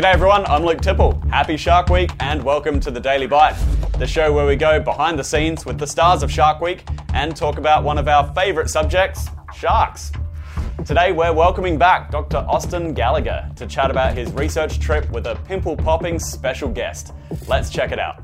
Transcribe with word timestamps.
G'day 0.00 0.14
everyone, 0.14 0.46
I'm 0.46 0.64
Luke 0.64 0.80
Tipple. 0.80 1.20
Happy 1.28 1.58
Shark 1.58 1.90
Week 1.90 2.10
and 2.20 2.42
welcome 2.42 2.80
to 2.80 2.90
the 2.90 3.00
Daily 3.00 3.26
Bite, 3.26 3.54
the 3.98 4.06
show 4.06 4.32
where 4.32 4.46
we 4.46 4.56
go 4.56 4.80
behind 4.80 5.18
the 5.18 5.22
scenes 5.22 5.66
with 5.66 5.78
the 5.78 5.86
stars 5.86 6.22
of 6.22 6.32
Shark 6.32 6.62
Week 6.62 6.88
and 7.12 7.36
talk 7.36 7.58
about 7.58 7.84
one 7.84 7.98
of 7.98 8.08
our 8.08 8.32
favourite 8.32 8.70
subjects, 8.70 9.28
sharks. 9.54 10.10
Today 10.86 11.12
we're 11.12 11.34
welcoming 11.34 11.76
back 11.76 12.10
Dr. 12.10 12.38
Austin 12.48 12.94
Gallagher 12.94 13.46
to 13.56 13.66
chat 13.66 13.90
about 13.90 14.16
his 14.16 14.32
research 14.32 14.80
trip 14.80 15.06
with 15.10 15.26
a 15.26 15.34
pimple 15.44 15.76
popping 15.76 16.18
special 16.18 16.70
guest. 16.70 17.12
Let's 17.46 17.68
check 17.68 17.92
it 17.92 17.98
out. 17.98 18.22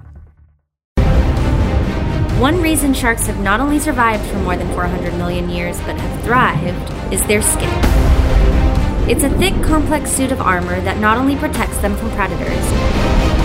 One 2.41 2.59
reason 2.63 2.95
sharks 2.95 3.27
have 3.27 3.41
not 3.41 3.61
only 3.61 3.81
survived 3.81 4.25
for 4.31 4.39
more 4.39 4.57
than 4.57 4.73
400 4.73 5.13
million 5.19 5.51
years 5.51 5.79
but 5.81 6.01
have 6.01 6.25
thrived 6.25 7.13
is 7.13 7.23
their 7.27 7.43
skin. 7.43 7.96
It's 9.09 9.23
a 9.23 9.31
thick, 9.39 9.55
complex 9.63 10.11
suit 10.11 10.33
of 10.33 10.41
armor 10.41 10.81
that 10.81 10.99
not 10.99 11.17
only 11.17 11.37
protects 11.37 11.79
them 11.79 11.95
from 11.95 12.11
predators, 12.11 12.67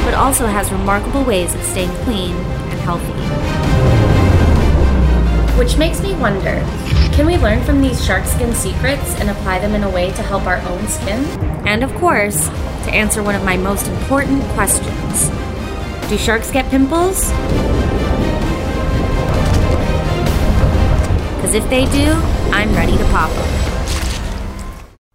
but 0.04 0.16
also 0.16 0.48
has 0.48 0.72
remarkable 0.72 1.24
ways 1.24 1.54
of 1.54 1.62
staying 1.62 1.92
clean 2.04 2.34
and 2.34 2.80
healthy. 2.80 3.14
Which 5.60 5.78
makes 5.78 6.02
me 6.02 6.16
wonder 6.16 6.66
can 7.14 7.28
we 7.28 7.38
learn 7.38 7.64
from 7.64 7.80
these 7.80 8.04
shark 8.04 8.26
skin 8.26 8.56
secrets 8.56 9.14
and 9.20 9.30
apply 9.30 9.60
them 9.60 9.76
in 9.76 9.84
a 9.84 9.90
way 9.92 10.10
to 10.14 10.24
help 10.24 10.48
our 10.48 10.58
own 10.62 10.88
skin? 10.88 11.24
And 11.68 11.84
of 11.84 11.94
course, 11.98 12.48
to 12.48 12.92
answer 12.92 13.22
one 13.22 13.36
of 13.36 13.44
my 13.44 13.56
most 13.56 13.86
important 13.86 14.42
questions 14.56 15.30
Do 16.10 16.18
sharks 16.18 16.50
get 16.50 16.72
pimples? 16.72 17.30
Because 21.36 21.54
if 21.54 21.70
they 21.70 21.86
do, 21.86 22.14
I'm 22.50 22.74
ready 22.74 22.98
to 22.98 23.04
pop 23.12 23.30
them. 23.30 23.71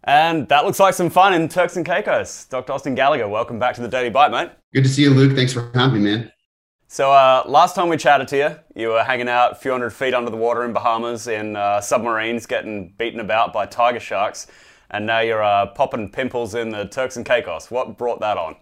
And 0.06 0.48
that 0.48 0.64
looks 0.64 0.78
like 0.78 0.94
some 0.94 1.10
fun 1.10 1.34
in 1.34 1.48
Turks 1.48 1.76
and 1.76 1.84
Caicos. 1.84 2.44
Dr. 2.48 2.72
Austin 2.72 2.94
Gallagher, 2.94 3.28
welcome 3.28 3.58
back 3.58 3.74
to 3.74 3.80
the 3.80 3.88
Daily 3.88 4.08
Bite, 4.08 4.30
mate. 4.30 4.50
Good 4.72 4.84
to 4.84 4.88
see 4.88 5.02
you, 5.02 5.10
Luke. 5.10 5.34
Thanks 5.34 5.52
for 5.52 5.68
having 5.74 6.04
me, 6.04 6.10
man. 6.10 6.32
So, 6.86 7.10
uh, 7.10 7.42
last 7.46 7.74
time 7.74 7.88
we 7.88 7.96
chatted 7.96 8.28
to 8.28 8.36
you, 8.36 8.80
you 8.80 8.88
were 8.90 9.02
hanging 9.02 9.28
out 9.28 9.52
a 9.52 9.54
few 9.56 9.72
hundred 9.72 9.90
feet 9.90 10.14
under 10.14 10.30
the 10.30 10.36
water 10.36 10.64
in 10.64 10.72
Bahamas 10.72 11.26
in 11.26 11.56
uh, 11.56 11.80
submarines, 11.80 12.46
getting 12.46 12.94
beaten 12.96 13.18
about 13.18 13.52
by 13.52 13.66
tiger 13.66 13.98
sharks, 13.98 14.46
and 14.92 15.04
now 15.04 15.18
you're 15.18 15.42
uh, 15.42 15.66
popping 15.74 16.08
pimples 16.12 16.54
in 16.54 16.70
the 16.70 16.84
Turks 16.84 17.16
and 17.16 17.26
Caicos. 17.26 17.72
What 17.72 17.98
brought 17.98 18.20
that 18.20 18.38
on? 18.38 18.54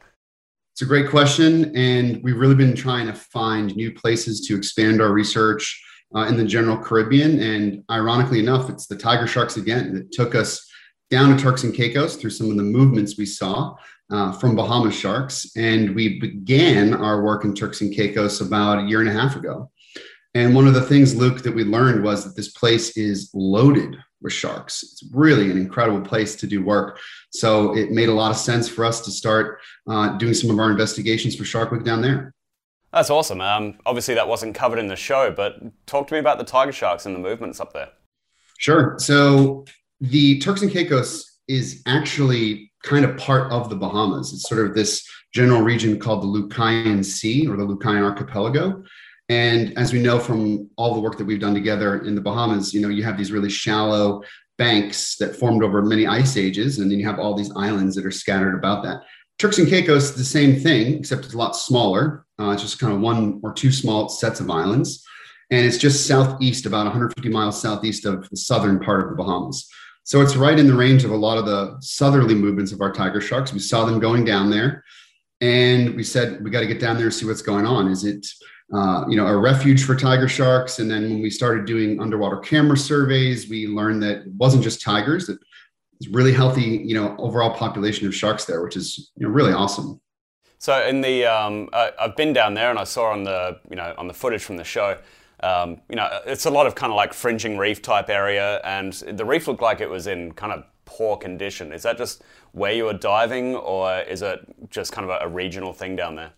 It's 0.72 0.80
a 0.80 0.86
great 0.86 1.10
question, 1.10 1.76
and 1.76 2.22
we've 2.24 2.38
really 2.38 2.54
been 2.54 2.74
trying 2.74 3.06
to 3.06 3.12
find 3.12 3.76
new 3.76 3.92
places 3.92 4.40
to 4.48 4.56
expand 4.56 5.02
our 5.02 5.12
research 5.12 5.84
uh, 6.16 6.20
in 6.20 6.38
the 6.38 6.44
general 6.44 6.78
Caribbean. 6.78 7.38
And 7.40 7.84
ironically 7.90 8.40
enough, 8.40 8.70
it's 8.70 8.86
the 8.86 8.96
tiger 8.96 9.26
sharks 9.26 9.58
again 9.58 9.92
that 9.94 10.10
took 10.10 10.34
us 10.34 10.66
down 11.10 11.36
to 11.36 11.42
Turks 11.42 11.64
and 11.64 11.74
Caicos 11.74 12.16
through 12.16 12.30
some 12.30 12.50
of 12.50 12.56
the 12.56 12.62
movements 12.62 13.16
we 13.16 13.26
saw 13.26 13.76
uh, 14.10 14.32
from 14.32 14.56
Bahama 14.56 14.90
sharks. 14.90 15.56
And 15.56 15.94
we 15.94 16.18
began 16.18 16.94
our 16.94 17.22
work 17.22 17.44
in 17.44 17.54
Turks 17.54 17.80
and 17.80 17.94
Caicos 17.94 18.40
about 18.40 18.78
a 18.78 18.88
year 18.88 19.00
and 19.00 19.08
a 19.08 19.12
half 19.12 19.36
ago. 19.36 19.70
And 20.34 20.54
one 20.54 20.66
of 20.66 20.74
the 20.74 20.82
things, 20.82 21.14
Luke, 21.14 21.42
that 21.42 21.54
we 21.54 21.62
learned 21.62 22.02
was 22.02 22.24
that 22.24 22.34
this 22.34 22.48
place 22.48 22.96
is 22.96 23.30
loaded 23.34 23.96
with 24.20 24.32
sharks. 24.32 24.82
It's 24.82 25.04
really 25.12 25.50
an 25.50 25.56
incredible 25.56 26.00
place 26.00 26.34
to 26.36 26.46
do 26.46 26.64
work. 26.64 26.98
So 27.30 27.76
it 27.76 27.92
made 27.92 28.08
a 28.08 28.14
lot 28.14 28.32
of 28.32 28.36
sense 28.36 28.68
for 28.68 28.84
us 28.84 29.00
to 29.02 29.12
start 29.12 29.60
uh, 29.88 30.16
doing 30.16 30.34
some 30.34 30.50
of 30.50 30.58
our 30.58 30.70
investigations 30.70 31.36
for 31.36 31.44
Shark 31.44 31.70
Week 31.70 31.84
down 31.84 32.02
there. 32.02 32.34
That's 32.92 33.10
awesome. 33.10 33.40
Um, 33.40 33.78
obviously, 33.86 34.14
that 34.14 34.26
wasn't 34.26 34.54
covered 34.54 34.78
in 34.78 34.86
the 34.86 34.96
show, 34.96 35.30
but 35.30 35.58
talk 35.86 36.06
to 36.08 36.14
me 36.14 36.20
about 36.20 36.38
the 36.38 36.44
tiger 36.44 36.72
sharks 36.72 37.06
and 37.06 37.14
the 37.14 37.18
movements 37.18 37.60
up 37.60 37.72
there. 37.72 37.90
Sure. 38.58 38.96
So 38.98 39.64
the 40.00 40.38
Turks 40.40 40.62
and 40.62 40.70
Caicos 40.70 41.38
is 41.48 41.82
actually 41.86 42.72
kind 42.82 43.04
of 43.04 43.16
part 43.16 43.50
of 43.52 43.68
the 43.68 43.76
Bahamas. 43.76 44.32
It's 44.32 44.48
sort 44.48 44.66
of 44.66 44.74
this 44.74 45.06
general 45.32 45.62
region 45.62 45.98
called 45.98 46.22
the 46.22 46.26
Lucayan 46.26 47.04
Sea 47.04 47.46
or 47.46 47.56
the 47.56 47.66
Lucayan 47.66 48.02
Archipelago. 48.02 48.84
And 49.28 49.76
as 49.78 49.92
we 49.92 50.02
know 50.02 50.18
from 50.18 50.68
all 50.76 50.94
the 50.94 51.00
work 51.00 51.16
that 51.18 51.24
we've 51.24 51.40
done 51.40 51.54
together 51.54 52.04
in 52.04 52.14
the 52.14 52.20
Bahamas, 52.20 52.74
you 52.74 52.80
know, 52.80 52.88
you 52.88 53.02
have 53.04 53.16
these 53.16 53.32
really 53.32 53.50
shallow 53.50 54.22
banks 54.58 55.16
that 55.16 55.36
formed 55.36 55.64
over 55.64 55.82
many 55.82 56.06
ice 56.06 56.36
ages, 56.36 56.78
and 56.78 56.90
then 56.90 56.98
you 56.98 57.06
have 57.06 57.18
all 57.18 57.34
these 57.34 57.50
islands 57.56 57.96
that 57.96 58.06
are 58.06 58.10
scattered 58.10 58.54
about 58.54 58.84
that. 58.84 59.00
Turks 59.38 59.58
and 59.58 59.66
Caicos 59.66 60.14
the 60.14 60.24
same 60.24 60.60
thing, 60.60 60.98
except 60.98 61.24
it's 61.24 61.34
a 61.34 61.38
lot 61.38 61.56
smaller. 61.56 62.24
Uh, 62.38 62.50
it's 62.50 62.62
just 62.62 62.78
kind 62.78 62.92
of 62.92 63.00
one 63.00 63.40
or 63.42 63.52
two 63.52 63.72
small 63.72 64.08
sets 64.08 64.40
of 64.40 64.50
islands. 64.50 65.04
And 65.50 65.64
it's 65.64 65.78
just 65.78 66.06
southeast, 66.06 66.66
about 66.66 66.84
150 66.84 67.28
miles 67.28 67.60
southeast 67.60 68.06
of 68.06 68.28
the 68.30 68.36
southern 68.36 68.80
part 68.80 69.02
of 69.02 69.10
the 69.10 69.16
Bahamas. 69.16 69.68
So 70.04 70.20
it's 70.20 70.36
right 70.36 70.58
in 70.58 70.66
the 70.66 70.74
range 70.74 71.04
of 71.04 71.10
a 71.10 71.16
lot 71.16 71.38
of 71.38 71.46
the 71.46 71.76
southerly 71.80 72.34
movements 72.34 72.72
of 72.72 72.80
our 72.80 72.92
tiger 72.92 73.20
sharks. 73.20 73.52
We 73.52 73.58
saw 73.58 73.84
them 73.84 73.98
going 73.98 74.24
down 74.24 74.50
there, 74.50 74.84
and 75.40 75.94
we 75.94 76.02
said 76.02 76.44
we 76.44 76.50
got 76.50 76.60
to 76.60 76.66
get 76.66 76.78
down 76.78 76.96
there 76.96 77.06
and 77.06 77.14
see 77.14 77.26
what's 77.26 77.42
going 77.42 77.66
on. 77.66 77.88
Is 77.88 78.04
it 78.04 78.26
uh, 78.72 79.04
you 79.08 79.16
know 79.16 79.26
a 79.26 79.36
refuge 79.36 79.84
for 79.84 79.96
tiger 79.96 80.28
sharks? 80.28 80.78
And 80.78 80.90
then 80.90 81.04
when 81.04 81.22
we 81.22 81.30
started 81.30 81.64
doing 81.64 82.00
underwater 82.00 82.36
camera 82.36 82.76
surveys, 82.76 83.48
we 83.48 83.66
learned 83.66 84.02
that 84.02 84.26
it 84.26 84.32
wasn't 84.34 84.62
just 84.62 84.82
tigers; 84.82 85.26
that 85.26 85.38
it's 86.00 86.08
really 86.08 86.34
healthy, 86.34 86.82
you 86.84 86.94
know, 86.94 87.16
overall 87.18 87.50
population 87.50 88.06
of 88.06 88.14
sharks 88.14 88.44
there, 88.44 88.62
which 88.62 88.76
is 88.76 89.10
you 89.16 89.26
know 89.26 89.32
really 89.32 89.54
awesome. 89.54 90.02
So 90.58 90.86
in 90.86 91.00
the 91.00 91.24
um, 91.24 91.70
I, 91.72 91.92
I've 91.98 92.16
been 92.16 92.34
down 92.34 92.52
there 92.52 92.68
and 92.68 92.78
I 92.78 92.84
saw 92.84 93.10
on 93.10 93.24
the 93.24 93.58
you 93.70 93.76
know 93.76 93.94
on 93.96 94.06
the 94.06 94.14
footage 94.14 94.42
from 94.42 94.58
the 94.58 94.64
show 94.64 94.98
um, 95.44 95.80
you 95.88 95.96
know, 95.96 96.08
it's 96.26 96.46
a 96.46 96.50
lot 96.50 96.66
of 96.66 96.74
kind 96.74 96.90
of 96.92 96.96
like 96.96 97.12
fringing 97.12 97.58
reef 97.58 97.82
type 97.82 98.08
area, 98.08 98.60
and 98.64 98.92
the 98.92 99.24
reef 99.24 99.46
looked 99.48 99.62
like 99.62 99.80
it 99.80 99.90
was 99.90 100.06
in 100.06 100.32
kind 100.32 100.52
of 100.52 100.64
poor 100.84 101.16
condition. 101.16 101.72
Is 101.72 101.82
that 101.82 101.98
just 101.98 102.22
where 102.52 102.72
you 102.72 102.84
were 102.84 102.98
diving, 102.98 103.54
or 103.54 104.00
is 104.00 104.22
it 104.22 104.38
just 104.70 104.92
kind 104.92 105.08
of 105.08 105.10
a, 105.10 105.26
a 105.26 105.28
regional 105.28 105.72
thing 105.72 105.96
down 105.96 106.14
there? 106.16 106.32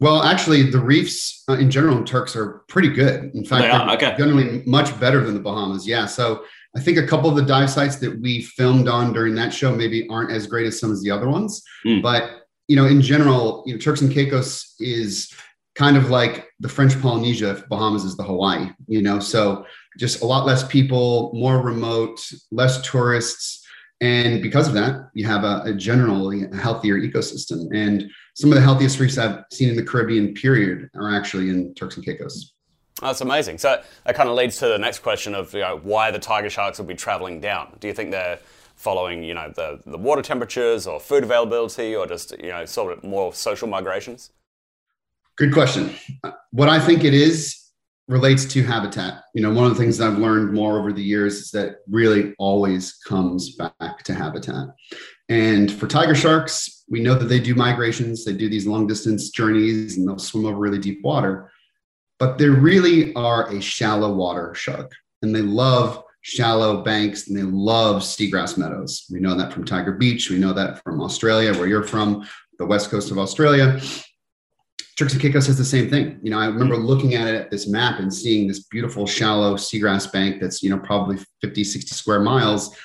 Well, 0.00 0.24
actually, 0.24 0.68
the 0.68 0.80
reefs 0.80 1.44
uh, 1.48 1.52
in 1.54 1.70
general 1.70 1.96
in 1.96 2.04
Turks 2.04 2.34
are 2.34 2.64
pretty 2.66 2.88
good. 2.88 3.30
In 3.34 3.44
fact, 3.44 3.72
are, 3.72 3.94
okay. 3.94 4.16
generally 4.18 4.62
much 4.66 4.98
better 4.98 5.24
than 5.24 5.34
the 5.34 5.40
Bahamas. 5.40 5.86
Yeah. 5.86 6.06
So 6.06 6.44
I 6.76 6.80
think 6.80 6.98
a 6.98 7.06
couple 7.06 7.30
of 7.30 7.36
the 7.36 7.42
dive 7.42 7.70
sites 7.70 7.96
that 7.96 8.18
we 8.20 8.42
filmed 8.42 8.88
on 8.88 9.12
during 9.12 9.36
that 9.36 9.54
show 9.54 9.72
maybe 9.72 10.08
aren't 10.08 10.32
as 10.32 10.48
great 10.48 10.66
as 10.66 10.80
some 10.80 10.90
of 10.90 11.00
the 11.04 11.10
other 11.10 11.28
ones. 11.28 11.62
Mm. 11.86 12.02
But, 12.02 12.22
you 12.66 12.74
know, 12.74 12.86
in 12.86 13.00
general, 13.00 13.62
you 13.64 13.74
know, 13.74 13.78
Turks 13.78 14.00
and 14.00 14.12
Caicos 14.12 14.74
is 14.80 15.32
kind 15.74 15.96
of 15.96 16.10
like 16.10 16.48
the 16.60 16.68
French 16.68 17.00
Polynesia, 17.00 17.50
if 17.50 17.68
Bahamas 17.68 18.04
is 18.04 18.16
the 18.16 18.22
Hawaii, 18.22 18.70
you 18.86 19.02
know, 19.02 19.18
so 19.18 19.64
just 19.98 20.22
a 20.22 20.26
lot 20.26 20.46
less 20.46 20.66
people, 20.66 21.30
more 21.34 21.62
remote, 21.62 22.20
less 22.50 22.80
tourists. 22.82 23.66
And 24.00 24.42
because 24.42 24.68
of 24.68 24.74
that, 24.74 25.10
you 25.14 25.26
have 25.26 25.44
a, 25.44 25.62
a 25.64 25.72
generally 25.72 26.44
healthier 26.58 27.00
ecosystem. 27.00 27.68
And 27.74 28.10
some 28.34 28.50
of 28.50 28.56
the 28.56 28.60
healthiest 28.60 28.98
reefs 28.98 29.16
I've 29.16 29.44
seen 29.52 29.68
in 29.68 29.76
the 29.76 29.84
Caribbean 29.84 30.34
period 30.34 30.90
are 30.94 31.14
actually 31.14 31.50
in 31.50 31.74
Turks 31.74 31.96
and 31.96 32.04
Caicos. 32.04 32.52
That's 33.00 33.20
amazing. 33.20 33.58
So 33.58 33.82
that 34.04 34.14
kind 34.14 34.28
of 34.28 34.36
leads 34.36 34.58
to 34.58 34.68
the 34.68 34.78
next 34.78 35.00
question 35.00 35.34
of 35.34 35.54
you 35.54 35.60
know, 35.60 35.80
why 35.82 36.10
the 36.10 36.18
tiger 36.18 36.50
sharks 36.50 36.78
will 36.78 36.86
be 36.86 36.94
traveling 36.94 37.40
down. 37.40 37.76
Do 37.80 37.88
you 37.88 37.94
think 37.94 38.10
they're 38.10 38.38
following 38.76 39.22
you 39.22 39.32
know 39.32 39.52
the, 39.54 39.80
the 39.86 39.98
water 39.98 40.22
temperatures 40.22 40.88
or 40.88 40.98
food 40.98 41.22
availability 41.22 41.94
or 41.94 42.04
just 42.04 42.32
you 42.42 42.48
know 42.48 42.64
sort 42.64 42.92
of 42.92 43.04
more 43.04 43.32
social 43.32 43.68
migrations? 43.68 44.30
Good 45.36 45.52
question. 45.52 45.94
What 46.50 46.68
I 46.68 46.78
think 46.78 47.04
it 47.04 47.14
is 47.14 47.58
relates 48.08 48.44
to 48.44 48.62
habitat. 48.62 49.22
You 49.34 49.42
know, 49.42 49.52
one 49.52 49.64
of 49.64 49.72
the 49.72 49.78
things 49.78 49.98
that 49.98 50.08
I've 50.08 50.18
learned 50.18 50.52
more 50.52 50.78
over 50.78 50.92
the 50.92 51.02
years 51.02 51.36
is 51.36 51.50
that 51.52 51.76
really 51.88 52.34
always 52.38 52.92
comes 53.06 53.56
back 53.56 54.02
to 54.04 54.14
habitat. 54.14 54.68
And 55.28 55.72
for 55.72 55.86
tiger 55.86 56.14
sharks, 56.14 56.84
we 56.90 57.00
know 57.00 57.14
that 57.14 57.26
they 57.26 57.40
do 57.40 57.54
migrations, 57.54 58.24
they 58.24 58.34
do 58.34 58.48
these 58.48 58.66
long 58.66 58.86
distance 58.86 59.30
journeys, 59.30 59.96
and 59.96 60.06
they'll 60.06 60.18
swim 60.18 60.44
over 60.44 60.58
really 60.58 60.78
deep 60.78 61.02
water. 61.02 61.50
But 62.18 62.38
they 62.38 62.48
really 62.48 63.14
are 63.14 63.48
a 63.48 63.60
shallow 63.60 64.12
water 64.12 64.54
shark, 64.54 64.92
and 65.22 65.34
they 65.34 65.40
love 65.40 66.02
shallow 66.22 66.82
banks 66.82 67.28
and 67.28 67.36
they 67.36 67.42
love 67.42 68.00
seagrass 68.02 68.56
meadows. 68.56 69.06
We 69.10 69.18
know 69.18 69.34
that 69.36 69.52
from 69.52 69.64
Tiger 69.64 69.92
Beach. 69.92 70.30
We 70.30 70.38
know 70.38 70.52
that 70.52 70.82
from 70.84 71.00
Australia, 71.00 71.52
where 71.52 71.66
you're 71.66 71.82
from, 71.82 72.28
the 72.58 72.66
west 72.66 72.90
coast 72.90 73.10
of 73.10 73.18
Australia. 73.18 73.80
Turks 75.02 75.14
and 75.14 75.20
Caicos 75.20 75.48
has 75.48 75.58
the 75.58 75.64
same 75.64 75.90
thing. 75.90 76.20
You 76.22 76.30
know, 76.30 76.38
I 76.38 76.46
remember 76.46 76.76
looking 76.76 77.16
at 77.16 77.26
it 77.26 77.34
at 77.34 77.50
this 77.50 77.66
map 77.66 77.98
and 77.98 78.14
seeing 78.14 78.46
this 78.46 78.60
beautiful 78.60 79.04
shallow 79.04 79.56
seagrass 79.56 80.12
bank 80.12 80.40
that's, 80.40 80.62
you 80.62 80.70
know, 80.70 80.78
probably 80.78 81.18
50, 81.40 81.64
60 81.64 81.92
square 81.92 82.20
miles. 82.20 82.76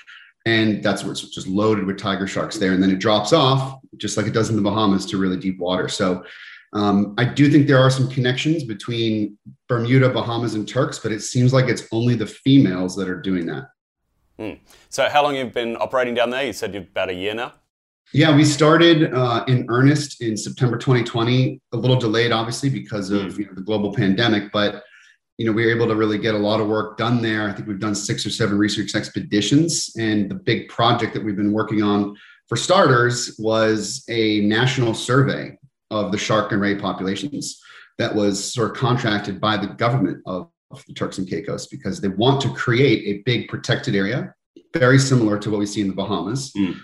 And 0.47 0.81
that's 0.81 1.03
where 1.03 1.11
it's 1.11 1.21
just 1.29 1.45
loaded 1.45 1.85
with 1.85 1.99
tiger 1.99 2.25
sharks 2.25 2.57
there. 2.57 2.71
And 2.71 2.81
then 2.81 2.89
it 2.89 2.97
drops 2.97 3.33
off, 3.33 3.79
just 3.97 4.17
like 4.17 4.25
it 4.25 4.33
does 4.33 4.49
in 4.49 4.55
the 4.55 4.63
Bahamas, 4.63 5.05
to 5.07 5.17
really 5.19 5.37
deep 5.37 5.59
water. 5.59 5.87
So 5.87 6.25
um, 6.73 7.13
I 7.19 7.23
do 7.23 7.51
think 7.51 7.67
there 7.67 7.77
are 7.77 7.91
some 7.91 8.09
connections 8.09 8.63
between 8.63 9.37
Bermuda, 9.69 10.09
Bahamas, 10.09 10.55
and 10.55 10.67
Turks, 10.67 10.97
but 10.97 11.11
it 11.11 11.19
seems 11.19 11.53
like 11.53 11.65
it's 11.65 11.83
only 11.91 12.15
the 12.15 12.25
females 12.25 12.95
that 12.95 13.07
are 13.07 13.21
doing 13.21 13.45
that. 13.45 13.69
Mm. 14.39 14.59
So, 14.89 15.07
how 15.07 15.21
long 15.21 15.35
have 15.35 15.45
you 15.45 15.53
been 15.53 15.77
operating 15.77 16.15
down 16.15 16.31
there? 16.31 16.45
You 16.45 16.53
said 16.53 16.73
you're 16.73 16.81
about 16.81 17.09
a 17.09 17.13
year 17.13 17.35
now. 17.35 17.53
Yeah, 18.13 18.35
we 18.35 18.45
started 18.45 19.13
uh, 19.13 19.43
in 19.47 19.65
earnest 19.69 20.21
in 20.21 20.37
September 20.37 20.77
2020. 20.77 21.61
A 21.73 21.77
little 21.77 21.99
delayed, 21.99 22.31
obviously, 22.31 22.69
because 22.69 23.09
of 23.09 23.33
mm. 23.33 23.39
you 23.39 23.45
know, 23.45 23.53
the 23.53 23.61
global 23.61 23.93
pandemic, 23.93 24.51
but 24.51 24.83
you 25.37 25.45
know 25.45 25.51
we 25.51 25.65
were 25.65 25.71
able 25.71 25.87
to 25.87 25.95
really 25.95 26.17
get 26.17 26.33
a 26.33 26.37
lot 26.37 26.59
of 26.59 26.67
work 26.67 26.97
done 26.97 27.21
there. 27.21 27.49
I 27.49 27.53
think 27.53 27.67
we've 27.67 27.79
done 27.79 27.95
six 27.95 28.25
or 28.25 28.29
seven 28.29 28.57
research 28.57 28.95
expeditions, 28.95 29.93
and 29.99 30.31
the 30.31 30.35
big 30.35 30.69
project 30.69 31.13
that 31.13 31.23
we've 31.23 31.35
been 31.35 31.51
working 31.51 31.83
on 31.83 32.15
for 32.47 32.55
starters, 32.55 33.35
was 33.37 34.03
a 34.09 34.41
national 34.41 34.93
survey 34.93 35.57
of 35.91 36.11
the 36.11 36.17
shark 36.17 36.51
and 36.51 36.61
ray 36.61 36.75
populations 36.75 37.61
that 37.97 38.13
was 38.13 38.53
sort 38.53 38.71
of 38.71 38.77
contracted 38.77 39.41
by 39.41 39.57
the 39.57 39.67
government 39.67 40.21
of, 40.25 40.49
of 40.71 40.83
the 40.87 40.93
Turks 40.93 41.17
and 41.17 41.29
Caicos 41.29 41.67
because 41.67 41.99
they 41.99 42.09
want 42.09 42.41
to 42.41 42.53
create 42.53 43.05
a 43.05 43.23
big 43.23 43.47
protected 43.47 43.95
area, 43.95 44.33
very 44.73 44.99
similar 44.99 45.37
to 45.39 45.49
what 45.49 45.59
we 45.59 45.65
see 45.65 45.81
in 45.81 45.87
the 45.87 45.93
Bahamas, 45.93 46.51
mm. 46.53 46.77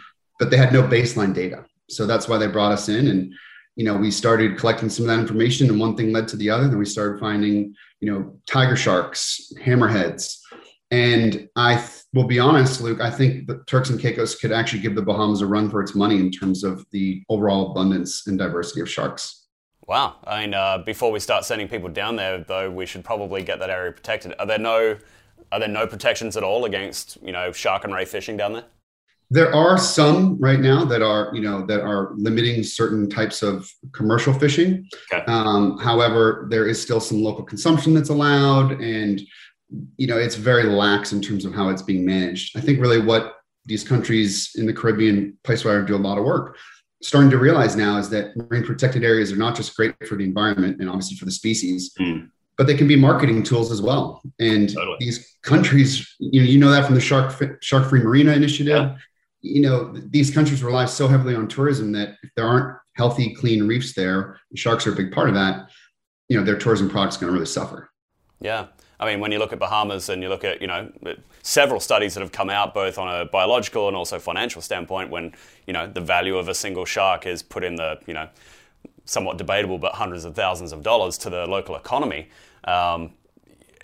But 0.44 0.50
they 0.50 0.58
had 0.58 0.74
no 0.74 0.84
baseline 0.84 1.34
data. 1.34 1.64
So 1.90 2.06
that's 2.06 2.28
why 2.28 2.38
they 2.38 2.48
brought 2.48 2.74
us 2.74 2.90
in. 2.90 3.08
And, 3.08 3.34
you 3.78 3.86
know, 3.86 3.96
we 3.96 4.12
started 4.12 4.58
collecting 4.58 4.90
some 4.90 5.06
of 5.06 5.08
that 5.08 5.22
information 5.22 5.70
and 5.70 5.80
one 5.80 5.96
thing 5.96 6.12
led 6.12 6.28
to 6.28 6.36
the 6.36 6.50
other. 6.50 6.68
Then 6.68 6.78
we 6.78 6.84
started 6.84 7.18
finding, 7.18 7.74
you 8.02 8.12
know, 8.12 8.38
tiger 8.46 8.76
sharks, 8.76 9.54
hammerheads. 9.58 10.40
And 10.92 11.48
I 11.56 11.78
th- 11.78 12.04
will 12.14 12.28
be 12.28 12.40
honest, 12.40 12.82
Luke, 12.82 13.00
I 13.00 13.10
think 13.10 13.48
the 13.48 13.64
Turks 13.68 13.90
and 13.90 14.02
Caicos 14.02 14.36
could 14.36 14.52
actually 14.52 14.82
give 14.82 14.96
the 14.96 15.02
Bahamas 15.02 15.40
a 15.40 15.48
run 15.48 15.70
for 15.70 15.82
its 15.82 15.96
money 15.96 16.18
in 16.18 16.30
terms 16.30 16.66
of 16.66 16.86
the 16.92 17.24
overall 17.30 17.72
abundance 17.72 18.28
and 18.28 18.38
diversity 18.38 18.82
of 18.82 18.90
sharks. 18.90 19.48
Wow. 19.88 20.18
I 20.28 20.42
mean, 20.42 20.56
uh, 20.56 20.80
before 20.80 21.10
we 21.10 21.22
start 21.22 21.46
sending 21.46 21.70
people 21.70 21.88
down 21.88 22.18
there, 22.18 22.40
though, 22.40 22.70
we 22.70 22.86
should 22.86 23.06
probably 23.06 23.44
get 23.44 23.60
that 23.60 23.70
area 23.70 23.94
protected. 23.94 24.34
Are 24.40 24.46
there 24.46 24.60
no 24.60 24.98
are 25.54 25.60
there 25.60 25.70
no 25.70 25.88
protections 25.88 26.36
at 26.36 26.44
all 26.44 26.66
against 26.66 27.18
you 27.24 27.32
know 27.32 27.54
shark 27.54 27.86
and 27.86 27.94
ray 27.94 28.04
fishing 28.04 28.36
down 28.36 28.52
there? 28.52 28.66
There 29.34 29.54
are 29.54 29.80
some 29.80 30.38
right 30.40 30.60
now 30.60 30.86
that 30.86 31.02
are 31.02 31.32
you 31.34 31.42
know 31.42 31.66
that 31.66 31.82
are 31.82 32.12
limiting 32.16 32.62
certain 32.62 33.10
types 33.10 33.42
of 33.42 33.68
commercial 33.92 34.32
fishing. 34.32 34.88
Okay. 35.12 35.24
Um, 35.26 35.80
however, 35.80 36.48
there 36.52 36.68
is 36.68 36.80
still 36.80 37.00
some 37.00 37.24
local 37.24 37.44
consumption 37.44 37.96
that's 37.96 38.10
allowed, 38.10 38.80
and 38.80 39.20
you 39.98 40.06
know 40.06 40.18
it's 40.18 40.36
very 40.36 40.66
lax 40.66 41.14
in 41.14 41.22
terms 41.22 41.46
of 41.46 41.54
how 41.54 41.70
it's 41.70 41.82
being 41.82 42.06
managed. 42.06 42.56
I 42.56 42.62
think 42.62 42.80
really 42.80 43.02
what 43.02 43.38
these 43.66 43.84
countries 43.84 44.52
in 44.56 44.68
the 44.68 44.74
Caribbean, 44.74 45.36
place 45.44 45.66
where 45.66 45.82
I 45.82 45.86
do 45.86 45.96
a 45.96 45.98
lot 45.98 46.20
of 46.20 46.26
work, 46.26 46.58
starting 47.02 47.32
to 47.32 47.38
realize 47.38 47.76
now 47.76 47.98
is 47.98 48.10
that 48.10 48.36
marine 48.38 48.64
protected 48.64 49.04
areas 49.04 49.32
are 49.32 49.38
not 49.38 49.56
just 49.56 49.76
great 49.76 49.96
for 50.08 50.16
the 50.16 50.24
environment 50.24 50.80
and 50.80 50.90
obviously 50.90 51.18
for 51.18 51.26
the 51.26 51.32
species, 51.32 51.92
mm. 52.00 52.30
but 52.58 52.68
they 52.68 52.76
can 52.76 52.88
be 52.88 52.96
marketing 52.96 53.42
tools 53.42 53.72
as 53.72 53.82
well. 53.82 54.22
And 54.40 54.72
totally. 54.72 54.98
these 55.00 55.38
countries, 55.42 56.16
you 56.20 56.42
know, 56.42 56.48
you 56.48 56.60
know 56.60 56.72
that 56.72 56.86
from 56.86 56.96
the 56.96 57.02
Shark 57.02 57.34
Shark 57.62 57.90
Free 57.90 58.02
Marina 58.02 58.34
Initiative. 58.34 58.68
Yeah. 58.68 58.96
You 59.44 59.62
know, 59.62 59.94
these 59.94 60.32
countries 60.32 60.64
rely 60.64 60.86
so 60.86 61.08
heavily 61.08 61.36
on 61.36 61.48
tourism 61.48 61.92
that 61.92 62.16
if 62.24 62.32
there 62.36 62.48
aren't 62.48 62.78
healthy, 62.94 63.36
clean 63.36 63.68
reefs 63.68 63.94
there, 63.94 64.40
sharks 64.56 64.88
are 64.88 64.94
a 64.94 64.96
big 64.96 65.12
part 65.12 65.30
of 65.30 65.36
that. 65.36 65.70
You 66.30 66.38
know, 66.38 66.44
their 66.44 66.58
tourism 66.58 66.90
products 66.90 67.18
going 67.18 67.28
to 67.28 67.34
really 67.34 67.46
suffer. 67.46 67.92
Yeah. 68.40 68.68
I 69.00 69.06
mean, 69.06 69.20
when 69.20 69.32
you 69.32 69.40
look 69.40 69.52
at 69.52 69.60
Bahamas 69.60 70.08
and 70.10 70.24
you 70.24 70.30
look 70.30 70.44
at, 70.44 70.62
you 70.62 70.68
know, 70.68 70.90
several 71.42 71.82
studies 71.82 72.14
that 72.14 72.22
have 72.22 72.32
come 72.32 72.50
out 72.50 72.74
both 72.74 72.98
on 72.98 73.14
a 73.14 73.26
biological 73.26 73.88
and 73.90 73.98
also 73.98 74.18
financial 74.18 74.62
standpoint 74.62 75.10
when, 75.10 75.34
you 75.68 75.74
know, 75.74 75.88
the 75.88 76.00
value 76.02 76.38
of 76.38 76.48
a 76.48 76.56
single 76.56 76.86
shark 76.86 77.26
is 77.28 77.44
put 77.44 77.64
in 77.64 77.76
the, 77.76 78.00
you 78.08 78.14
know, 78.14 78.30
somewhat 79.06 79.38
debatable, 79.38 79.78
but 79.78 79.94
hundreds 79.96 80.24
of 80.24 80.36
thousands 80.36 80.72
of 80.72 80.84
dollars 80.84 81.18
to 81.18 81.30
the 81.30 81.46
local 81.46 81.76
economy. 81.76 82.30
Um, 82.64 83.12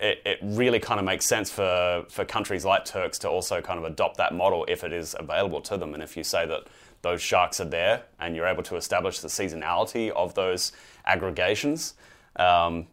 it, 0.00 0.22
it, 0.24 0.38
really 0.42 0.80
kind 0.80 0.98
of 0.98 1.06
makes 1.06 1.26
sense 1.26 1.50
for, 1.50 2.04
for 2.08 2.24
countries 2.24 2.64
like 2.64 2.84
Turks 2.84 3.18
to 3.20 3.28
also 3.28 3.60
kind 3.60 3.78
of 3.78 3.84
adopt 3.84 4.16
that 4.16 4.34
model 4.34 4.64
if 4.68 4.82
it 4.82 4.92
is 4.92 5.14
available 5.18 5.60
to 5.62 5.76
them. 5.76 5.94
And 5.94 6.02
if 6.02 6.16
you 6.16 6.24
say 6.24 6.46
that 6.46 6.68
those 7.02 7.20
sharks 7.20 7.60
are 7.60 7.66
there 7.66 8.04
and 8.18 8.34
you're 8.34 8.46
able 8.46 8.62
to 8.64 8.76
establish 8.76 9.20
the 9.20 9.28
seasonality 9.28 10.10
of 10.10 10.34
those 10.34 10.72
aggregations, 11.04 11.94
um, 12.36 12.86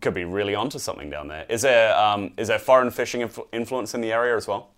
could 0.00 0.14
be 0.14 0.24
really 0.24 0.54
onto 0.54 0.78
something 0.78 1.10
down 1.10 1.28
there. 1.28 1.46
Is 1.48 1.62
there 1.62 1.96
um, 1.96 2.32
is 2.36 2.48
there 2.48 2.58
foreign 2.58 2.90
fishing 2.90 3.28
influence 3.52 3.94
in 3.94 4.00
the 4.00 4.12
area 4.12 4.36
as 4.36 4.46
well? 4.46 4.74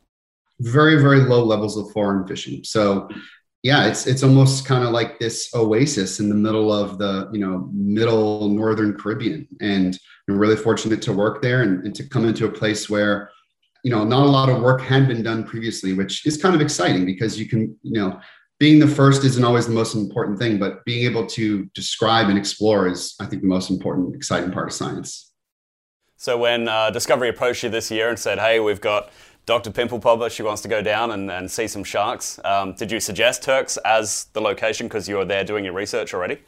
Very 0.61 1.01
very 1.01 1.21
low 1.21 1.45
levels 1.45 1.77
of 1.77 1.91
foreign 1.93 2.27
fishing. 2.27 2.63
So 2.65 3.09
yeah, 3.63 3.87
it's 3.87 4.07
it's 4.07 4.25
almost 4.25 4.67
kind 4.67 4.85
of 4.85 4.91
like 4.91 5.21
this 5.21 5.51
oasis 5.55 6.19
in 6.19 6.29
the 6.29 6.35
middle 6.35 6.73
of 6.73 6.99
the 6.99 7.31
you 7.33 7.39
know 7.39 7.69
middle 7.73 8.49
northern 8.49 8.97
Caribbean, 8.97 9.47
and 9.61 9.99
I'm 10.29 10.39
really 10.39 10.57
fortunate 10.57 11.01
to 11.03 11.13
work 11.13 11.43
there 11.43 11.63
and, 11.63 11.85
and 11.85 11.95
to 11.95 12.09
come 12.09 12.25
into 12.25 12.47
a 12.47 12.51
place 12.51 12.91
where 12.91 13.31
you 13.85 13.91
know 13.93 14.03
not 14.05 14.27
a 14.27 14.31
lot 14.31 14.49
of 14.49 14.61
work 14.61 14.81
had 14.81 15.07
been 15.07 15.23
done 15.23 15.45
previously, 15.45 15.93
which 15.93 16.27
is 16.27 16.41
kind 16.41 16.57
of 16.57 16.61
exciting 16.61 17.07
because 17.07 17.39
you 17.39 17.49
can 17.49 17.77
you 17.83 18.01
know 18.01 18.21
being 18.59 18.79
the 18.79 18.89
first 18.89 19.25
isn't 19.25 19.45
always 19.45 19.67
the 19.67 19.73
most 19.73 19.95
important 19.95 20.39
thing, 20.39 20.59
but 20.59 20.85
being 20.85 21.05
able 21.05 21.27
to 21.27 21.65
describe 21.75 22.29
and 22.29 22.39
explore 22.39 22.87
is, 22.87 23.17
I 23.21 23.27
think, 23.27 23.43
the 23.43 23.49
most 23.49 23.71
important, 23.71 24.15
exciting 24.15 24.53
part 24.53 24.69
of 24.69 24.73
science. 24.73 25.33
So 26.17 26.39
when 26.39 26.69
uh, 26.69 26.91
Discovery 26.91 27.29
approached 27.29 27.65
you 27.65 27.71
this 27.71 27.91
year 27.91 28.09
and 28.09 28.17
said, 28.17 28.39
"Hey, 28.39 28.61
we've 28.61 28.81
got 28.81 29.11
Dr. 29.45 29.71
Pimple 29.71 29.99
Popper, 29.99 30.31
she 30.31 30.43
wants 30.43 30.63
to 30.63 30.69
go 30.69 30.83
down 30.83 31.11
and, 31.11 31.31
and 31.31 31.51
see 31.51 31.67
some 31.67 31.85
sharks," 31.85 32.39
um, 32.45 32.75
did 32.75 32.93
you 32.93 33.01
suggest 33.01 33.43
Turks 33.43 33.77
as 33.85 34.27
the 34.33 34.41
location 34.41 34.87
because 34.87 35.09
you 35.09 35.17
were 35.17 35.25
there 35.25 35.45
doing 35.45 35.65
your 35.65 35.75
research 35.75 36.15
already? 36.15 36.39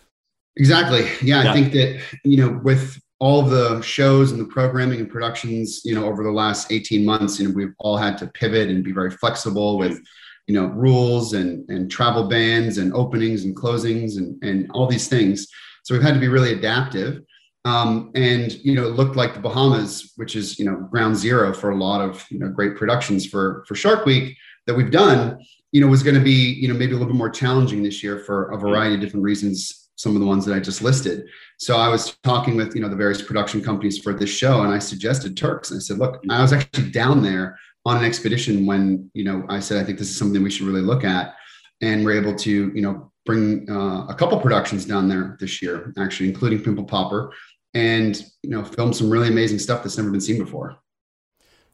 Exactly. 0.57 1.03
Yeah, 1.23 1.43
yeah, 1.43 1.51
I 1.51 1.55
think 1.55 1.73
that 1.73 2.01
you 2.25 2.37
know 2.37 2.61
with 2.63 3.01
all 3.19 3.43
the 3.43 3.81
shows 3.81 4.33
and 4.33 4.41
the 4.41 4.45
programming 4.45 5.01
and 5.01 5.11
productions, 5.11 5.83
you 5.85 5.95
know, 5.95 6.05
over 6.05 6.23
the 6.23 6.31
last 6.31 6.71
18 6.71 7.05
months, 7.05 7.39
you 7.39 7.49
know, 7.49 7.55
we've 7.55 7.73
all 7.79 7.97
had 7.97 8.19
to 8.19 8.27
pivot 8.29 8.69
and 8.69 8.85
be 8.85 8.93
very 8.93 9.11
flexible 9.11 9.79
with 9.79 10.01
you 10.47 10.55
know 10.55 10.67
rules 10.67 11.33
and 11.33 11.69
and 11.71 11.91
travel 11.91 12.29
bans 12.29 12.79
and 12.79 12.93
openings 12.93 13.45
and 13.45 13.57
closings 13.57 14.17
and 14.19 14.43
and 14.43 14.71
all 14.73 14.87
these 14.87 15.09
things 15.09 15.49
so 15.83 15.95
we've 15.95 16.03
had 16.03 16.15
to 16.15 16.21
be 16.21 16.29
really 16.29 16.53
adaptive 16.53 17.23
um, 17.65 18.11
and 18.15 18.53
you 18.65 18.75
know 18.75 18.87
it 18.87 18.95
looked 18.95 19.17
like 19.17 19.35
the 19.35 19.41
bahamas 19.41 20.13
which 20.17 20.37
is 20.37 20.59
you 20.59 20.65
know 20.65 20.77
ground 20.91 21.17
zero 21.17 21.53
for 21.53 21.71
a 21.71 21.77
lot 21.77 22.01
of 22.01 22.25
you 22.31 22.39
know 22.39 22.49
great 22.49 22.77
productions 22.77 23.27
for 23.27 23.65
for 23.67 23.75
shark 23.75 24.05
week 24.05 24.37
that 24.67 24.75
we've 24.75 24.91
done 24.91 25.39
you 25.73 25.81
know 25.81 25.87
was 25.87 26.03
going 26.03 26.17
to 26.17 26.23
be 26.23 26.55
you 26.55 26.69
know 26.69 26.75
maybe 26.75 26.93
a 26.93 26.97
little 26.97 27.13
bit 27.13 27.19
more 27.19 27.31
challenging 27.31 27.83
this 27.83 28.03
year 28.03 28.19
for 28.21 28.51
a 28.53 28.59
variety 28.59 28.95
of 28.95 29.01
different 29.01 29.25
reasons 29.25 29.91
some 29.97 30.17
of 30.17 30.21
the 30.21 30.27
ones 30.27 30.45
that 30.45 30.55
i 30.55 30.61
just 30.61 30.83
listed. 30.83 31.27
So 31.59 31.77
i 31.77 31.89
was 31.89 32.17
talking 32.23 32.57
with 32.57 32.75
you 32.75 32.83
know 32.83 32.89
the 32.89 32.97
various 32.97 33.23
production 33.23 33.63
companies 33.63 33.99
for 33.99 34.13
this 34.13 34.31
show 34.31 34.63
and 34.63 34.73
i 34.73 34.79
suggested 34.79 35.37
turks 35.37 35.71
and 35.71 35.79
i 35.79 35.81
said 35.81 35.99
look 35.99 36.23
i 36.31 36.43
was 36.43 36.53
actually 36.53 36.91
down 36.91 37.23
there 37.23 37.57
on 37.87 37.99
an 37.99 38.05
expedition 38.05 38.67
when 38.67 39.11
you 39.15 39.25
know 39.25 39.45
I 39.49 39.61
said 39.61 39.81
I 39.81 39.85
think 39.85 39.99
this 39.99 40.11
is 40.11 40.17
something 40.17 40.43
we 40.43 40.51
should 40.51 40.67
really 40.67 40.81
look 40.81 41.05
at, 41.05 41.35
and 41.81 42.05
we're 42.05 42.21
able 42.21 42.35
to 42.37 42.73
you 42.75 42.83
know 42.83 43.11
bring 43.27 43.69
uh, 43.71 44.07
a 44.07 44.15
couple 44.15 44.39
productions 44.39 44.85
down 44.85 45.09
there 45.09 45.37
this 45.41 45.63
year, 45.63 45.95
actually, 45.99 46.29
including 46.29 46.63
Pimple 46.63 46.85
Popper, 46.85 47.33
and 47.75 48.25
you 48.43 48.51
know 48.51 48.65
film 48.65 48.93
some 48.93 49.11
really 49.11 49.29
amazing 49.29 49.59
stuff 49.59 49.83
that's 49.83 49.97
never 49.97 50.11
been 50.11 50.21
seen 50.21 50.39
before. 50.39 50.77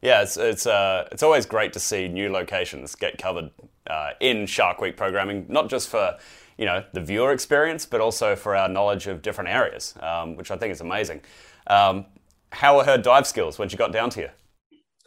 Yeah, 0.01 0.23
it's 0.23 0.35
it's 0.35 0.65
uh, 0.65 1.07
it's 1.11 1.23
always 1.23 1.45
great 1.45 1.73
to 1.73 1.79
see 1.79 2.07
new 2.07 2.31
locations 2.31 2.95
get 2.95 3.17
covered 3.17 3.51
uh, 3.87 4.11
in 4.19 4.47
Shark 4.47 4.81
Week 4.81 4.97
programming, 4.97 5.45
not 5.47 5.69
just 5.69 5.89
for 5.89 6.17
you 6.57 6.65
know 6.65 6.83
the 6.93 7.01
viewer 7.01 7.31
experience, 7.31 7.85
but 7.85 8.01
also 8.01 8.35
for 8.35 8.55
our 8.55 8.67
knowledge 8.67 9.07
of 9.07 9.21
different 9.21 9.49
areas, 9.51 9.93
um, 10.01 10.35
which 10.35 10.49
I 10.49 10.57
think 10.57 10.71
is 10.71 10.81
amazing. 10.81 11.21
Um, 11.67 12.05
how 12.51 12.77
were 12.77 12.83
her 12.83 12.97
dive 12.97 13.27
skills 13.27 13.59
when 13.59 13.69
she 13.69 13.77
got 13.77 13.91
down 13.91 14.09
to 14.11 14.21
you? 14.21 14.29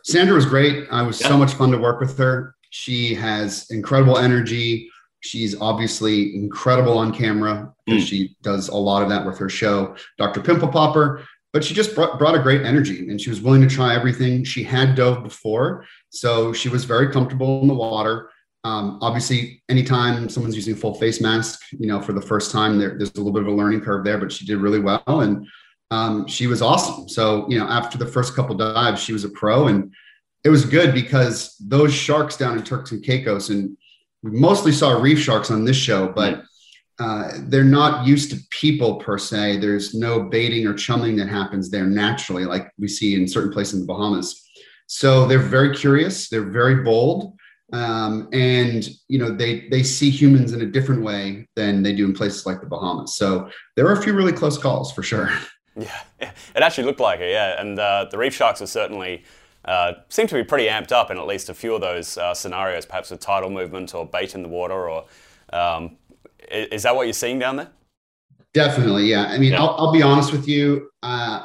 Sandra 0.04 0.34
was 0.34 0.46
great. 0.46 0.86
I 0.90 1.02
was 1.02 1.20
yeah. 1.20 1.28
so 1.28 1.36
much 1.36 1.54
fun 1.54 1.70
to 1.72 1.78
work 1.78 1.98
with 2.00 2.16
her. 2.18 2.54
She 2.70 3.14
has 3.14 3.70
incredible 3.70 4.18
energy. 4.18 4.88
She's 5.24 5.58
obviously 5.60 6.36
incredible 6.36 6.98
on 6.98 7.12
camera 7.12 7.72
because 7.86 8.04
mm. 8.04 8.06
she 8.06 8.36
does 8.42 8.68
a 8.68 8.76
lot 8.76 9.02
of 9.02 9.08
that 9.08 9.24
with 9.24 9.38
her 9.38 9.48
show, 9.48 9.96
Dr. 10.18 10.42
Pimple 10.42 10.68
Popper. 10.68 11.24
But 11.52 11.64
she 11.64 11.72
just 11.72 11.94
brought, 11.94 12.18
brought 12.18 12.34
a 12.34 12.40
great 12.40 12.62
energy 12.62 13.08
and 13.08 13.20
she 13.20 13.30
was 13.30 13.40
willing 13.40 13.62
to 13.62 13.68
try 13.68 13.94
everything. 13.94 14.44
She 14.44 14.62
had 14.64 14.96
dove 14.96 15.22
before, 15.22 15.86
so 16.10 16.52
she 16.52 16.68
was 16.68 16.84
very 16.84 17.10
comfortable 17.10 17.62
in 17.62 17.68
the 17.68 17.74
water. 17.74 18.28
Um, 18.64 18.98
obviously, 19.00 19.62
anytime 19.68 20.28
someone's 20.28 20.56
using 20.56 20.74
full 20.74 20.94
face 20.94 21.20
mask, 21.20 21.60
you 21.70 21.86
know, 21.86 22.02
for 22.02 22.12
the 22.12 22.20
first 22.20 22.50
time, 22.50 22.78
there, 22.78 22.98
there's 22.98 23.14
a 23.14 23.18
little 23.18 23.32
bit 23.32 23.42
of 23.42 23.48
a 23.48 23.52
learning 23.52 23.80
curve 23.80 24.04
there, 24.04 24.18
but 24.18 24.32
she 24.32 24.44
did 24.44 24.58
really 24.58 24.80
well. 24.80 25.02
And 25.06 25.46
um, 25.90 26.26
she 26.26 26.46
was 26.46 26.60
awesome. 26.60 27.08
So, 27.08 27.48
you 27.48 27.58
know, 27.58 27.66
after 27.66 27.98
the 27.98 28.06
first 28.06 28.34
couple 28.34 28.56
dives, 28.56 29.02
she 29.02 29.12
was 29.12 29.24
a 29.24 29.28
pro 29.28 29.68
and 29.68 29.92
it 30.44 30.50
was 30.50 30.64
good 30.66 30.92
because 30.92 31.56
those 31.58 31.94
sharks 31.94 32.36
down 32.36 32.58
in 32.58 32.64
Turks 32.64 32.92
and 32.92 33.02
Caicos, 33.02 33.48
and 33.48 33.76
we 34.24 34.30
mostly 34.30 34.72
saw 34.72 34.98
reef 35.00 35.20
sharks 35.20 35.50
on 35.50 35.66
this 35.66 35.76
show, 35.76 36.08
but 36.08 36.42
uh, 36.98 37.30
they're 37.42 37.62
not 37.62 38.06
used 38.06 38.30
to 38.30 38.40
people 38.50 38.96
per 38.96 39.18
se. 39.18 39.58
There's 39.58 39.92
no 39.94 40.22
baiting 40.22 40.66
or 40.66 40.72
chumming 40.72 41.16
that 41.16 41.28
happens 41.28 41.70
there 41.70 41.84
naturally, 41.84 42.46
like 42.46 42.72
we 42.78 42.88
see 42.88 43.14
in 43.14 43.28
certain 43.28 43.52
places 43.52 43.74
in 43.74 43.80
the 43.80 43.86
Bahamas. 43.86 44.42
So 44.86 45.26
they're 45.26 45.38
very 45.38 45.76
curious. 45.76 46.30
They're 46.30 46.50
very 46.50 46.82
bold. 46.82 47.36
Um, 47.72 48.28
and 48.32 48.88
you 49.08 49.18
know 49.18 49.30
they 49.30 49.68
they 49.68 49.82
see 49.82 50.08
humans 50.08 50.52
in 50.52 50.60
a 50.60 50.66
different 50.66 51.02
way 51.02 51.48
than 51.56 51.82
they 51.82 51.94
do 51.94 52.04
in 52.04 52.14
places 52.14 52.46
like 52.46 52.60
the 52.60 52.66
Bahamas. 52.66 53.16
So 53.16 53.50
there 53.76 53.86
are 53.86 53.92
a 53.92 54.02
few 54.02 54.14
really 54.14 54.32
close 54.32 54.56
calls 54.56 54.90
for 54.90 55.02
sure. 55.02 55.30
Yeah, 55.76 56.00
it 56.20 56.62
actually 56.62 56.84
looked 56.84 57.00
like 57.00 57.18
it. 57.18 57.32
Yeah, 57.32 57.60
and 57.60 57.76
uh, 57.76 58.06
the 58.08 58.16
reef 58.16 58.32
sharks 58.32 58.62
are 58.62 58.66
certainly 58.68 59.24
uh, 59.64 59.94
seem 60.08 60.26
to 60.26 60.34
be 60.34 60.44
pretty 60.44 60.66
amped 60.66 60.92
up 60.92 61.10
in 61.10 61.18
at 61.18 61.26
least 61.26 61.48
a 61.48 61.54
few 61.54 61.74
of 61.74 61.80
those 61.80 62.18
uh, 62.18 62.34
scenarios, 62.34 62.86
perhaps 62.86 63.10
with 63.10 63.20
tidal 63.20 63.50
movement 63.50 63.94
or 63.94 64.06
bait 64.06 64.34
in 64.34 64.42
the 64.42 64.48
water. 64.48 64.88
Or 64.88 65.04
um, 65.52 65.96
is, 66.50 66.82
that 66.82 66.94
what 66.94 67.06
you're 67.06 67.12
seeing 67.12 67.38
down 67.38 67.56
there? 67.56 67.70
Definitely, 68.52 69.06
yeah. 69.06 69.24
I 69.24 69.38
mean, 69.38 69.52
yeah. 69.52 69.62
I'll, 69.62 69.74
I'll, 69.78 69.92
be 69.92 70.02
honest 70.02 70.32
with 70.32 70.46
you. 70.46 70.90
Uh, 71.02 71.44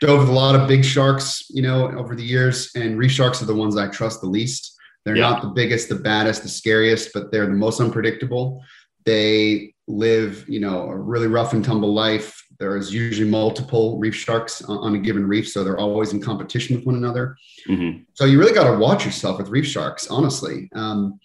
dove 0.00 0.20
with 0.20 0.28
a 0.28 0.32
lot 0.32 0.54
of 0.54 0.68
big 0.68 0.84
sharks, 0.84 1.48
you 1.48 1.62
know, 1.62 1.90
over 1.92 2.14
the 2.14 2.22
years, 2.22 2.70
and 2.74 2.98
reef 2.98 3.12
sharks 3.12 3.40
are 3.42 3.46
the 3.46 3.54
ones 3.54 3.76
I 3.76 3.88
trust 3.88 4.20
the 4.20 4.26
least. 4.26 4.76
They're 5.04 5.16
yeah. 5.16 5.30
not 5.30 5.42
the 5.42 5.48
biggest, 5.48 5.88
the 5.88 5.94
baddest, 5.94 6.42
the 6.42 6.48
scariest, 6.48 7.12
but 7.14 7.30
they're 7.32 7.46
the 7.46 7.52
most 7.52 7.80
unpredictable. 7.80 8.62
They 9.04 9.74
live, 9.88 10.44
you 10.48 10.60
know, 10.60 10.88
a 10.88 10.96
really 10.96 11.26
rough 11.26 11.54
and 11.54 11.64
tumble 11.64 11.92
life. 11.92 12.44
There's 12.58 12.92
usually 12.92 13.28
multiple 13.28 13.98
reef 13.98 14.14
sharks 14.14 14.62
on 14.62 14.94
a 14.94 14.98
given 14.98 15.26
reef, 15.26 15.48
so 15.48 15.64
they're 15.64 15.78
always 15.78 16.12
in 16.12 16.20
competition 16.20 16.76
with 16.76 16.84
one 16.84 16.96
another. 16.96 17.36
Mm-hmm. 17.68 18.02
So 18.14 18.24
you 18.24 18.38
really 18.38 18.52
got 18.52 18.70
to 18.70 18.78
watch 18.78 19.04
yourself 19.04 19.38
with 19.38 19.48
reef 19.48 19.66
sharks, 19.66 20.08
honestly. 20.08 20.68
Um, 20.74 21.18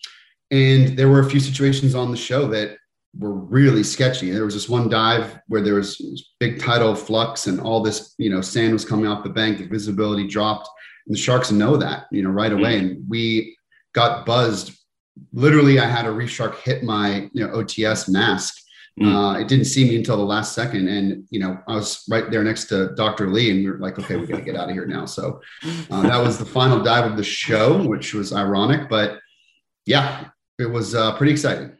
and 0.51 0.97
there 0.97 1.09
were 1.09 1.19
a 1.19 1.29
few 1.29 1.39
situations 1.39 1.95
on 1.95 2.11
the 2.11 2.17
show 2.17 2.47
that 2.47 2.77
were 3.17 3.33
really 3.33 3.83
sketchy. 3.83 4.31
There 4.31 4.45
was 4.45 4.53
this 4.53 4.69
one 4.69 4.89
dive 4.89 5.39
where 5.47 5.61
there 5.61 5.75
was 5.75 6.31
big 6.39 6.59
tidal 6.59 6.95
flux 6.95 7.47
and 7.47 7.59
all 7.59 7.81
this, 7.81 8.15
you 8.17 8.29
know, 8.29 8.41
sand 8.41 8.73
was 8.73 8.85
coming 8.85 9.07
off 9.07 9.23
the 9.23 9.29
bank. 9.29 9.57
The 9.57 9.65
visibility 9.65 10.27
dropped, 10.27 10.69
and 11.07 11.15
the 11.15 11.19
sharks 11.19 11.51
know 11.51 11.75
that, 11.77 12.05
you 12.11 12.23
know, 12.23 12.29
right 12.29 12.51
away. 12.51 12.75
Mm-hmm. 12.79 12.87
And 12.87 13.09
we 13.09 13.57
got 13.93 14.25
buzzed. 14.25 14.77
Literally, 15.33 15.79
I 15.79 15.85
had 15.85 16.05
a 16.05 16.11
reef 16.11 16.29
shark 16.29 16.59
hit 16.59 16.83
my, 16.83 17.29
you 17.33 17.45
know, 17.45 17.53
OTS 17.53 18.09
mask. 18.09 18.55
Mm-hmm. 18.99 19.15
Uh, 19.15 19.39
it 19.39 19.47
didn't 19.47 19.65
see 19.65 19.89
me 19.89 19.95
until 19.95 20.17
the 20.17 20.23
last 20.23 20.53
second, 20.53 20.87
and 20.87 21.25
you 21.31 21.39
know, 21.39 21.57
I 21.67 21.73
was 21.73 22.03
right 22.11 22.29
there 22.29 22.43
next 22.43 22.65
to 22.65 22.93
Dr. 22.93 23.27
Lee, 23.27 23.49
and 23.49 23.63
we 23.63 23.71
were 23.71 23.79
like, 23.79 23.97
"Okay, 23.97 24.17
we 24.17 24.27
got 24.27 24.37
to 24.37 24.43
get 24.43 24.55
out 24.55 24.69
of 24.69 24.75
here 24.75 24.85
now." 24.85 25.05
So 25.05 25.41
uh, 25.89 26.03
that 26.03 26.21
was 26.21 26.37
the 26.37 26.45
final 26.45 26.83
dive 26.83 27.09
of 27.09 27.17
the 27.17 27.23
show, 27.23 27.81
which 27.87 28.13
was 28.13 28.33
ironic, 28.33 28.89
but 28.89 29.19
yeah, 29.87 30.25
it 30.59 30.69
was 30.69 30.93
uh, 30.93 31.17
pretty 31.17 31.31
exciting. 31.31 31.71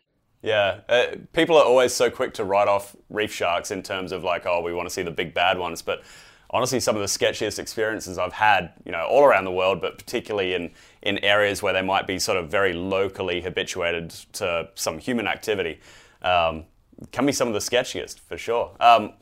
Yeah, 0.41 0.81
uh, 0.89 1.05
people 1.31 1.55
are 1.55 1.63
always 1.63 1.93
so 1.93 2.09
quick 2.09 2.33
to 2.35 2.43
write 2.43 2.67
off 2.67 2.95
reef 3.09 3.33
sharks 3.33 3.71
in 3.71 3.81
terms 3.81 4.11
of 4.11 4.23
like, 4.23 4.45
oh, 4.45 4.61
we 4.61 4.73
want 4.73 4.89
to 4.89 4.93
see 4.93 5.01
the 5.01 5.11
big 5.11 5.33
bad 5.33 5.57
ones. 5.57 5.81
But 5.81 6.03
honestly, 6.53 6.79
some 6.79 6.95
of 6.95 7.01
the 7.01 7.07
sketchiest 7.07 7.57
experiences 7.59 8.17
I've 8.17 8.33
had, 8.33 8.71
you 8.85 8.91
know, 8.91 9.05
all 9.05 9.23
around 9.23 9.45
the 9.45 9.51
world, 9.51 9.81
but 9.81 9.97
particularly 9.97 10.53
in 10.53 10.71
in 11.01 11.17
areas 11.17 11.61
where 11.61 11.73
they 11.73 11.81
might 11.81 12.07
be 12.07 12.19
sort 12.19 12.37
of 12.37 12.49
very 12.49 12.71
locally 12.71 13.41
habituated 13.41 14.11
to 14.33 14.69
some 14.75 14.99
human 14.99 15.27
activity, 15.27 15.81
um, 16.21 16.63
can 17.11 17.25
be 17.25 17.33
some 17.33 17.47
of 17.47 17.53
the 17.53 17.59
sketchiest 17.59 18.19
for 18.19 18.37
sure. 18.37 18.71
Um, 18.79 19.13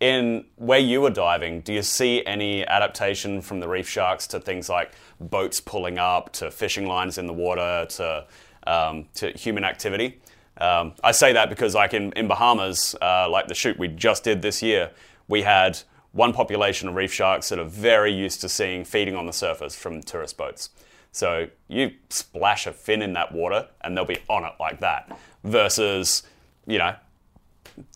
in 0.00 0.46
where 0.56 0.80
you 0.80 1.00
were 1.00 1.10
diving, 1.10 1.60
do 1.60 1.72
you 1.72 1.82
see 1.82 2.26
any 2.26 2.66
adaptation 2.66 3.40
from 3.40 3.60
the 3.60 3.68
reef 3.68 3.88
sharks 3.88 4.26
to 4.28 4.40
things 4.40 4.68
like 4.68 4.90
boats 5.20 5.60
pulling 5.60 5.96
up, 5.96 6.32
to 6.32 6.50
fishing 6.50 6.86
lines 6.88 7.18
in 7.18 7.28
the 7.28 7.32
water, 7.32 7.86
to 7.88 8.26
um, 8.66 9.06
to 9.14 9.30
human 9.32 9.62
activity? 9.62 10.20
Um, 10.56 10.94
I 11.04 11.12
say 11.12 11.32
that 11.34 11.48
because, 11.48 11.74
like 11.74 11.94
in, 11.94 12.12
in 12.12 12.26
Bahamas, 12.26 12.96
uh, 13.00 13.28
like 13.30 13.46
the 13.46 13.54
shoot 13.54 13.78
we 13.78 13.88
just 13.88 14.24
did 14.24 14.42
this 14.42 14.62
year, 14.62 14.90
we 15.28 15.42
had 15.42 15.78
one 16.12 16.32
population 16.32 16.88
of 16.88 16.94
reef 16.94 17.12
sharks 17.12 17.48
that 17.48 17.58
are 17.58 17.64
very 17.64 18.12
used 18.12 18.40
to 18.42 18.48
seeing 18.48 18.84
feeding 18.84 19.16
on 19.16 19.26
the 19.26 19.32
surface 19.32 19.74
from 19.74 20.02
tourist 20.02 20.36
boats. 20.36 20.70
So 21.10 21.48
you 21.68 21.92
splash 22.08 22.66
a 22.66 22.72
fin 22.72 23.02
in 23.02 23.12
that 23.14 23.32
water 23.32 23.68
and 23.82 23.96
they'll 23.96 24.04
be 24.04 24.20
on 24.28 24.44
it 24.44 24.52
like 24.60 24.80
that. 24.80 25.18
Versus, 25.44 26.22
you 26.66 26.78
know, 26.78 26.94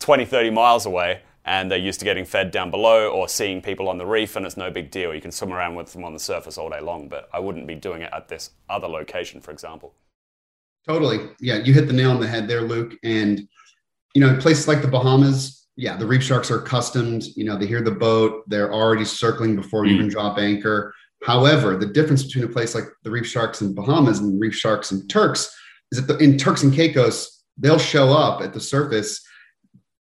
20, 0.00 0.24
30 0.24 0.50
miles 0.50 0.86
away 0.86 1.20
and 1.44 1.70
they're 1.70 1.78
used 1.78 2.00
to 2.00 2.04
getting 2.04 2.24
fed 2.24 2.50
down 2.50 2.70
below 2.70 3.08
or 3.08 3.28
seeing 3.28 3.62
people 3.62 3.88
on 3.88 3.98
the 3.98 4.06
reef 4.06 4.34
and 4.34 4.44
it's 4.44 4.56
no 4.56 4.70
big 4.70 4.90
deal. 4.90 5.14
You 5.14 5.20
can 5.20 5.30
swim 5.30 5.52
around 5.52 5.76
with 5.76 5.92
them 5.92 6.04
on 6.04 6.12
the 6.12 6.18
surface 6.18 6.58
all 6.58 6.70
day 6.70 6.80
long, 6.80 7.08
but 7.08 7.28
I 7.32 7.38
wouldn't 7.38 7.66
be 7.66 7.74
doing 7.74 8.02
it 8.02 8.10
at 8.12 8.28
this 8.28 8.50
other 8.68 8.88
location, 8.88 9.40
for 9.40 9.50
example. 9.50 9.94
Totally. 10.86 11.30
Yeah, 11.40 11.56
you 11.56 11.72
hit 11.72 11.86
the 11.86 11.92
nail 11.92 12.10
on 12.12 12.20
the 12.20 12.26
head 12.26 12.48
there, 12.48 12.62
Luke. 12.62 12.94
And, 13.02 13.48
you 14.14 14.20
know, 14.20 14.36
places 14.38 14.68
like 14.68 14.82
the 14.82 14.88
Bahamas, 14.88 15.65
yeah, 15.76 15.96
the 15.96 16.06
reef 16.06 16.22
sharks 16.22 16.50
are 16.50 16.60
accustomed. 16.60 17.24
You 17.36 17.44
know, 17.44 17.56
they 17.56 17.66
hear 17.66 17.82
the 17.82 17.90
boat, 17.90 18.48
they're 18.48 18.72
already 18.72 19.04
circling 19.04 19.56
before 19.56 19.84
you 19.84 19.94
even 19.94 20.08
mm. 20.08 20.12
drop 20.12 20.38
anchor. 20.38 20.94
However, 21.24 21.76
the 21.76 21.86
difference 21.86 22.24
between 22.24 22.44
a 22.44 22.48
place 22.48 22.74
like 22.74 22.84
the 23.02 23.10
reef 23.10 23.26
sharks 23.26 23.60
in 23.60 23.74
Bahamas 23.74 24.20
and 24.20 24.40
reef 24.40 24.54
sharks 24.54 24.92
in 24.92 25.06
Turks 25.08 25.54
is 25.92 26.04
that 26.04 26.12
the, 26.12 26.22
in 26.22 26.38
Turks 26.38 26.62
and 26.62 26.72
Caicos, 26.72 27.44
they'll 27.58 27.78
show 27.78 28.12
up 28.12 28.42
at 28.42 28.52
the 28.52 28.60
surface, 28.60 29.24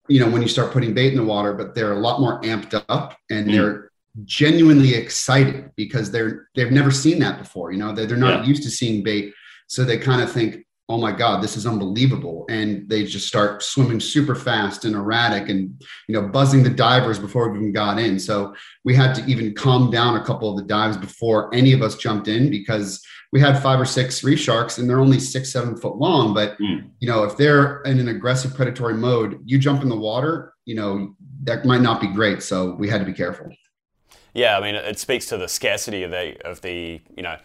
you 0.08 0.20
know, 0.20 0.30
when 0.30 0.42
you 0.42 0.48
start 0.48 0.72
putting 0.72 0.94
bait 0.94 1.12
in 1.12 1.18
the 1.18 1.24
water, 1.24 1.52
but 1.54 1.74
they're 1.74 1.92
a 1.92 1.98
lot 1.98 2.20
more 2.20 2.40
amped 2.42 2.82
up 2.88 3.16
and 3.30 3.46
mm. 3.46 3.52
they're 3.52 3.90
genuinely 4.24 4.94
excited 4.94 5.70
because 5.76 6.10
they're 6.10 6.48
they've 6.54 6.72
never 6.72 6.90
seen 6.90 7.18
that 7.20 7.38
before. 7.38 7.72
You 7.72 7.78
know, 7.78 7.92
they're, 7.94 8.06
they're 8.06 8.16
not 8.16 8.42
yeah. 8.42 8.48
used 8.48 8.62
to 8.64 8.70
seeing 8.70 9.02
bait. 9.02 9.32
So 9.68 9.84
they 9.84 9.96
kind 9.96 10.20
of 10.20 10.30
think, 10.30 10.66
oh 10.88 10.98
my 10.98 11.12
god 11.12 11.42
this 11.42 11.56
is 11.56 11.66
unbelievable. 11.66 12.44
And 12.48 12.88
they 12.88 13.04
just 13.04 13.26
start 13.26 13.62
swimming 13.62 14.00
super 14.00 14.34
fast 14.34 14.84
and 14.84 14.94
erratic 14.94 15.48
and 15.48 15.82
you 16.08 16.14
know 16.14 16.28
buzzing 16.28 16.62
the 16.62 16.70
divers 16.70 17.18
before 17.18 17.48
we 17.50 17.58
even 17.58 17.72
got 17.72 17.98
in. 17.98 18.18
So 18.18 18.54
we 18.84 18.94
had 18.94 19.14
to 19.14 19.24
even 19.26 19.54
calm 19.54 19.90
down 19.90 20.16
a 20.16 20.24
couple 20.24 20.50
of 20.50 20.56
the 20.56 20.64
dives 20.64 20.96
before 20.96 21.54
any 21.54 21.72
of 21.72 21.82
us 21.82 21.96
jumped 21.96 22.28
in 22.28 22.50
because 22.50 23.04
we 23.32 23.40
had 23.40 23.62
five 23.62 23.80
or 23.80 23.84
six 23.84 24.22
reef 24.22 24.38
sharks 24.38 24.78
and 24.78 24.88
they're 24.88 25.00
only 25.00 25.20
six 25.20 25.52
seven 25.52 25.76
foot 25.76 25.96
long. 25.96 26.34
But 26.34 26.58
mm. 26.58 26.88
you 27.00 27.08
know 27.08 27.24
if 27.24 27.36
they're 27.36 27.80
in 27.82 27.98
an 27.98 28.08
aggressive 28.08 28.54
predatory 28.54 28.94
mode 28.94 29.40
you 29.44 29.58
jump 29.58 29.82
in 29.82 29.88
the 29.88 29.96
water 29.96 30.52
you 30.64 30.74
know 30.74 31.14
that 31.44 31.64
might 31.64 31.80
not 31.80 32.00
be 32.00 32.08
great. 32.08 32.42
So 32.42 32.74
we 32.74 32.88
had 32.88 32.98
to 32.98 33.06
be 33.06 33.12
careful. 33.12 33.50
Yeah 34.34 34.58
i 34.58 34.60
mean 34.60 34.74
it 34.74 34.98
speaks 34.98 35.26
to 35.26 35.36
the 35.36 35.48
scarcity 35.48 36.02
of 36.02 36.10
the 36.10 36.40
of 36.46 36.60
the 36.62 37.00
you 37.16 37.22
know 37.22 37.36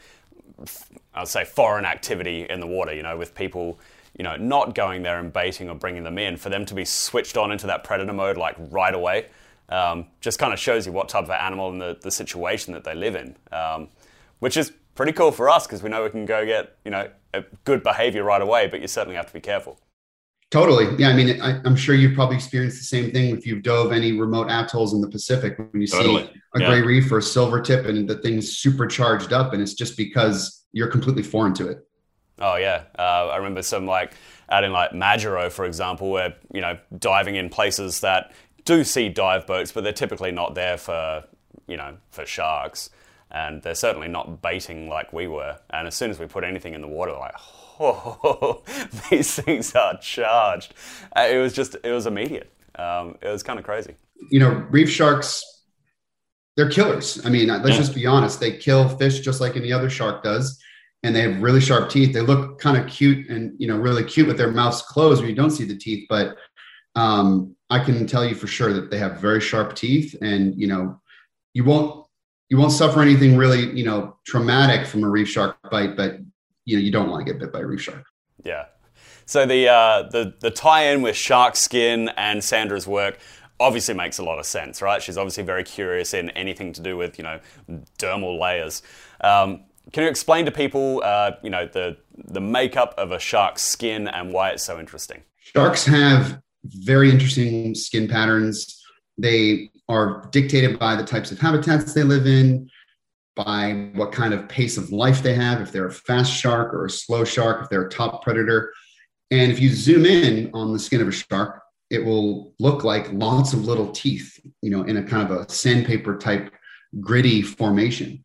I'd 1.17 1.27
say 1.27 1.45
foreign 1.45 1.86
activity 1.86 2.45
in 2.50 2.59
the 2.59 2.67
water, 2.67 2.93
you 2.93 3.03
know, 3.03 3.17
with 3.17 3.36
people, 3.36 3.79
you 4.17 4.24
know, 4.24 4.36
not 4.36 4.75
going 4.75 5.03
there 5.03 5.19
and 5.19 5.31
baiting 5.31 5.69
or 5.69 5.75
bringing 5.75 6.03
them 6.03 6.17
in, 6.17 6.38
for 6.38 6.50
them 6.50 6.65
to 6.65 6.74
be 6.74 6.86
switched 6.86 7.38
on 7.38 7.51
into 7.51 7.67
that 7.67 7.83
predator 7.83 8.13
mode 8.13 8.38
like 8.38 8.55
right 8.71 8.93
away, 8.93 9.27
um, 9.69 10.05
just 10.21 10.39
kind 10.39 10.53
of 10.53 10.59
shows 10.59 10.86
you 10.86 10.91
what 10.91 11.09
type 11.09 11.25
of 11.25 11.31
animal 11.31 11.69
and 11.69 11.81
the, 11.81 11.97
the 12.01 12.12
situation 12.12 12.74
that 12.74 12.83
they 12.83 12.93
live 12.93 13.15
in, 13.15 13.36
um, 13.51 13.89
which 14.39 14.57
is 14.57 14.71
pretty 14.95 15.12
cool 15.12 15.31
for 15.31 15.50
us 15.50 15.67
because 15.67 15.83
we 15.83 15.89
know 15.89 16.03
we 16.03 16.09
can 16.09 16.25
go 16.25 16.45
get, 16.45 16.77
you 16.86 16.91
know, 16.91 17.09
good 17.63 17.83
behavior 17.83 18.24
right 18.24 18.41
away, 18.41 18.67
but 18.67 18.81
you 18.81 18.88
certainly 18.88 19.15
have 19.15 19.27
to 19.27 19.33
be 19.33 19.41
careful. 19.41 19.79
Totally. 20.50 20.95
Yeah. 20.97 21.09
I 21.09 21.13
mean, 21.13 21.41
I, 21.41 21.59
am 21.65 21.75
sure 21.75 21.93
you've 21.93 22.15
probably 22.15 22.38
experienced 22.38 22.77
the 22.77 22.86
same 22.86 23.12
thing 23.12 23.36
if 23.36 23.45
you've 23.45 23.63
dove 23.63 23.91
any 23.91 24.13
remote 24.13 24.47
atolls 24.50 24.93
in 24.93 25.01
the 25.01 25.09
Pacific 25.09 25.57
when 25.57 25.81
you 25.81 25.88
totally. 25.88 26.24
see 26.24 26.31
a 26.55 26.59
yeah. 26.62 26.67
gray 26.67 26.81
reef 26.81 27.12
or 27.12 27.17
a 27.17 27.21
silver 27.21 27.62
tip 27.62 27.86
and 27.86 28.07
the 28.07 28.15
thing's 28.15 28.57
super 28.57 28.88
charged 28.88 29.33
up. 29.33 29.51
And 29.51 29.62
it's 29.62 29.74
just 29.74 29.97
because 29.97 30.57
you're 30.71 30.88
completely 30.88 31.24
foreign 31.24 31.53
to 31.55 31.67
it. 31.67 31.88
Oh, 32.39 32.55
yeah. 32.55 32.83
Uh, 32.97 33.29
I 33.31 33.38
remember 33.38 33.63
some 33.63 33.86
like 33.86 34.13
out 34.50 34.63
in 34.63 34.71
like 34.71 34.91
Majuro, 34.91 35.51
for 35.51 35.65
example, 35.65 36.12
where, 36.12 36.36
you 36.53 36.62
know, 36.62 36.77
diving 36.97 37.36
in 37.36 37.50
places 37.50 38.01
that 38.01 38.31
do 38.65 38.83
see 38.83 39.09
dive 39.09 39.47
boats, 39.47 39.71
but 39.71 39.83
they're 39.83 39.93
typically 39.93 40.31
not 40.31 40.53
there 40.55 40.77
for, 40.77 41.24
you 41.67 41.77
know, 41.77 41.97
for 42.12 42.25
sharks. 42.25 42.89
And 43.31 43.62
they're 43.62 43.75
certainly 43.75 44.07
not 44.07 44.41
baiting 44.41 44.88
like 44.88 45.12
we 45.12 45.27
were. 45.27 45.57
And 45.71 45.88
as 45.88 45.95
soon 45.95 46.12
as 46.12 46.19
we 46.19 46.27
put 46.27 46.43
anything 46.43 46.74
in 46.74 46.81
the 46.81 46.88
water, 46.88 47.12
like, 47.13 47.36
oh, 47.79 48.62
these 49.09 49.36
things 49.36 49.75
are 49.75 49.97
charged. 49.97 50.74
Uh, 51.15 51.27
it 51.29 51.38
was 51.38 51.53
just, 51.53 51.75
it 51.83 51.91
was 51.91 52.05
immediate. 52.05 52.53
Um, 52.75 53.17
it 53.21 53.29
was 53.29 53.43
kind 53.43 53.59
of 53.59 53.65
crazy. 53.65 53.95
You 54.31 54.39
know, 54.39 54.65
reef 54.69 54.89
sharks, 54.89 55.43
they're 56.58 56.70
killers. 56.70 57.24
I 57.26 57.30
mean, 57.30 57.48
let's 57.48 57.70
yeah. 57.70 57.78
just 57.78 57.96
be 57.96 58.06
honest. 58.06 58.40
They 58.40 58.58
kill 58.58 58.90
fish 58.90 59.22
just 59.22 59.40
like 59.40 59.56
any 59.56 59.72
other 59.72 59.90
shark 59.90 60.24
does. 60.24 60.60
And 61.04 61.16
they 61.16 61.22
have 61.22 61.42
really 61.42 61.62
sharp 61.62 61.90
teeth. 61.90 62.14
They 62.14 62.22
look 62.22 62.60
kind 62.60 62.76
of 62.76 62.90
cute 62.90 63.30
and, 63.30 63.54
you 63.60 63.68
know, 63.68 63.78
really 63.78 64.04
cute 64.04 64.28
with 64.28 64.38
their 64.38 64.52
mouths 64.52 64.82
closed 64.82 65.22
where 65.22 65.30
you 65.30 65.36
don't 65.36 65.52
see 65.52 65.64
the 65.64 65.78
teeth. 65.78 66.08
But 66.10 66.36
um, 66.96 67.56
I 67.70 67.80
can 67.84 68.08
tell 68.08 68.26
you 68.26 68.34
for 68.34 68.48
sure 68.48 68.74
that 68.74 68.90
they 68.90 68.98
have 68.98 69.22
very 69.22 69.40
sharp 69.40 69.76
teeth 69.76 70.16
and, 70.22 70.60
you 70.60 70.68
know, 70.68 71.00
you 71.54 71.64
won't 71.64 72.06
you 72.50 72.58
won't 72.58 72.72
suffer 72.72 73.02
anything 73.02 73.36
really, 73.36 73.70
you 73.78 73.84
know, 73.84 74.18
traumatic 74.26 74.88
from 74.88 75.04
a 75.04 75.10
reef 75.10 75.28
shark 75.28 75.58
bite, 75.70 75.98
but 75.98 76.18
you 76.66 76.78
know 76.78 76.84
you 76.84 76.92
don't 76.92 77.10
want 77.10 77.26
to 77.26 77.32
get 77.32 77.40
bit 77.40 77.52
by 77.52 77.60
a 77.60 77.66
reef 77.66 77.82
shark. 77.82 78.04
Yeah. 78.44 78.66
So 79.26 79.46
the 79.46 79.68
uh, 79.68 80.04
the 80.10 80.36
the 80.40 80.52
tie-in 80.52 81.02
with 81.02 81.16
shark 81.16 81.56
skin 81.56 82.10
and 82.16 82.44
Sandra's 82.44 82.88
work 82.88 83.20
obviously 83.60 83.94
makes 83.94 84.18
a 84.18 84.24
lot 84.24 84.40
of 84.40 84.46
sense, 84.46 84.82
right? 84.82 85.02
She's 85.02 85.18
obviously 85.18 85.44
very 85.44 85.64
curious 85.64 86.14
in 86.14 86.30
anything 86.32 86.74
to 86.74 86.82
do 86.82 86.98
with 86.98 87.18
you 87.18 87.24
know 87.24 87.40
dermal 87.98 88.40
layers. 88.40 88.82
Um, 89.22 89.62
can 89.94 90.04
you 90.04 90.10
explain 90.10 90.46
to 90.46 90.52
people, 90.52 91.02
uh, 91.04 91.32
you 91.44 91.50
know, 91.50 91.66
the 91.66 91.98
the 92.16 92.42
makeup 92.42 92.94
of 92.98 93.12
a 93.12 93.20
shark's 93.20 93.62
skin 93.62 94.08
and 94.08 94.34
why 94.34 94.50
it's 94.50 94.64
so 94.64 94.80
interesting? 94.80 95.24
Sharks 95.38 95.86
have 95.86 96.42
very 96.66 97.10
interesting 97.10 97.74
skin 97.74 98.08
patterns. 98.08 98.84
They 99.18 99.72
are 99.88 100.28
dictated 100.32 100.78
by 100.78 100.96
the 100.96 101.04
types 101.04 101.32
of 101.32 101.40
habitats 101.40 101.94
they 101.94 102.04
live 102.04 102.28
in, 102.28 102.70
by 103.36 103.90
what 103.94 104.12
kind 104.12 104.34
of 104.34 104.50
pace 104.50 104.78
of 104.78 104.92
life 104.92 105.24
they 105.24 105.34
have, 105.34 105.62
if 105.62 105.72
they're 105.72 105.88
a 105.88 105.94
fast 105.94 106.34
shark 106.34 106.74
or 106.74 106.86
a 106.86 106.90
slow 106.90 107.24
shark, 107.24 107.64
if 107.64 107.70
they're 107.70 107.86
a 107.86 107.90
top 107.90 108.24
predator. 108.24 108.74
And 109.32 109.52
if 109.52 109.60
you 109.60 109.70
zoom 109.70 110.06
in 110.06 110.52
on 110.54 110.74
the 110.74 110.80
skin 110.80 111.02
of 111.02 111.08
a 111.08 111.12
shark, 111.12 111.62
it 111.89 112.03
will 112.03 112.53
look 112.60 112.84
like 112.84 113.12
lots 113.13 113.53
of 113.53 113.65
little 113.65 113.91
teeth, 113.91 114.39
you 114.62 114.70
know, 114.70 114.84
in 114.84 114.98
a 114.98 115.03
kind 115.03 115.29
of 115.29 115.38
a 115.38 115.50
sandpaper 115.50 116.17
type 116.17 116.51
gritty 117.00 117.41
formation. 117.41 118.24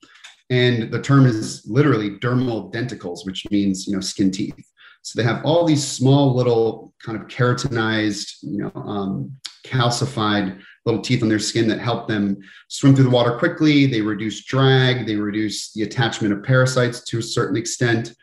And 0.50 0.90
the 0.90 1.00
term 1.00 1.26
is 1.26 1.64
literally 1.66 2.18
dermal 2.18 2.72
denticles, 2.72 3.24
which 3.24 3.48
means, 3.50 3.86
you 3.86 3.94
know, 3.94 4.00
skin 4.00 4.30
teeth. 4.30 4.54
So 5.02 5.20
they 5.20 5.26
have 5.26 5.44
all 5.44 5.64
these 5.64 5.86
small 5.86 6.34
little 6.34 6.92
kind 7.04 7.20
of 7.20 7.26
keratinized, 7.26 8.36
you 8.42 8.58
know, 8.58 8.72
um, 8.74 9.32
calcified 9.64 10.60
little 10.84 11.00
teeth 11.00 11.22
on 11.22 11.28
their 11.28 11.38
skin 11.38 11.68
that 11.68 11.78
help 11.78 12.08
them 12.08 12.36
swim 12.68 12.94
through 12.94 13.04
the 13.04 13.10
water 13.10 13.38
quickly. 13.38 13.86
They 13.86 14.00
reduce 14.00 14.44
drag, 14.44 15.06
they 15.06 15.16
reduce 15.16 15.72
the 15.72 15.82
attachment 15.82 16.34
of 16.34 16.42
parasites 16.42 17.04
to 17.04 17.18
a 17.18 17.22
certain 17.22 17.56
extent. 17.56 18.14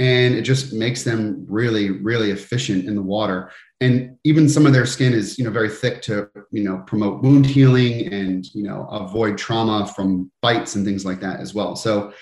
and 0.00 0.34
it 0.34 0.42
just 0.42 0.72
makes 0.72 1.02
them 1.04 1.44
really 1.48 1.90
really 1.90 2.30
efficient 2.30 2.86
in 2.86 2.94
the 2.96 3.02
water 3.02 3.50
and 3.80 4.18
even 4.24 4.48
some 4.48 4.66
of 4.66 4.72
their 4.72 4.86
skin 4.86 5.12
is 5.14 5.38
you 5.38 5.44
know 5.44 5.50
very 5.50 5.68
thick 5.68 6.02
to 6.02 6.28
you 6.50 6.62
know 6.62 6.82
promote 6.86 7.22
wound 7.22 7.46
healing 7.46 8.12
and 8.12 8.46
you 8.54 8.62
know 8.62 8.86
avoid 8.90 9.38
trauma 9.38 9.86
from 9.86 10.30
bites 10.42 10.74
and 10.74 10.84
things 10.84 11.04
like 11.04 11.20
that 11.20 11.40
as 11.40 11.54
well. 11.54 11.74
So 11.76 12.12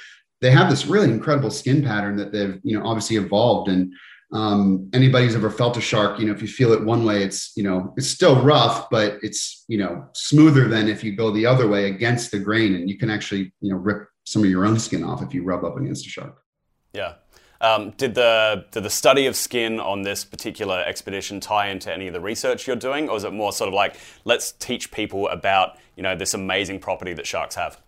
they 0.41 0.51
have 0.53 0.71
this 0.71 0.87
really 0.87 1.11
incredible 1.11 1.51
skin 1.51 1.83
pattern 1.83 2.17
that 2.17 2.33
they've 2.33 2.61
you 2.63 2.79
know 2.79 2.87
obviously 2.87 3.17
evolved. 3.17 3.69
And 3.69 3.93
um, 4.31 4.91
who's 4.93 5.35
ever 5.35 5.51
felt 5.51 5.79
a 5.79 5.81
shark 5.81 6.21
you 6.21 6.27
know 6.27 6.33
if 6.33 6.43
you 6.43 6.49
feel 6.49 6.73
it 6.73 6.85
one 6.85 7.03
way 7.03 7.23
it's 7.23 7.53
you 7.57 7.63
know 7.63 7.95
it's 7.97 8.09
still 8.09 8.43
rough 8.43 8.91
but 8.91 9.17
it's 9.23 9.65
you 9.69 9.79
know 9.79 10.07
smoother 10.13 10.69
than 10.69 10.87
if 10.87 11.03
you 11.03 11.17
go 11.17 11.31
the 11.31 11.47
other 11.47 11.67
way 11.67 11.87
against 11.87 12.31
the 12.31 12.39
grain. 12.39 12.75
And 12.75 12.89
you 12.89 12.99
can 12.99 13.11
actually 13.11 13.53
you 13.61 13.73
know 13.73 13.79
rip 13.79 14.07
some 14.25 14.45
of 14.45 14.51
your 14.51 14.65
own 14.65 14.79
skin 14.79 15.03
off 15.03 15.23
if 15.23 15.35
you 15.35 15.43
rub 15.43 15.65
up 15.65 15.77
against 15.77 16.07
a 16.07 16.11
shark. 16.11 16.41
Yeah 16.93 17.15
um, 17.61 17.91
did 17.97 18.15
the 18.15 18.67
did 18.71 18.85
the 18.85 18.91
study 18.91 19.27
of 19.27 19.35
skin 19.35 19.81
on 19.81 20.03
this 20.03 20.25
particular 20.25 20.83
expedition 20.87 21.41
tie 21.41 21.69
into 21.69 21.93
any 21.93 22.07
of 22.07 22.13
the 22.13 22.21
research 22.21 22.67
you're 22.67 22.77
doing, 22.77 23.09
or 23.09 23.17
is 23.17 23.25
it 23.25 23.33
more 23.33 23.53
sort 23.53 23.69
of 23.69 23.75
like 23.75 23.97
let's 24.25 24.53
teach 24.53 24.91
people 24.91 25.29
about 25.29 25.77
you 25.97 26.03
know 26.03 26.15
this 26.15 26.35
amazing 26.35 26.79
property 26.79 27.13
that 27.15 27.27
sharks 27.27 27.57
have? 27.57 27.81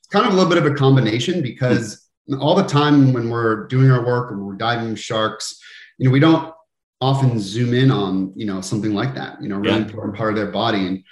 It's 0.00 0.08
kind 0.08 0.26
of 0.26 0.32
a 0.32 0.36
little 0.36 0.50
bit 0.50 0.58
of 0.58 0.66
a 0.70 0.74
combination 0.74 1.42
because 1.42 2.06
all 2.38 2.54
the 2.54 2.64
time 2.64 3.12
when 3.12 3.30
we're 3.30 3.66
doing 3.68 3.90
our 3.90 4.04
work 4.04 4.30
or 4.30 4.44
we're 4.44 4.54
diving 4.54 4.94
sharks, 4.94 5.58
you 5.98 6.06
know, 6.06 6.12
we 6.12 6.20
don't 6.20 6.54
often 7.00 7.40
zoom 7.40 7.72
in 7.72 7.90
on 7.90 8.32
you 8.36 8.44
know 8.44 8.60
something 8.60 8.92
like 8.92 9.14
that. 9.14 9.40
You 9.42 9.48
know, 9.48 9.56
really 9.56 9.78
yeah. 9.78 9.84
important 9.84 10.16
part 10.16 10.30
of 10.30 10.36
their 10.36 10.52
body 10.52 10.86
and 10.86 11.02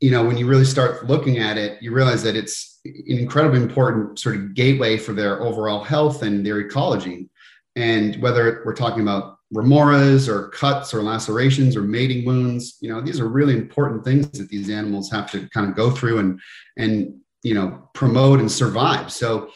you 0.00 0.10
know 0.10 0.24
when 0.24 0.36
you 0.36 0.46
really 0.46 0.64
start 0.64 1.06
looking 1.06 1.38
at 1.38 1.56
it 1.56 1.80
you 1.80 1.92
realize 1.92 2.22
that 2.22 2.34
it's 2.34 2.80
an 2.84 3.18
incredibly 3.18 3.60
important 3.60 4.18
sort 4.18 4.34
of 4.34 4.54
gateway 4.54 4.96
for 4.96 5.12
their 5.12 5.40
overall 5.40 5.84
health 5.84 6.22
and 6.22 6.44
their 6.44 6.58
ecology 6.58 7.28
and 7.76 8.20
whether 8.22 8.62
we're 8.64 8.74
talking 8.74 9.02
about 9.02 9.38
remoras 9.54 10.28
or 10.28 10.48
cuts 10.48 10.92
or 10.92 11.02
lacerations 11.02 11.76
or 11.76 11.82
mating 11.82 12.24
wounds, 12.24 12.76
you 12.80 12.92
know, 12.92 13.00
these 13.00 13.20
are 13.20 13.28
really 13.28 13.54
important 13.54 14.04
things 14.04 14.30
that 14.32 14.48
these 14.48 14.68
animals 14.68 15.10
have 15.10 15.30
to 15.30 15.48
kind 15.50 15.68
of 15.68 15.76
go 15.76 15.90
through 15.90 16.18
and 16.18 16.40
and 16.76 17.14
you 17.42 17.54
know 17.54 17.88
promote 17.94 18.40
and 18.40 18.50
survive. 18.50 19.12
So, 19.12 19.50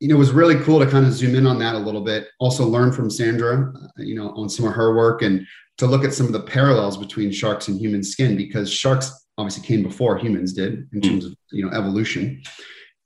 you 0.00 0.08
know, 0.08 0.16
it 0.16 0.18
was 0.18 0.32
really 0.32 0.56
cool 0.56 0.78
to 0.80 0.86
kind 0.86 1.06
of 1.06 1.12
zoom 1.12 1.34
in 1.34 1.46
on 1.46 1.58
that 1.60 1.74
a 1.74 1.78
little 1.78 2.02
bit. 2.02 2.28
Also, 2.40 2.66
learn 2.66 2.92
from 2.92 3.10
Sandra, 3.10 3.72
uh, 3.74 4.02
you 4.02 4.14
know, 4.14 4.30
on 4.30 4.48
some 4.48 4.66
of 4.66 4.74
her 4.74 4.94
work 4.94 5.22
and 5.22 5.46
to 5.78 5.86
look 5.86 6.04
at 6.04 6.12
some 6.12 6.26
of 6.26 6.32
the 6.32 6.40
parallels 6.42 6.96
between 6.96 7.30
sharks 7.30 7.68
and 7.68 7.80
human 7.80 8.02
skin 8.02 8.36
because 8.36 8.70
sharks 8.70 9.26
obviously 9.38 9.64
came 9.64 9.82
before 9.82 10.18
humans 10.18 10.52
did 10.52 10.88
in 10.92 11.00
terms 11.00 11.24
of 11.24 11.34
you 11.52 11.64
know 11.64 11.70
evolution 11.72 12.42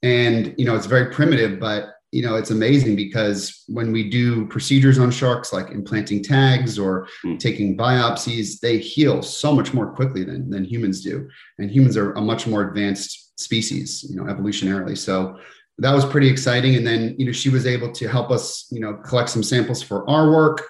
and 0.02 0.54
you 0.56 0.64
know 0.64 0.74
it's 0.74 0.86
very 0.86 1.12
primitive 1.12 1.60
but 1.60 1.90
you 2.12 2.22
know, 2.22 2.36
it's 2.36 2.50
amazing 2.50 2.94
because 2.94 3.64
when 3.68 3.90
we 3.90 4.08
do 4.08 4.46
procedures 4.46 4.98
on 4.98 5.10
sharks, 5.10 5.50
like 5.50 5.70
implanting 5.70 6.22
tags 6.22 6.78
or 6.78 7.08
mm. 7.24 7.38
taking 7.38 7.76
biopsies, 7.76 8.60
they 8.60 8.76
heal 8.76 9.22
so 9.22 9.54
much 9.54 9.72
more 9.72 9.90
quickly 9.90 10.22
than, 10.22 10.50
than 10.50 10.62
humans 10.62 11.02
do. 11.02 11.26
And 11.58 11.70
humans 11.70 11.96
are 11.96 12.12
a 12.12 12.20
much 12.20 12.46
more 12.46 12.68
advanced 12.68 13.40
species, 13.40 14.04
you 14.08 14.14
know, 14.14 14.24
evolutionarily. 14.24 14.96
So 14.96 15.38
that 15.78 15.94
was 15.94 16.04
pretty 16.04 16.28
exciting. 16.28 16.76
And 16.76 16.86
then, 16.86 17.14
you 17.18 17.24
know, 17.24 17.32
she 17.32 17.48
was 17.48 17.66
able 17.66 17.90
to 17.92 18.06
help 18.06 18.30
us, 18.30 18.66
you 18.70 18.80
know, 18.80 18.92
collect 18.92 19.30
some 19.30 19.42
samples 19.42 19.82
for 19.82 20.08
our 20.08 20.30
work. 20.30 20.66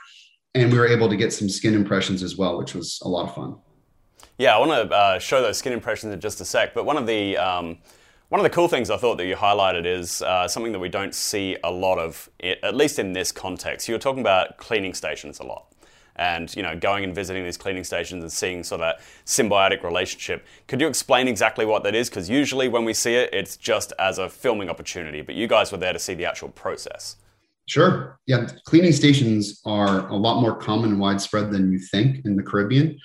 And 0.55 0.71
we 0.71 0.79
were 0.79 0.87
able 0.87 1.09
to 1.09 1.17
get 1.17 1.33
some 1.33 1.49
skin 1.49 1.75
impressions 1.75 2.23
as 2.23 2.37
well, 2.37 2.57
which 2.57 2.73
was 2.73 3.01
a 3.05 3.09
lot 3.09 3.29
of 3.29 3.35
fun. 3.35 3.57
Yeah, 4.39 4.55
I 4.55 4.59
want 4.61 4.71
to 4.71 4.95
uh, 4.95 5.19
show 5.19 5.43
those 5.43 5.59
skin 5.59 5.73
impressions 5.73 6.13
in 6.13 6.21
just 6.21 6.41
a 6.41 6.45
sec. 6.45 6.73
But 6.73 6.85
one 6.85 6.97
of 6.97 7.07
the 7.07 7.37
um 7.37 7.79
one 8.33 8.41
of 8.41 8.45
the 8.45 8.51
cool 8.51 8.67
things 8.67 8.89
I 8.89 8.97
thought 8.97 9.19
that 9.19 9.27
you 9.27 9.37
highlighted 9.37 9.85
is 9.85 10.23
uh, 10.23 10.49
something 10.49 10.73
that 10.73 10.79
we 10.79 10.89
don't 10.89 11.15
see 11.15 11.59
a 11.63 11.71
lot 11.71 11.99
of, 11.99 12.31
at 12.43 12.75
least 12.75 12.99
in 12.99 13.13
this 13.13 13.31
context. 13.31 13.89
You 13.89 13.95
were 13.95 13.99
talking 13.99 14.23
about 14.23 14.57
cleaning 14.57 14.95
stations 14.95 15.39
a 15.39 15.43
lot 15.43 15.67
and 16.17 16.55
you 16.57 16.63
know 16.63 16.75
going 16.75 17.05
and 17.05 17.15
visiting 17.15 17.45
these 17.45 17.59
cleaning 17.59 17.85
stations 17.85 18.23
and 18.23 18.33
seeing 18.33 18.65
sort 18.65 18.81
of 18.81 18.97
that 18.97 19.05
symbiotic 19.27 19.83
relationship. 19.83 20.47
Could 20.67 20.81
you 20.81 20.89
explain 20.89 21.29
exactly 21.29 21.67
what 21.67 21.83
that 21.85 21.95
is? 21.95 22.09
Because 22.09 22.31
usually 22.31 22.69
when 22.69 22.87
we 22.87 22.95
see 22.95 23.17
it 23.17 23.29
it's 23.35 23.59
just 23.59 23.93
as 23.99 24.17
a 24.17 24.31
filming 24.31 24.71
opportunity 24.71 25.21
but 25.21 25.35
you 25.35 25.47
guys 25.47 25.71
were 25.71 25.77
there 25.77 25.93
to 25.93 25.99
see 25.99 26.15
the 26.15 26.25
actual 26.25 26.49
process. 26.49 27.17
Sure. 27.67 28.19
Yeah 28.27 28.47
cleaning 28.65 28.93
stations 28.93 29.61
are 29.67 30.09
a 30.09 30.17
lot 30.17 30.41
more 30.41 30.57
common 30.57 30.93
and 30.93 31.01
widespread 31.01 31.51
than 31.51 31.71
you 31.71 31.79
think 31.79 32.25
in 32.25 32.37
the 32.37 32.43
caribbean 32.43 32.99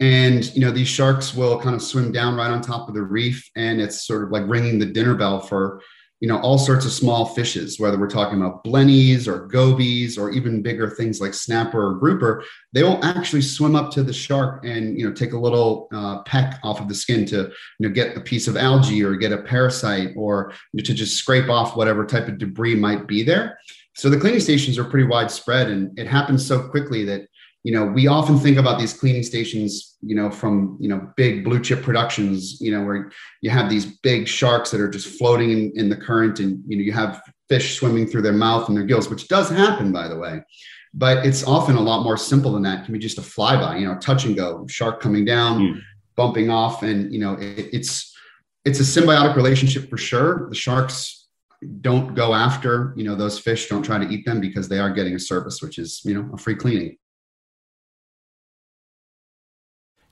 and 0.00 0.54
you 0.54 0.60
know 0.60 0.70
these 0.70 0.88
sharks 0.88 1.34
will 1.34 1.58
kind 1.58 1.74
of 1.74 1.82
swim 1.82 2.12
down 2.12 2.36
right 2.36 2.50
on 2.50 2.60
top 2.60 2.88
of 2.88 2.94
the 2.94 3.02
reef 3.02 3.48
and 3.56 3.80
it's 3.80 4.06
sort 4.06 4.22
of 4.22 4.30
like 4.30 4.44
ringing 4.46 4.78
the 4.78 4.86
dinner 4.86 5.14
bell 5.14 5.40
for 5.40 5.82
you 6.20 6.28
know 6.28 6.38
all 6.40 6.58
sorts 6.58 6.84
of 6.84 6.92
small 6.92 7.26
fishes 7.26 7.78
whether 7.78 7.98
we're 7.98 8.10
talking 8.10 8.40
about 8.40 8.64
blennies 8.64 9.28
or 9.28 9.46
gobies 9.46 10.18
or 10.18 10.30
even 10.30 10.62
bigger 10.62 10.90
things 10.90 11.20
like 11.20 11.34
snapper 11.34 11.88
or 11.88 11.94
grouper. 11.94 12.44
They 12.72 12.82
will 12.82 13.02
actually 13.04 13.42
swim 13.42 13.76
up 13.76 13.90
to 13.92 14.02
the 14.02 14.12
shark 14.12 14.64
and 14.64 14.98
you 14.98 15.08
know 15.08 15.14
take 15.14 15.32
a 15.32 15.38
little 15.38 15.88
uh, 15.92 16.22
peck 16.22 16.58
off 16.62 16.80
of 16.80 16.88
the 16.88 16.94
skin 16.94 17.24
to 17.26 17.50
you 17.78 17.88
know 17.88 17.90
get 17.90 18.16
a 18.16 18.20
piece 18.20 18.48
of 18.48 18.56
algae 18.56 19.04
or 19.04 19.16
get 19.16 19.32
a 19.32 19.42
parasite 19.42 20.10
or 20.16 20.52
you 20.72 20.78
know, 20.78 20.84
to 20.84 20.94
just 20.94 21.16
scrape 21.16 21.48
off 21.48 21.76
whatever 21.76 22.04
type 22.04 22.28
of 22.28 22.38
debris 22.38 22.74
might 22.74 23.06
be 23.06 23.22
there. 23.22 23.58
So 23.94 24.08
the 24.08 24.18
cleaning 24.18 24.40
stations 24.40 24.78
are 24.78 24.84
pretty 24.84 25.06
widespread 25.06 25.68
and 25.68 25.96
it 25.98 26.06
happens 26.06 26.46
so 26.46 26.68
quickly 26.68 27.04
that 27.06 27.22
you 27.64 27.72
know 27.72 27.84
we 27.84 28.06
often 28.06 28.38
think 28.38 28.56
about 28.56 28.78
these 28.78 28.92
cleaning 28.92 29.22
stations 29.22 29.96
you 30.00 30.14
know 30.14 30.30
from 30.30 30.76
you 30.80 30.88
know 30.88 31.10
big 31.16 31.44
blue 31.44 31.60
chip 31.60 31.82
productions 31.82 32.60
you 32.60 32.70
know 32.70 32.84
where 32.84 33.10
you 33.42 33.50
have 33.50 33.68
these 33.68 33.84
big 34.02 34.28
sharks 34.28 34.70
that 34.70 34.80
are 34.80 34.88
just 34.88 35.18
floating 35.18 35.50
in, 35.50 35.72
in 35.74 35.88
the 35.88 35.96
current 35.96 36.38
and 36.40 36.62
you 36.66 36.76
know 36.76 36.82
you 36.82 36.92
have 36.92 37.20
fish 37.48 37.78
swimming 37.78 38.06
through 38.06 38.22
their 38.22 38.32
mouth 38.32 38.68
and 38.68 38.76
their 38.76 38.84
gills 38.84 39.08
which 39.08 39.28
does 39.28 39.48
happen 39.48 39.92
by 39.92 40.08
the 40.08 40.16
way. 40.16 40.40
But 40.94 41.26
it's 41.26 41.44
often 41.44 41.76
a 41.76 41.82
lot 41.82 42.02
more 42.02 42.16
simple 42.16 42.52
than 42.52 42.62
that. 42.62 42.80
It 42.80 42.84
can 42.86 42.94
be 42.94 42.98
just 42.98 43.18
a 43.18 43.22
flyby 43.22 43.80
you 43.80 43.86
know 43.86 43.98
touch 43.98 44.24
and 44.24 44.36
go 44.36 44.66
shark 44.68 45.00
coming 45.00 45.24
down 45.24 45.60
mm. 45.60 45.80
bumping 46.16 46.50
off 46.50 46.82
and 46.82 47.12
you 47.12 47.20
know 47.20 47.34
it, 47.34 47.68
it's 47.72 48.16
it's 48.64 48.80
a 48.80 48.82
symbiotic 48.82 49.36
relationship 49.36 49.90
for 49.90 49.98
sure. 49.98 50.48
The 50.48 50.54
sharks 50.54 51.26
don't 51.80 52.14
go 52.14 52.34
after 52.34 52.94
you 52.96 53.04
know 53.04 53.14
those 53.14 53.38
fish 53.38 53.68
don't 53.68 53.82
try 53.82 53.98
to 53.98 54.08
eat 54.08 54.24
them 54.24 54.40
because 54.40 54.68
they 54.68 54.78
are 54.78 54.90
getting 54.90 55.14
a 55.14 55.18
service 55.18 55.60
which 55.60 55.76
is 55.78 56.00
you 56.04 56.14
know 56.14 56.30
a 56.32 56.38
free 56.38 56.54
cleaning 56.54 56.96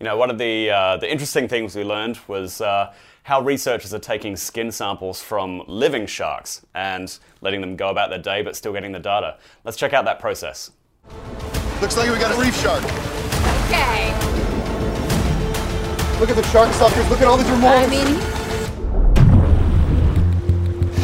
you 0.01 0.05
know, 0.05 0.17
one 0.17 0.31
of 0.31 0.39
the, 0.39 0.71
uh, 0.71 0.97
the 0.99 1.11
interesting 1.11 1.49
things 1.49 1.75
we 1.75 1.83
learned 1.83 2.19
was 2.29 2.61
uh, 2.61 2.93
how 3.23 3.41
researchers 3.41 3.95
are 3.95 3.99
taking 3.99 4.37
skin 4.37 4.71
samples 4.71 5.23
from 5.23 5.63
living 5.67 6.07
sharks 6.07 6.65
and 6.75 7.19
letting 7.41 7.61
them 7.61 7.77
go 7.77 7.89
about 7.89 8.11
their 8.11 8.19
day 8.19 8.43
but 8.43 8.55
still 8.57 8.73
getting 8.73 8.93
the 8.93 8.99
data. 8.99 9.39
Let's 9.65 9.77
check 9.77 9.93
out 9.93 10.05
that 10.05 10.21
process. 10.21 10.71
Looks 11.81 11.97
like 11.97 12.11
we 12.11 12.19
got 12.19 12.37
a 12.37 12.41
reef 12.41 12.57
shark. 12.61 12.85
Okay. 13.67 14.13
Look 16.21 16.31
at 16.31 16.37
the 16.37 16.45
shark 16.51 16.73
suckers. 16.75 17.09
Look 17.11 17.21
at 17.21 17.27
all 17.27 17.37
these 17.37 17.47
remoras. 17.47 17.85
I 17.85 17.89
mean, 17.89 18.37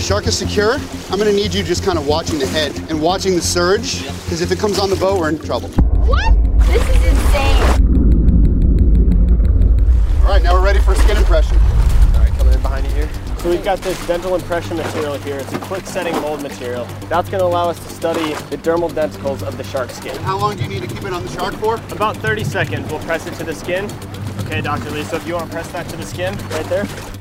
Shark 0.03 0.27
is 0.27 0.37
secure. 0.37 0.75
I'm 1.11 1.19
gonna 1.19 1.33
need 1.33 1.55
you 1.55 1.63
just 1.63 1.85
kind 1.85 1.97
of 1.97 2.09
watching 2.09 2.41
the 2.41 2.47
head 2.47 2.77
and 2.91 3.01
watching 3.01 3.37
the 3.37 3.41
surge, 3.41 4.03
because 4.25 4.41
if 4.41 4.51
it 4.51 4.59
comes 4.59 4.81
on 4.81 4.91
the 4.91 4.97
boat, 4.97 5.21
we're 5.21 5.29
in 5.29 5.39
trouble. 5.39 5.69
what? 5.69 6.35
This 6.67 6.83
is 6.83 7.05
insane. 7.05 7.63
All 10.22 10.22
right, 10.33 10.43
now 10.43 10.55
we're 10.55 10.65
ready 10.65 10.79
for 10.79 10.93
a 10.93 10.97
skin 10.97 11.17
impression. 11.17 11.59
All 11.59 12.21
right, 12.21 12.33
coming 12.39 12.55
in 12.55 12.63
behind 12.63 12.87
you 12.87 12.93
here. 12.93 13.09
So 13.39 13.51
we've 13.51 13.63
got 13.63 13.79
this 13.81 14.07
dental 14.07 14.35
impression 14.35 14.79
material 14.79 15.15
here. 15.19 15.39
It's 15.39 15.53
a 15.53 15.59
quick 15.59 15.85
setting 15.85 16.15
mold 16.23 16.43
material. 16.43 16.87
That's 17.09 17.29
going 17.29 17.41
to 17.41 17.45
allow 17.45 17.69
us 17.69 17.79
to 17.79 17.93
study 17.93 18.33
the 18.49 18.57
dermal 18.57 18.91
denticles 18.91 19.43
of 19.43 19.59
the 19.59 19.65
shark 19.65 19.91
skin. 19.91 20.17
How 20.23 20.39
long 20.39 20.57
do 20.57 20.63
you 20.63 20.69
need 20.69 20.83
to 20.83 20.89
keep 20.89 21.05
it 21.05 21.13
on 21.13 21.23
the 21.23 21.31
shark 21.33 21.55
for? 21.57 21.75
About 21.95 22.17
30 22.17 22.45
seconds. 22.45 22.91
We'll 22.91 23.01
press 23.01 23.27
it 23.27 23.35
to 23.35 23.45
the 23.45 23.55
skin. 23.55 23.91
Okay, 24.47 24.63
Dr. 24.63 24.91
Lee, 24.91 25.03
so 25.05 25.17
if 25.17 25.27
you 25.27 25.35
want 25.35 25.47
to 25.47 25.53
press 25.53 25.71
that 25.73 25.89
to 25.91 25.97
the 25.97 26.07
skin 26.07 26.35
right 26.49 26.67
there. 26.67 27.12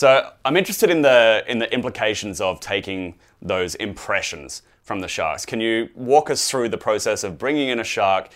So 0.00 0.30
I'm 0.46 0.56
interested 0.56 0.88
in 0.88 1.02
the 1.02 1.44
in 1.46 1.58
the 1.58 1.70
implications 1.74 2.40
of 2.40 2.58
taking 2.58 3.16
those 3.42 3.74
impressions 3.74 4.62
from 4.82 5.00
the 5.00 5.08
sharks. 5.08 5.44
Can 5.44 5.60
you 5.60 5.90
walk 5.94 6.30
us 6.30 6.50
through 6.50 6.70
the 6.70 6.78
process 6.78 7.22
of 7.22 7.36
bringing 7.36 7.68
in 7.68 7.80
a 7.80 7.84
shark, 7.84 8.30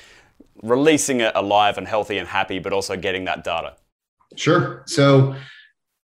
releasing 0.62 1.22
it 1.22 1.32
alive 1.34 1.78
and 1.78 1.88
healthy 1.88 2.18
and 2.18 2.28
happy, 2.28 2.58
but 2.58 2.74
also 2.74 2.98
getting 2.98 3.24
that 3.24 3.44
data? 3.44 3.76
Sure. 4.36 4.82
So 4.86 5.36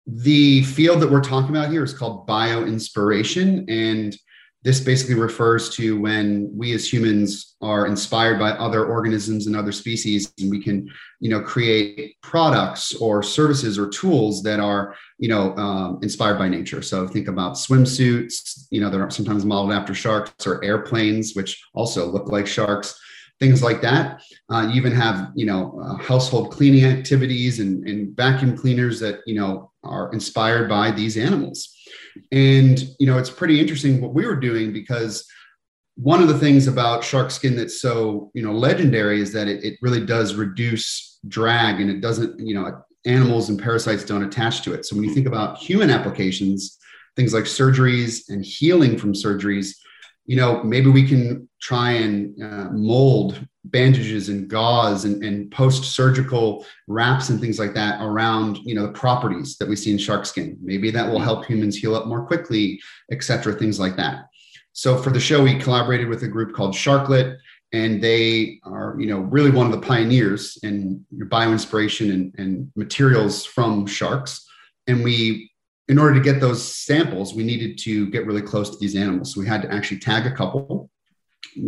the 0.07 0.63
field 0.63 0.99
that 1.03 1.11
we're 1.11 1.21
talking 1.21 1.51
about 1.51 1.69
here 1.69 1.83
is 1.83 1.93
called 1.93 2.27
bioinspiration 2.27 3.65
and 3.69 4.17
this 4.63 4.79
basically 4.79 5.15
refers 5.15 5.69
to 5.75 5.99
when 5.99 6.49
we 6.55 6.73
as 6.73 6.91
humans 6.91 7.55
are 7.61 7.85
inspired 7.85 8.39
by 8.39 8.51
other 8.51 8.85
organisms 8.85 9.45
and 9.47 9.55
other 9.55 9.71
species 9.71 10.33
and 10.39 10.49
we 10.49 10.61
can 10.61 10.89
you 11.19 11.29
know 11.29 11.41
create 11.41 12.15
products 12.21 12.95
or 12.95 13.21
services 13.21 13.77
or 13.77 13.89
tools 13.89 14.41
that 14.43 14.59
are 14.59 14.95
you 15.17 15.29
know 15.29 15.55
um, 15.57 15.99
inspired 16.01 16.37
by 16.37 16.47
nature 16.47 16.81
so 16.81 17.07
think 17.07 17.27
about 17.27 17.55
swimsuits 17.55 18.65
you 18.71 18.81
know 18.81 18.89
that 18.89 19.01
are 19.01 19.09
sometimes 19.09 19.45
modeled 19.45 19.73
after 19.73 19.93
sharks 19.93 20.47
or 20.47 20.63
airplanes 20.63 21.33
which 21.33 21.63
also 21.73 22.05
look 22.09 22.29
like 22.29 22.47
sharks 22.47 22.99
things 23.39 23.61
like 23.61 23.81
that. 23.81 24.21
Uh, 24.49 24.67
you 24.69 24.75
even 24.75 24.93
have, 24.93 25.31
you 25.35 25.45
know, 25.45 25.81
uh, 25.83 26.01
household 26.01 26.51
cleaning 26.51 26.85
activities 26.85 27.59
and, 27.59 27.85
and 27.87 28.15
vacuum 28.15 28.55
cleaners 28.55 28.99
that, 29.01 29.19
you 29.25 29.35
know, 29.35 29.71
are 29.83 30.13
inspired 30.13 30.69
by 30.69 30.91
these 30.91 31.17
animals. 31.17 31.75
And, 32.31 32.79
you 32.99 33.07
know, 33.07 33.17
it's 33.17 33.29
pretty 33.29 33.59
interesting 33.59 34.01
what 34.01 34.13
we 34.13 34.25
were 34.25 34.35
doing 34.35 34.73
because 34.73 35.25
one 35.95 36.21
of 36.21 36.27
the 36.27 36.37
things 36.37 36.67
about 36.67 37.03
shark 37.03 37.31
skin 37.31 37.55
that's 37.55 37.79
so, 37.81 38.31
you 38.33 38.43
know, 38.43 38.51
legendary 38.51 39.21
is 39.21 39.31
that 39.33 39.47
it, 39.47 39.63
it 39.63 39.77
really 39.81 40.05
does 40.05 40.35
reduce 40.35 41.19
drag 41.27 41.79
and 41.79 41.89
it 41.89 42.01
doesn't, 42.01 42.39
you 42.39 42.55
know, 42.55 42.83
animals 43.05 43.49
and 43.49 43.61
parasites 43.61 44.03
don't 44.03 44.23
attach 44.23 44.61
to 44.63 44.73
it. 44.73 44.85
So 44.85 44.95
when 44.95 45.05
you 45.05 45.13
think 45.13 45.27
about 45.27 45.57
human 45.57 45.89
applications, 45.89 46.77
things 47.15 47.33
like 47.33 47.43
surgeries 47.43 48.29
and 48.29 48.43
healing 48.43 48.97
from 48.97 49.13
surgeries, 49.13 49.75
you 50.25 50.35
know, 50.35 50.63
maybe 50.63 50.89
we 50.89 51.07
can 51.07 51.47
try 51.61 51.91
and 51.91 52.41
uh, 52.41 52.69
mold 52.71 53.45
bandages 53.65 54.29
and 54.29 54.49
gauze 54.49 55.05
and, 55.05 55.23
and 55.23 55.49
post-surgical 55.51 56.65
wraps 56.87 57.29
and 57.29 57.39
things 57.39 57.59
like 57.59 57.73
that 57.73 58.01
around, 58.01 58.57
you 58.57 58.75
know, 58.75 58.87
the 58.87 58.93
properties 58.93 59.57
that 59.57 59.69
we 59.69 59.75
see 59.75 59.91
in 59.91 59.97
shark 59.97 60.25
skin. 60.25 60.57
Maybe 60.61 60.91
that 60.91 61.09
will 61.09 61.19
help 61.19 61.45
humans 61.45 61.77
heal 61.77 61.95
up 61.95 62.07
more 62.07 62.25
quickly, 62.25 62.81
etc 63.11 63.53
things 63.53 63.79
like 63.79 63.95
that. 63.95 64.25
So 64.73 64.97
for 64.97 65.11
the 65.11 65.19
show, 65.19 65.43
we 65.43 65.59
collaborated 65.59 66.09
with 66.09 66.23
a 66.23 66.27
group 66.27 66.55
called 66.55 66.73
Sharklet, 66.73 67.37
and 67.71 68.03
they 68.03 68.59
are, 68.63 68.95
you 68.99 69.07
know, 69.07 69.19
really 69.19 69.51
one 69.51 69.65
of 69.65 69.71
the 69.71 69.85
pioneers 69.85 70.57
in 70.63 71.05
bioinspiration 71.13 72.11
and, 72.11 72.35
and 72.37 72.71
materials 72.75 73.45
from 73.45 73.87
sharks. 73.87 74.45
And 74.87 75.03
we 75.03 75.51
in 75.89 75.99
order 75.99 76.13
to 76.15 76.21
get 76.21 76.39
those 76.39 76.63
samples, 76.63 77.33
we 77.33 77.43
needed 77.43 77.77
to 77.77 78.09
get 78.09 78.25
really 78.25 78.41
close 78.41 78.69
to 78.69 78.77
these 78.77 78.95
animals. 78.95 79.33
So 79.33 79.41
we 79.41 79.47
had 79.47 79.61
to 79.63 79.73
actually 79.73 79.99
tag 79.99 80.25
a 80.25 80.31
couple, 80.31 80.82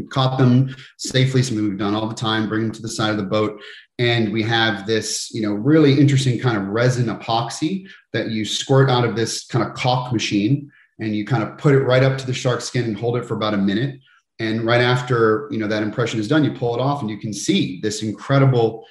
caught 0.09 0.37
them 0.37 0.75
safely, 0.97 1.41
something 1.43 1.69
we've 1.69 1.77
done 1.77 1.95
all 1.95 2.07
the 2.07 2.15
time, 2.15 2.49
bring 2.49 2.63
them 2.63 2.71
to 2.71 2.81
the 2.81 2.89
side 2.89 3.11
of 3.11 3.17
the 3.17 3.23
boat. 3.23 3.61
And 3.97 4.33
we 4.33 4.43
have 4.43 4.85
this, 4.85 5.31
you 5.33 5.41
know, 5.41 5.53
really 5.53 5.99
interesting 5.99 6.39
kind 6.39 6.57
of 6.57 6.67
resin 6.67 7.07
epoxy 7.07 7.87
that 8.13 8.29
you 8.29 8.43
squirt 8.45 8.89
out 8.89 9.05
of 9.05 9.15
this 9.15 9.45
kind 9.45 9.65
of 9.65 9.73
caulk 9.73 10.11
machine 10.11 10.71
and 10.99 11.15
you 11.15 11.25
kind 11.25 11.43
of 11.43 11.57
put 11.57 11.73
it 11.73 11.79
right 11.79 12.03
up 12.03 12.17
to 12.17 12.25
the 12.25 12.33
shark 12.33 12.61
skin 12.61 12.85
and 12.85 12.97
hold 12.97 13.17
it 13.17 13.25
for 13.25 13.35
about 13.35 13.53
a 13.53 13.57
minute. 13.57 13.99
And 14.39 14.65
right 14.65 14.81
after, 14.81 15.47
you 15.49 15.57
know, 15.57 15.67
that 15.67 15.83
impression 15.83 16.19
is 16.19 16.27
done, 16.27 16.43
you 16.43 16.51
pull 16.51 16.75
it 16.75 16.81
off 16.81 17.01
and 17.01 17.09
you 17.09 17.17
can 17.17 17.33
see 17.33 17.79
this 17.81 18.03
incredible 18.03 18.85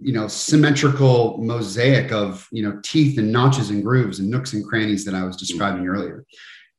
you 0.00 0.12
know 0.12 0.28
symmetrical 0.28 1.38
mosaic 1.38 2.12
of 2.12 2.46
you 2.52 2.62
know 2.62 2.78
teeth 2.82 3.18
and 3.18 3.32
notches 3.32 3.70
and 3.70 3.82
grooves 3.82 4.20
and 4.20 4.30
nooks 4.30 4.52
and 4.52 4.64
crannies 4.64 5.04
that 5.04 5.14
i 5.14 5.24
was 5.24 5.36
describing 5.36 5.86
earlier 5.88 6.24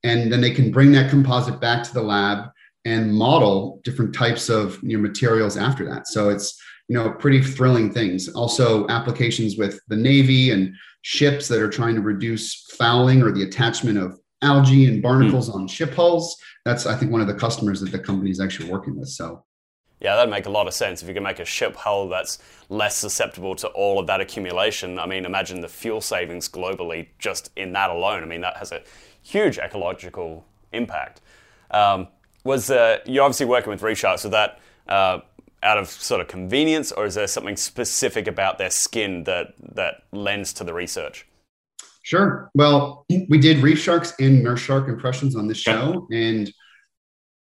and 0.04 0.32
then 0.32 0.40
they 0.40 0.52
can 0.52 0.72
bring 0.72 0.92
that 0.92 1.10
composite 1.10 1.60
back 1.60 1.84
to 1.84 1.94
the 1.94 2.02
lab 2.02 2.50
and 2.90 3.14
model 3.14 3.80
different 3.84 4.14
types 4.14 4.50
of 4.50 4.80
you 4.84 4.98
know, 4.98 5.02
materials 5.02 5.58
after 5.58 5.86
that 5.86 6.08
so 6.08 6.30
it's 6.30 6.60
you 6.88 6.96
know 6.96 7.12
pretty 7.12 7.42
thrilling 7.42 7.92
things 7.92 8.28
also 8.30 8.88
applications 8.88 9.58
with 9.58 9.80
the 9.88 9.96
navy 9.96 10.52
and 10.52 10.74
ships 11.02 11.48
that 11.48 11.62
are 11.62 11.70
trying 11.70 11.96
to 11.96 12.02
reduce 12.02 12.66
fouling 12.78 13.22
or 13.22 13.32
the 13.32 13.44
attachment 13.44 13.98
of 13.98 14.20
algae 14.42 14.86
and 14.86 15.02
barnacles 15.02 15.50
mm. 15.50 15.56
on 15.56 15.68
ship 15.68 15.94
hulls 15.94 16.36
that's 16.66 16.86
i 16.86 16.96
think 16.96 17.12
one 17.12 17.22
of 17.22 17.28
the 17.28 17.34
customers 17.34 17.80
that 17.80 17.92
the 17.92 18.00
company 18.00 18.32
is 18.32 18.40
actually 18.40 18.70
working 18.70 18.98
with 18.98 19.10
so 19.10 19.44
yeah, 20.02 20.16
that'd 20.16 20.32
make 20.32 20.46
a 20.46 20.50
lot 20.50 20.68
of 20.68 20.74
sense. 20.74 21.02
If 21.02 21.10
you 21.10 21.14
can 21.14 21.24
make 21.24 21.40
a 21.40 21.46
ship 21.46 21.76
hull 21.76 22.08
that's 22.08 22.40
less 22.70 22.96
susceptible 22.96 23.54
to 23.56 23.68
all 23.70 24.00
of 24.00 24.08
that 24.08 24.22
accumulation, 24.22 24.98
I 24.98 25.06
mean, 25.06 25.26
imagine 25.26 25.60
the 25.60 25.68
fuel 25.68 26.00
savings 26.00 26.48
globally 26.48 27.10
just 27.20 27.52
in 27.58 27.74
that 27.74 27.90
alone. 27.90 28.24
I 28.24 28.26
mean, 28.26 28.42
that 28.42 28.58
has 28.58 28.72
a 28.72 28.82
huge 29.22 29.58
ecological 29.58 30.46
impact. 30.72 31.20
Um, 31.72 32.08
was 32.44 32.70
uh, 32.70 33.00
you're 33.06 33.24
obviously 33.24 33.46
working 33.46 33.70
with 33.70 33.82
Reef 33.82 33.98
Sharks? 33.98 34.24
Was 34.24 34.32
that 34.32 34.60
uh, 34.88 35.20
out 35.62 35.78
of 35.78 35.90
sort 35.90 36.22
of 36.22 36.28
convenience, 36.28 36.92
or 36.92 37.06
is 37.06 37.16
there 37.16 37.28
something 37.28 37.58
specific 37.58 38.28
about 38.28 38.58
their 38.58 38.70
skin 38.70 39.24
that 39.26 39.54
that 39.76 40.04
lends 40.12 40.54
to 40.54 40.64
the 40.64 40.74
research? 40.74 41.26
Sure. 42.04 42.50
Well, 42.56 43.06
we 43.10 43.38
did 43.38 43.58
Reef 43.60 43.80
Sharks 43.80 44.14
and 44.20 44.44
Nurse 44.44 44.62
Shark 44.62 44.88
impressions 44.88 45.36
on 45.36 45.48
this 45.48 45.58
show, 45.58 46.08
and 46.12 46.52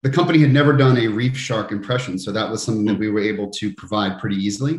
the 0.03 0.09
company 0.09 0.39
had 0.39 0.51
never 0.51 0.73
done 0.73 0.97
a 0.97 1.07
reef 1.07 1.35
shark 1.37 1.71
impression, 1.71 2.19
so 2.19 2.31
that 2.31 2.49
was 2.49 2.61
something 2.61 2.85
that 2.85 2.99
we 2.99 3.09
were 3.09 3.21
able 3.21 3.49
to 3.51 3.73
provide 3.73 4.19
pretty 4.19 4.35
easily. 4.35 4.75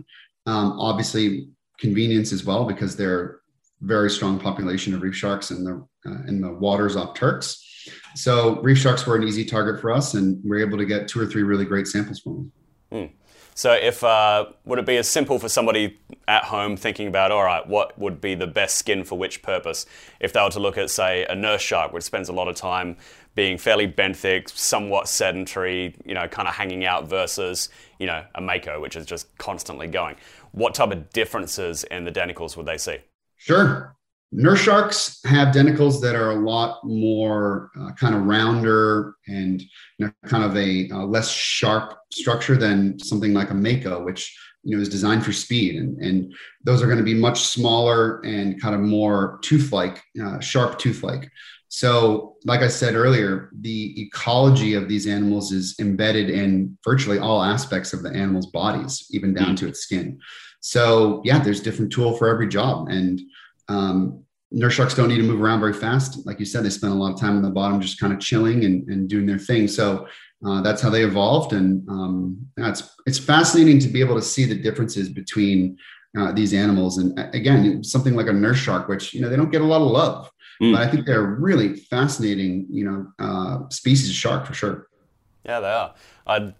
Um, 0.46 0.78
obviously, 0.78 1.48
convenience 1.78 2.32
as 2.32 2.44
well 2.44 2.66
because 2.66 2.94
they're 2.94 3.40
very 3.80 4.10
strong 4.10 4.38
population 4.38 4.94
of 4.94 5.02
reef 5.02 5.16
sharks 5.16 5.50
in 5.50 5.64
the 5.64 5.86
uh, 6.06 6.22
in 6.28 6.40
the 6.40 6.52
waters 6.52 6.94
off 6.94 7.14
Turks. 7.14 7.63
So 8.14 8.60
reef 8.62 8.78
sharks 8.78 9.06
were 9.06 9.16
an 9.16 9.24
easy 9.24 9.44
target 9.44 9.80
for 9.80 9.92
us, 9.92 10.14
and 10.14 10.42
we 10.44 10.56
are 10.62 10.66
able 10.66 10.78
to 10.78 10.86
get 10.86 11.08
two 11.08 11.20
or 11.20 11.26
three 11.26 11.42
really 11.42 11.64
great 11.64 11.86
samples 11.86 12.20
from 12.20 12.34
them. 12.34 12.52
Mm. 12.92 13.10
So, 13.56 13.72
if 13.72 14.02
uh, 14.02 14.46
would 14.64 14.80
it 14.80 14.86
be 14.86 14.96
as 14.96 15.08
simple 15.08 15.38
for 15.38 15.48
somebody 15.48 15.96
at 16.26 16.44
home 16.44 16.76
thinking 16.76 17.06
about, 17.06 17.30
all 17.30 17.44
right, 17.44 17.64
what 17.64 17.96
would 17.96 18.20
be 18.20 18.34
the 18.34 18.48
best 18.48 18.76
skin 18.76 19.04
for 19.04 19.16
which 19.16 19.42
purpose? 19.42 19.86
If 20.18 20.32
they 20.32 20.42
were 20.42 20.50
to 20.50 20.58
look 20.58 20.76
at, 20.76 20.90
say, 20.90 21.24
a 21.26 21.36
nurse 21.36 21.62
shark, 21.62 21.92
which 21.92 22.02
spends 22.02 22.28
a 22.28 22.32
lot 22.32 22.48
of 22.48 22.56
time 22.56 22.96
being 23.36 23.56
fairly 23.56 23.86
benthic, 23.86 24.48
somewhat 24.48 25.08
sedentary, 25.08 25.94
you 26.04 26.14
know, 26.14 26.26
kind 26.26 26.48
of 26.48 26.54
hanging 26.54 26.84
out 26.84 27.08
versus, 27.08 27.68
you 28.00 28.06
know, 28.06 28.24
a 28.34 28.40
mako, 28.40 28.80
which 28.80 28.96
is 28.96 29.06
just 29.06 29.36
constantly 29.38 29.86
going. 29.86 30.16
What 30.50 30.74
type 30.74 30.90
of 30.90 31.10
differences 31.10 31.84
in 31.84 32.04
the 32.04 32.12
denticles 32.12 32.56
would 32.56 32.66
they 32.66 32.78
see? 32.78 32.98
Sure. 33.36 33.96
Nurse 34.36 34.62
sharks 34.62 35.20
have 35.26 35.54
denticles 35.54 36.00
that 36.00 36.16
are 36.16 36.32
a 36.32 36.44
lot 36.44 36.84
more 36.84 37.70
uh, 37.80 37.92
kind 37.92 38.16
of 38.16 38.24
rounder 38.24 39.14
and 39.28 39.62
you 39.62 40.06
know, 40.06 40.12
kind 40.26 40.42
of 40.42 40.56
a 40.56 40.90
uh, 40.90 41.04
less 41.04 41.30
sharp 41.30 41.96
structure 42.12 42.56
than 42.56 42.98
something 42.98 43.32
like 43.32 43.50
a 43.50 43.54
mako, 43.54 44.02
which 44.02 44.36
you 44.64 44.76
know 44.76 44.82
is 44.82 44.88
designed 44.88 45.24
for 45.24 45.32
speed, 45.32 45.76
and, 45.76 45.98
and 45.98 46.34
those 46.64 46.82
are 46.82 46.86
going 46.86 46.98
to 46.98 47.04
be 47.04 47.14
much 47.14 47.42
smaller 47.42 48.20
and 48.24 48.60
kind 48.60 48.74
of 48.74 48.80
more 48.80 49.38
tooth-like, 49.42 50.02
uh, 50.20 50.40
sharp 50.40 50.80
tooth-like. 50.80 51.30
So, 51.68 52.34
like 52.44 52.60
I 52.60 52.68
said 52.68 52.96
earlier, 52.96 53.50
the 53.60 54.02
ecology 54.02 54.74
of 54.74 54.88
these 54.88 55.06
animals 55.06 55.52
is 55.52 55.76
embedded 55.78 56.28
in 56.28 56.76
virtually 56.84 57.18
all 57.18 57.42
aspects 57.42 57.92
of 57.92 58.02
the 58.02 58.10
animal's 58.10 58.46
bodies, 58.46 59.06
even 59.10 59.32
down 59.32 59.54
mm. 59.54 59.56
to 59.58 59.68
its 59.68 59.80
skin. 59.80 60.18
So, 60.58 61.22
yeah, 61.24 61.38
there's 61.38 61.60
different 61.60 61.92
tool 61.92 62.16
for 62.16 62.28
every 62.28 62.48
job. 62.48 62.88
And 62.88 63.20
um, 63.68 64.23
nurse 64.54 64.74
sharks 64.74 64.94
don't 64.94 65.08
need 65.08 65.18
to 65.18 65.22
move 65.22 65.42
around 65.42 65.60
very 65.60 65.72
fast. 65.72 66.26
Like 66.26 66.38
you 66.38 66.46
said, 66.46 66.64
they 66.64 66.70
spend 66.70 66.92
a 66.92 66.96
lot 66.96 67.12
of 67.12 67.20
time 67.20 67.36
on 67.36 67.42
the 67.42 67.50
bottom 67.50 67.80
just 67.80 68.00
kind 68.00 68.12
of 68.12 68.20
chilling 68.20 68.64
and, 68.64 68.88
and 68.88 69.08
doing 69.08 69.26
their 69.26 69.38
thing. 69.38 69.68
So, 69.68 70.06
uh, 70.46 70.60
that's 70.60 70.82
how 70.82 70.90
they 70.90 71.04
evolved. 71.04 71.54
And 71.54 71.88
um, 71.88 72.46
yeah, 72.58 72.68
it's, 72.68 72.94
it's 73.06 73.18
fascinating 73.18 73.78
to 73.80 73.88
be 73.88 74.00
able 74.00 74.14
to 74.14 74.22
see 74.22 74.44
the 74.44 74.54
differences 74.54 75.08
between 75.08 75.78
uh, 76.18 76.32
these 76.32 76.52
animals. 76.52 76.98
And 76.98 77.18
again, 77.34 77.82
something 77.82 78.14
like 78.14 78.26
a 78.26 78.32
nurse 78.32 78.58
shark, 78.58 78.88
which, 78.88 79.14
you 79.14 79.22
know, 79.22 79.30
they 79.30 79.36
don't 79.36 79.50
get 79.50 79.62
a 79.62 79.64
lot 79.64 79.80
of 79.80 79.90
love 79.90 80.30
Mm. 80.60 80.72
But 80.72 80.82
I 80.82 80.90
think 80.90 81.06
they're 81.06 81.22
really 81.22 81.74
fascinating, 81.74 82.66
you 82.70 82.84
know, 82.84 83.06
uh, 83.18 83.68
species 83.70 84.08
of 84.08 84.14
shark 84.14 84.46
for 84.46 84.54
sure. 84.54 84.88
Yeah, 85.44 85.60
they 85.60 85.68
are. 85.68 85.94
I'd 86.26 86.54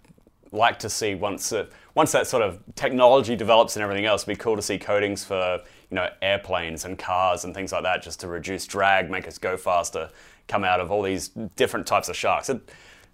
like 0.51 0.79
to 0.79 0.89
see 0.89 1.15
once 1.15 1.51
it, 1.51 1.71
once 1.95 2.11
that 2.11 2.27
sort 2.27 2.43
of 2.43 2.59
technology 2.75 3.35
develops 3.35 3.75
and 3.75 3.83
everything 3.83 4.05
else, 4.05 4.23
it'd 4.23 4.37
be 4.37 4.41
cool 4.41 4.55
to 4.55 4.61
see 4.61 4.77
coatings 4.77 5.23
for 5.23 5.61
you 5.89 5.95
know 5.95 6.09
airplanes 6.21 6.85
and 6.85 6.97
cars 6.97 7.43
and 7.43 7.53
things 7.53 7.71
like 7.71 7.83
that, 7.83 8.01
just 8.01 8.19
to 8.21 8.27
reduce 8.27 8.65
drag, 8.65 9.09
make 9.09 9.27
us 9.27 9.37
go 9.37 9.57
faster, 9.57 10.09
come 10.47 10.63
out 10.63 10.79
of 10.79 10.91
all 10.91 11.01
these 11.01 11.29
different 11.55 11.87
types 11.87 12.09
of 12.09 12.15
sharks. 12.15 12.49
It, 12.49 12.61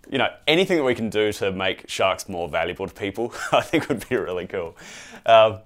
you 0.09 0.17
know, 0.17 0.29
anything 0.47 0.77
that 0.77 0.83
we 0.83 0.95
can 0.95 1.09
do 1.09 1.31
to 1.33 1.51
make 1.51 1.87
sharks 1.87 2.27
more 2.27 2.49
valuable 2.49 2.87
to 2.87 2.93
people, 2.93 3.33
I 3.51 3.61
think 3.61 3.87
would 3.87 4.07
be 4.09 4.15
really 4.15 4.47
cool. 4.47 4.75
Uh, 5.25 5.59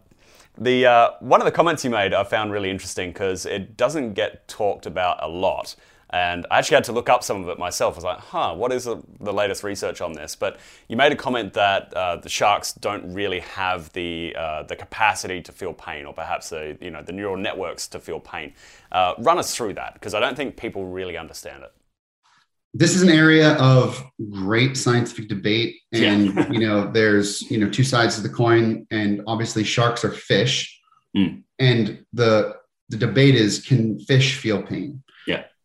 the 0.57 0.85
uh, 0.85 1.11
one 1.19 1.41
of 1.41 1.45
the 1.45 1.51
comments 1.51 1.83
you 1.83 1.89
made 1.89 2.13
I 2.13 2.23
found 2.23 2.51
really 2.51 2.69
interesting 2.69 3.11
because 3.11 3.45
it 3.45 3.75
doesn't 3.77 4.13
get 4.13 4.47
talked 4.47 4.85
about 4.85 5.21
a 5.21 5.27
lot. 5.27 5.75
And 6.11 6.45
I 6.51 6.59
actually 6.59 6.75
had 6.75 6.83
to 6.85 6.91
look 6.91 7.09
up 7.09 7.23
some 7.23 7.41
of 7.41 7.49
it 7.49 7.57
myself. 7.57 7.95
I 7.95 7.97
was 7.97 8.03
like, 8.03 8.19
huh, 8.19 8.53
what 8.53 8.71
is 8.71 8.85
the, 8.85 9.01
the 9.19 9.33
latest 9.33 9.63
research 9.63 10.01
on 10.01 10.13
this? 10.13 10.35
But 10.35 10.59
you 10.87 10.95
made 10.95 11.11
a 11.11 11.15
comment 11.15 11.53
that 11.53 11.93
uh, 11.93 12.17
the 12.17 12.29
sharks 12.29 12.73
don't 12.73 13.13
really 13.13 13.39
have 13.39 13.91
the, 13.93 14.35
uh, 14.37 14.63
the 14.63 14.75
capacity 14.75 15.41
to 15.41 15.51
feel 15.51 15.73
pain, 15.73 16.05
or 16.05 16.13
perhaps 16.13 16.49
the, 16.49 16.77
you 16.79 16.91
know, 16.91 17.01
the 17.01 17.11
neural 17.11 17.37
networks 17.37 17.87
to 17.89 17.99
feel 17.99 18.19
pain. 18.19 18.53
Uh, 18.91 19.13
run 19.19 19.37
us 19.37 19.55
through 19.55 19.73
that, 19.73 19.95
because 19.95 20.13
I 20.13 20.19
don't 20.19 20.35
think 20.35 20.57
people 20.57 20.85
really 20.85 21.17
understand 21.17 21.63
it 21.63 21.73
this 22.75 22.93
is 22.93 23.01
an 23.01 23.09
area 23.09 23.53
of 23.53 24.03
great 24.31 24.75
scientific 24.75 25.29
debate 25.29 25.77
and 25.93 26.35
yeah. 26.35 26.51
you 26.51 26.59
know 26.59 26.91
there's 26.91 27.41
you 27.49 27.57
know 27.57 27.69
two 27.69 27.85
sides 27.85 28.17
of 28.17 28.23
the 28.23 28.29
coin 28.29 28.85
and 28.91 29.21
obviously 29.27 29.63
sharks 29.63 30.03
are 30.03 30.11
fish 30.11 30.77
mm. 31.15 31.41
and 31.57 32.05
the 32.11 32.53
the 32.89 32.97
debate 32.97 33.33
is 33.33 33.65
can 33.65 33.97
fish 33.99 34.37
feel 34.37 34.61
pain 34.61 35.01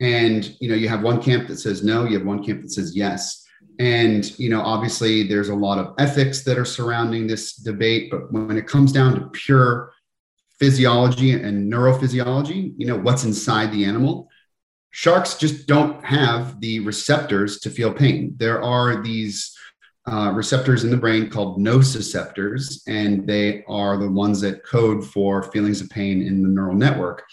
and 0.01 0.57
you 0.61 0.69
know 0.69 0.75
you 0.75 0.89
have 0.89 1.03
one 1.03 1.23
camp 1.23 1.49
that 1.49 1.59
says 1.59 1.83
no 1.83 2.05
you 2.05 2.17
have 2.17 2.27
one 2.27 2.43
camp 2.43 2.63
that 2.63 2.71
says 2.71 2.97
yes 2.97 3.45
and 3.79 4.39
you 4.39 4.49
know 4.49 4.61
obviously 4.61 5.27
there's 5.27 5.49
a 5.49 5.55
lot 5.55 5.79
of 5.79 5.95
ethics 5.99 6.43
that 6.43 6.59
are 6.59 6.65
surrounding 6.65 7.27
this 7.27 7.55
debate 7.57 8.11
but 8.11 8.33
when 8.33 8.57
it 8.57 8.67
comes 8.67 8.93
down 8.93 9.15
to 9.15 9.27
pure 9.29 9.93
physiology 10.59 11.33
and 11.33 11.73
neurophysiology 11.73 12.75
you 12.77 12.87
know 12.87 12.99
what's 12.99 13.25
inside 13.25 13.71
the 13.73 13.85
animal 13.85 14.29
sharks 14.91 15.37
just 15.37 15.67
don't 15.67 16.05
have 16.05 16.61
the 16.61 16.81
receptors 16.81 17.61
to 17.61 17.71
feel 17.71 17.93
pain. 17.93 18.35
There 18.37 18.63
are 18.63 19.03
these 19.03 19.57
uh, 20.11 20.33
receptors 20.35 20.85
in 20.85 20.91
the 20.91 20.97
brain 20.97 21.31
called 21.31 21.59
nociceptors, 21.59 22.81
and 22.87 23.27
they 23.27 23.65
are 23.69 23.97
the 23.97 24.11
ones 24.11 24.41
that 24.41 24.65
code 24.65 25.05
for 25.05 25.45
feelings 25.45 25.81
of 25.81 25.89
pain 25.91 26.23
in 26.23 26.43
the 26.43 26.49
neural 26.49 26.75
network. 26.75 27.25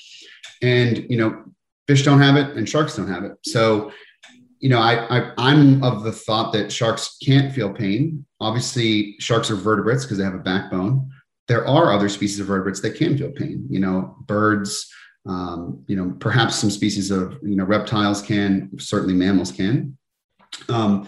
And 0.61 1.05
you 1.09 1.17
know, 1.17 1.43
fish 1.87 2.03
don't 2.03 2.21
have 2.21 2.35
it, 2.35 2.55
and 2.57 2.67
sharks 2.67 2.95
don't 2.95 3.07
have 3.07 3.23
it. 3.23 3.33
So, 3.43 3.91
you 4.59 4.69
know, 4.69 4.79
I, 4.79 5.31
I 5.37 5.53
am 5.53 5.83
of 5.83 6.03
the 6.03 6.11
thought 6.11 6.51
that 6.53 6.71
sharks 6.71 7.17
can't 7.23 7.53
feel 7.53 7.71
pain. 7.71 8.25
Obviously, 8.39 9.15
sharks 9.19 9.49
are 9.51 9.55
vertebrates 9.55 10.03
because 10.03 10.17
they 10.17 10.23
have 10.23 10.33
a 10.33 10.39
backbone. 10.39 11.09
There 11.47 11.65
are 11.67 11.93
other 11.93 12.09
species 12.09 12.39
of 12.39 12.47
vertebrates 12.47 12.81
that 12.81 12.95
can 12.95 13.17
feel 13.17 13.31
pain. 13.31 13.65
You 13.69 13.79
know, 13.79 14.15
birds. 14.25 14.91
Um, 15.25 15.83
you 15.87 15.97
know, 15.97 16.15
perhaps 16.19 16.55
some 16.55 16.69
species 16.69 17.11
of 17.11 17.37
you 17.43 17.55
know 17.55 17.65
reptiles 17.65 18.21
can. 18.21 18.71
Certainly, 18.79 19.15
mammals 19.15 19.51
can. 19.51 19.97
Um, 20.69 21.07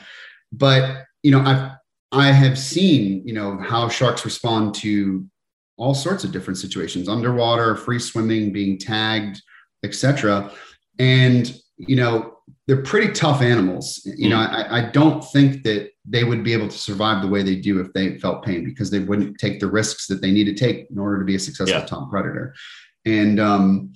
but 0.51 1.05
you 1.23 1.31
know, 1.31 1.41
I've 1.41 1.71
I 2.11 2.31
have 2.31 2.57
seen, 2.57 3.27
you 3.27 3.33
know, 3.33 3.57
how 3.57 3.87
sharks 3.87 4.25
respond 4.25 4.73
to 4.75 5.25
all 5.77 5.93
sorts 5.93 6.23
of 6.23 6.31
different 6.31 6.57
situations, 6.57 7.07
underwater, 7.07 7.75
free 7.75 7.99
swimming, 7.99 8.51
being 8.51 8.77
tagged, 8.77 9.41
etc. 9.83 10.51
And 10.99 11.59
you 11.77 11.95
know, 11.95 12.35
they're 12.67 12.83
pretty 12.83 13.13
tough 13.13 13.41
animals. 13.41 14.01
You 14.05 14.29
know, 14.29 14.37
mm. 14.37 14.49
I, 14.49 14.79
I 14.79 14.91
don't 14.91 15.23
think 15.31 15.63
that 15.63 15.89
they 16.05 16.23
would 16.23 16.43
be 16.43 16.53
able 16.53 16.67
to 16.67 16.77
survive 16.77 17.21
the 17.21 17.27
way 17.27 17.41
they 17.41 17.55
do 17.55 17.79
if 17.79 17.91
they 17.93 18.19
felt 18.19 18.43
pain 18.43 18.63
because 18.63 18.91
they 18.91 18.99
wouldn't 18.99 19.37
take 19.37 19.59
the 19.59 19.67
risks 19.67 20.07
that 20.07 20.21
they 20.21 20.31
need 20.31 20.45
to 20.45 20.53
take 20.53 20.87
in 20.91 20.99
order 20.99 21.19
to 21.19 21.25
be 21.25 21.35
a 21.35 21.39
successful 21.39 21.79
yeah. 21.79 21.85
top 21.85 22.09
predator. 22.09 22.53
And 23.05 23.39
um, 23.39 23.93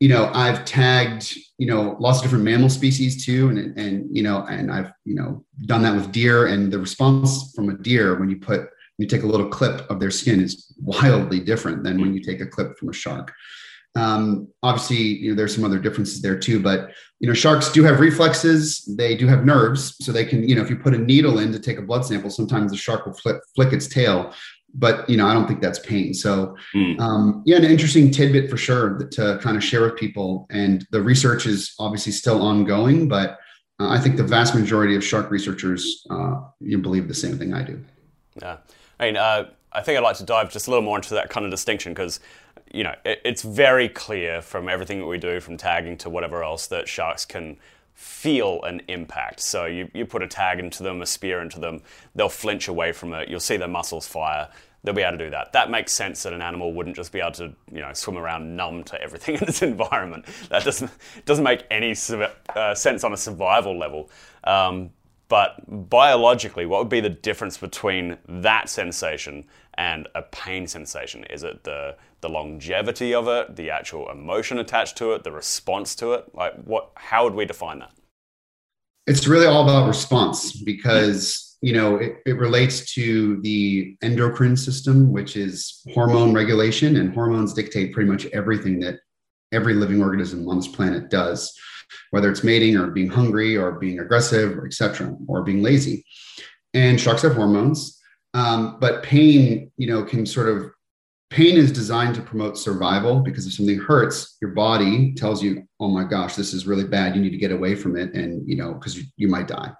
you 0.00 0.08
know, 0.08 0.30
I've 0.32 0.64
tagged, 0.64 1.36
you 1.58 1.66
know, 1.66 1.94
lots 2.00 2.18
of 2.18 2.24
different 2.24 2.44
mammal 2.44 2.70
species 2.70 3.24
too. 3.24 3.50
And, 3.50 3.78
and, 3.78 4.16
you 4.16 4.22
know, 4.22 4.46
and 4.48 4.72
I've, 4.72 4.92
you 5.04 5.14
know, 5.14 5.44
done 5.66 5.82
that 5.82 5.94
with 5.94 6.10
deer 6.10 6.46
and 6.46 6.72
the 6.72 6.78
response 6.78 7.52
from 7.54 7.68
a 7.68 7.74
deer 7.74 8.18
when 8.18 8.30
you 8.30 8.38
put, 8.38 8.70
you 8.96 9.06
take 9.06 9.22
a 9.22 9.26
little 9.26 9.48
clip 9.48 9.88
of 9.90 10.00
their 10.00 10.10
skin 10.10 10.40
is 10.40 10.74
wildly 10.78 11.38
different 11.38 11.84
than 11.84 12.00
when 12.00 12.14
you 12.14 12.22
take 12.22 12.40
a 12.40 12.46
clip 12.46 12.78
from 12.78 12.88
a 12.88 12.94
shark. 12.94 13.32
Um, 13.96 14.48
obviously, 14.62 14.98
you 14.98 15.30
know, 15.30 15.36
there's 15.36 15.54
some 15.54 15.64
other 15.64 15.78
differences 15.78 16.22
there 16.22 16.38
too, 16.38 16.60
but 16.60 16.90
you 17.18 17.26
know, 17.26 17.34
sharks 17.34 17.70
do 17.72 17.82
have 17.82 18.00
reflexes. 18.00 18.84
They 18.96 19.16
do 19.16 19.26
have 19.26 19.44
nerves, 19.44 19.96
so 20.00 20.12
they 20.12 20.24
can, 20.24 20.48
you 20.48 20.54
know, 20.54 20.62
if 20.62 20.70
you 20.70 20.76
put 20.76 20.94
a 20.94 20.98
needle 20.98 21.40
in 21.40 21.52
to 21.52 21.58
take 21.58 21.78
a 21.78 21.82
blood 21.82 22.04
sample, 22.04 22.30
sometimes 22.30 22.70
the 22.70 22.76
shark 22.76 23.04
will 23.04 23.14
flip, 23.14 23.40
flick 23.54 23.72
its 23.72 23.88
tail 23.88 24.32
but 24.74 25.08
you 25.08 25.16
know, 25.16 25.26
I 25.26 25.34
don't 25.34 25.46
think 25.46 25.60
that's 25.60 25.78
pain. 25.80 26.14
So, 26.14 26.56
mm. 26.74 26.98
um, 27.00 27.42
yeah, 27.44 27.56
an 27.56 27.64
interesting 27.64 28.10
tidbit 28.10 28.50
for 28.50 28.56
sure 28.56 28.98
to 28.98 29.38
kind 29.42 29.56
of 29.56 29.64
share 29.64 29.82
with 29.82 29.96
people. 29.96 30.46
And 30.50 30.86
the 30.90 31.02
research 31.02 31.46
is 31.46 31.74
obviously 31.78 32.12
still 32.12 32.42
ongoing, 32.42 33.08
but 33.08 33.38
uh, 33.80 33.88
I 33.88 33.98
think 33.98 34.16
the 34.16 34.24
vast 34.24 34.54
majority 34.54 34.94
of 34.94 35.04
shark 35.04 35.30
researchers 35.30 36.06
uh, 36.10 36.40
you 36.60 36.78
believe 36.78 37.08
the 37.08 37.14
same 37.14 37.38
thing 37.38 37.54
I 37.54 37.62
do. 37.62 37.82
Yeah, 38.40 38.58
I 38.98 39.06
mean, 39.06 39.16
uh, 39.16 39.50
I 39.72 39.82
think 39.82 39.98
I'd 39.98 40.02
like 40.02 40.16
to 40.16 40.24
dive 40.24 40.50
just 40.50 40.66
a 40.66 40.70
little 40.70 40.84
more 40.84 40.96
into 40.96 41.14
that 41.14 41.30
kind 41.30 41.44
of 41.44 41.50
distinction 41.50 41.92
because 41.92 42.20
you 42.72 42.84
know 42.84 42.94
it, 43.04 43.20
it's 43.24 43.42
very 43.42 43.88
clear 43.88 44.42
from 44.42 44.68
everything 44.68 44.98
that 45.00 45.06
we 45.06 45.18
do, 45.18 45.40
from 45.40 45.56
tagging 45.56 45.96
to 45.98 46.10
whatever 46.10 46.42
else, 46.42 46.66
that 46.68 46.88
sharks 46.88 47.24
can 47.24 47.58
feel 48.00 48.62
an 48.62 48.80
impact. 48.88 49.40
So 49.40 49.66
you, 49.66 49.90
you 49.92 50.06
put 50.06 50.22
a 50.22 50.26
tag 50.26 50.58
into 50.58 50.82
them, 50.82 51.02
a 51.02 51.06
spear 51.06 51.42
into 51.42 51.60
them, 51.60 51.82
they'll 52.14 52.30
flinch 52.30 52.66
away 52.66 52.92
from 52.92 53.12
it. 53.12 53.28
You'll 53.28 53.40
see 53.40 53.58
their 53.58 53.68
muscles 53.68 54.06
fire. 54.06 54.48
They'll 54.82 54.94
be 54.94 55.02
able 55.02 55.18
to 55.18 55.24
do 55.26 55.30
that. 55.30 55.52
That 55.52 55.70
makes 55.70 55.92
sense 55.92 56.22
that 56.22 56.32
an 56.32 56.40
animal 56.40 56.72
wouldn't 56.72 56.96
just 56.96 57.12
be 57.12 57.20
able 57.20 57.32
to, 57.32 57.52
you 57.70 57.80
know, 57.80 57.92
swim 57.92 58.16
around 58.16 58.56
numb 58.56 58.84
to 58.84 59.00
everything 59.02 59.34
in 59.40 59.42
its 59.42 59.60
environment. 59.60 60.24
That 60.48 60.64
doesn't 60.64 60.90
doesn't 61.26 61.44
make 61.44 61.64
any 61.70 61.94
uh, 62.54 62.74
sense 62.74 63.04
on 63.04 63.12
a 63.12 63.18
survival 63.18 63.78
level. 63.78 64.08
Um, 64.44 64.90
but 65.30 65.62
biologically, 65.88 66.66
what 66.66 66.80
would 66.80 66.88
be 66.88 67.00
the 67.00 67.08
difference 67.08 67.56
between 67.56 68.18
that 68.28 68.68
sensation 68.68 69.44
and 69.74 70.08
a 70.16 70.22
pain 70.22 70.66
sensation? 70.66 71.24
Is 71.30 71.44
it 71.44 71.64
the 71.64 71.96
the 72.20 72.28
longevity 72.28 73.14
of 73.14 73.28
it, 73.28 73.56
the 73.56 73.70
actual 73.70 74.10
emotion 74.10 74.58
attached 74.58 74.98
to 74.98 75.12
it, 75.12 75.22
the 75.24 75.30
response 75.32 75.94
to 75.94 76.12
it? 76.14 76.34
Like 76.34 76.54
what 76.64 76.90
how 76.96 77.22
would 77.24 77.34
we 77.34 77.46
define 77.46 77.78
that? 77.78 77.92
It's 79.06 79.28
really 79.28 79.46
all 79.46 79.62
about 79.62 79.86
response 79.86 80.60
because 80.60 81.56
you 81.62 81.74
know 81.74 81.94
it, 81.94 82.16
it 82.26 82.36
relates 82.36 82.92
to 82.94 83.40
the 83.42 83.96
endocrine 84.02 84.56
system, 84.56 85.12
which 85.12 85.36
is 85.36 85.80
hormone 85.94 86.34
regulation, 86.34 86.96
and 86.96 87.14
hormones 87.14 87.54
dictate 87.54 87.92
pretty 87.92 88.10
much 88.10 88.26
everything 88.32 88.80
that 88.80 88.96
every 89.52 89.74
living 89.74 90.02
organism 90.02 90.48
on 90.48 90.56
this 90.56 90.68
planet 90.68 91.08
does, 91.08 91.56
whether 92.10 92.30
it's 92.30 92.44
mating 92.44 92.76
or 92.76 92.88
being 92.88 93.08
hungry 93.08 93.56
or 93.56 93.72
being 93.72 94.00
aggressive 94.00 94.56
or 94.56 94.66
etc. 94.66 95.14
or 95.26 95.42
being 95.42 95.62
lazy. 95.62 96.04
And 96.74 97.00
sharks 97.00 97.22
have 97.22 97.34
hormones 97.34 98.00
um, 98.34 98.78
but 98.80 99.02
pain, 99.02 99.70
you 99.76 99.86
know, 99.88 100.04
can 100.04 100.24
sort 100.24 100.48
of 100.48 100.70
pain 101.30 101.56
is 101.56 101.72
designed 101.72 102.14
to 102.16 102.22
promote 102.22 102.58
survival 102.58 103.20
because 103.20 103.46
if 103.46 103.54
something 103.54 103.78
hurts, 103.78 104.36
your 104.40 104.52
body 104.52 105.14
tells 105.14 105.42
you, 105.42 105.64
"Oh 105.80 105.88
my 105.88 106.04
gosh, 106.04 106.36
this 106.36 106.52
is 106.52 106.66
really 106.66 106.84
bad. 106.84 107.14
You 107.14 107.22
need 107.22 107.30
to 107.30 107.38
get 107.38 107.52
away 107.52 107.74
from 107.74 107.96
it," 107.96 108.14
and 108.14 108.46
you 108.48 108.56
know, 108.56 108.74
because 108.74 108.96
you, 108.96 109.04
you 109.16 109.28
might 109.28 109.48
die. 109.48 109.72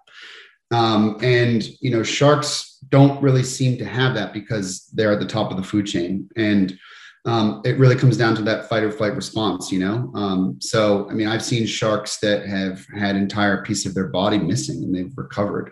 Um, 0.72 1.18
and 1.22 1.68
you 1.80 1.90
know, 1.90 2.02
sharks 2.02 2.78
don't 2.88 3.22
really 3.22 3.42
seem 3.42 3.78
to 3.78 3.84
have 3.84 4.14
that 4.14 4.32
because 4.32 4.88
they're 4.94 5.12
at 5.12 5.20
the 5.20 5.26
top 5.26 5.50
of 5.50 5.56
the 5.56 5.62
food 5.62 5.86
chain, 5.86 6.28
and 6.36 6.76
um, 7.26 7.62
it 7.64 7.78
really 7.78 7.96
comes 7.96 8.16
down 8.16 8.34
to 8.36 8.42
that 8.42 8.68
fight 8.68 8.82
or 8.82 8.90
flight 8.90 9.14
response. 9.14 9.70
You 9.70 9.80
know, 9.80 10.12
um, 10.14 10.58
so 10.60 11.08
I 11.10 11.14
mean, 11.14 11.28
I've 11.28 11.44
seen 11.44 11.66
sharks 11.66 12.18
that 12.20 12.46
have 12.46 12.86
had 12.98 13.16
entire 13.16 13.62
piece 13.62 13.86
of 13.86 13.94
their 13.94 14.08
body 14.08 14.38
missing 14.38 14.82
and 14.84 14.94
they've 14.94 15.12
recovered 15.16 15.70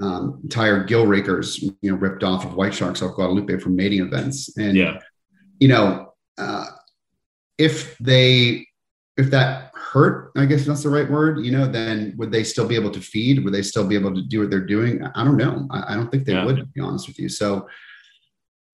um, 0.00 0.40
entire 0.42 0.84
gill 0.84 1.06
rakers, 1.06 1.62
you 1.62 1.76
know, 1.82 1.94
ripped 1.94 2.22
off 2.22 2.44
of 2.44 2.54
white 2.54 2.74
sharks 2.74 3.02
off 3.02 3.14
Guadalupe 3.14 3.58
from 3.58 3.76
mating 3.76 4.00
events. 4.00 4.56
And, 4.56 4.76
yeah. 4.76 4.98
you 5.58 5.68
know, 5.68 6.12
uh, 6.36 6.66
if 7.58 7.96
they, 7.98 8.66
if 9.16 9.30
that 9.30 9.72
hurt, 9.74 10.30
I 10.36 10.44
guess 10.44 10.64
that's 10.64 10.84
the 10.84 10.90
right 10.90 11.10
word, 11.10 11.44
you 11.44 11.50
know, 11.50 11.66
then 11.66 12.14
would 12.16 12.30
they 12.30 12.44
still 12.44 12.68
be 12.68 12.76
able 12.76 12.92
to 12.92 13.00
feed? 13.00 13.42
Would 13.42 13.54
they 13.54 13.62
still 13.62 13.86
be 13.86 13.96
able 13.96 14.14
to 14.14 14.22
do 14.22 14.40
what 14.40 14.50
they're 14.50 14.60
doing? 14.64 15.02
I 15.02 15.24
don't 15.24 15.36
know. 15.36 15.66
I, 15.70 15.92
I 15.92 15.96
don't 15.96 16.10
think 16.10 16.24
they 16.24 16.34
yeah. 16.34 16.44
would, 16.44 16.58
to 16.58 16.64
be 16.66 16.80
honest 16.80 17.08
with 17.08 17.18
you. 17.18 17.28
So, 17.28 17.66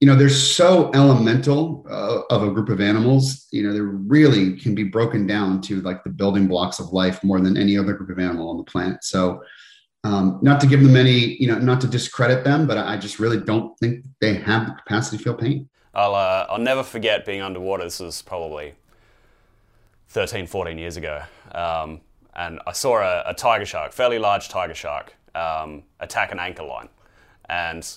you 0.00 0.06
know, 0.06 0.16
they're 0.16 0.28
so 0.28 0.90
elemental 0.92 1.86
uh, 1.88 2.22
of 2.34 2.42
a 2.42 2.50
group 2.50 2.68
of 2.68 2.80
animals. 2.80 3.46
You 3.52 3.62
know, 3.62 3.72
they 3.72 3.80
really 3.80 4.56
can 4.58 4.74
be 4.74 4.84
broken 4.84 5.26
down 5.26 5.60
to 5.62 5.80
like 5.82 6.04
the 6.04 6.10
building 6.10 6.46
blocks 6.46 6.78
of 6.78 6.92
life 6.92 7.22
more 7.22 7.40
than 7.40 7.56
any 7.56 7.78
other 7.78 7.92
group 7.94 8.10
of 8.10 8.18
animal 8.18 8.50
on 8.50 8.56
the 8.56 8.64
planet. 8.64 9.04
So, 9.04 9.42
um, 10.02 10.38
not 10.42 10.60
to 10.60 10.66
give 10.66 10.82
them 10.82 10.96
any, 10.96 11.36
you 11.40 11.46
know, 11.46 11.58
not 11.58 11.80
to 11.80 11.86
discredit 11.86 12.44
them, 12.44 12.66
but 12.66 12.76
I 12.76 12.98
just 12.98 13.18
really 13.18 13.40
don't 13.40 13.78
think 13.78 14.04
they 14.20 14.34
have 14.34 14.66
the 14.66 14.74
capacity 14.74 15.16
to 15.16 15.24
feel 15.24 15.34
pain. 15.34 15.68
I'll, 15.94 16.14
uh, 16.14 16.46
I'll 16.50 16.58
never 16.58 16.82
forget 16.82 17.24
being 17.24 17.40
underwater. 17.40 17.84
This 17.84 18.00
was 18.00 18.20
probably 18.20 18.74
13, 20.08 20.46
14 20.46 20.76
years 20.76 20.96
ago. 20.96 21.22
Um, 21.52 22.00
and 22.34 22.60
I 22.66 22.72
saw 22.72 22.98
a, 22.98 23.30
a, 23.30 23.34
tiger 23.34 23.64
shark, 23.64 23.92
fairly 23.92 24.18
large 24.18 24.48
tiger 24.48 24.74
shark, 24.74 25.14
um, 25.34 25.84
attack 26.00 26.32
an 26.32 26.38
anchor 26.38 26.64
line. 26.64 26.88
And 27.48 27.88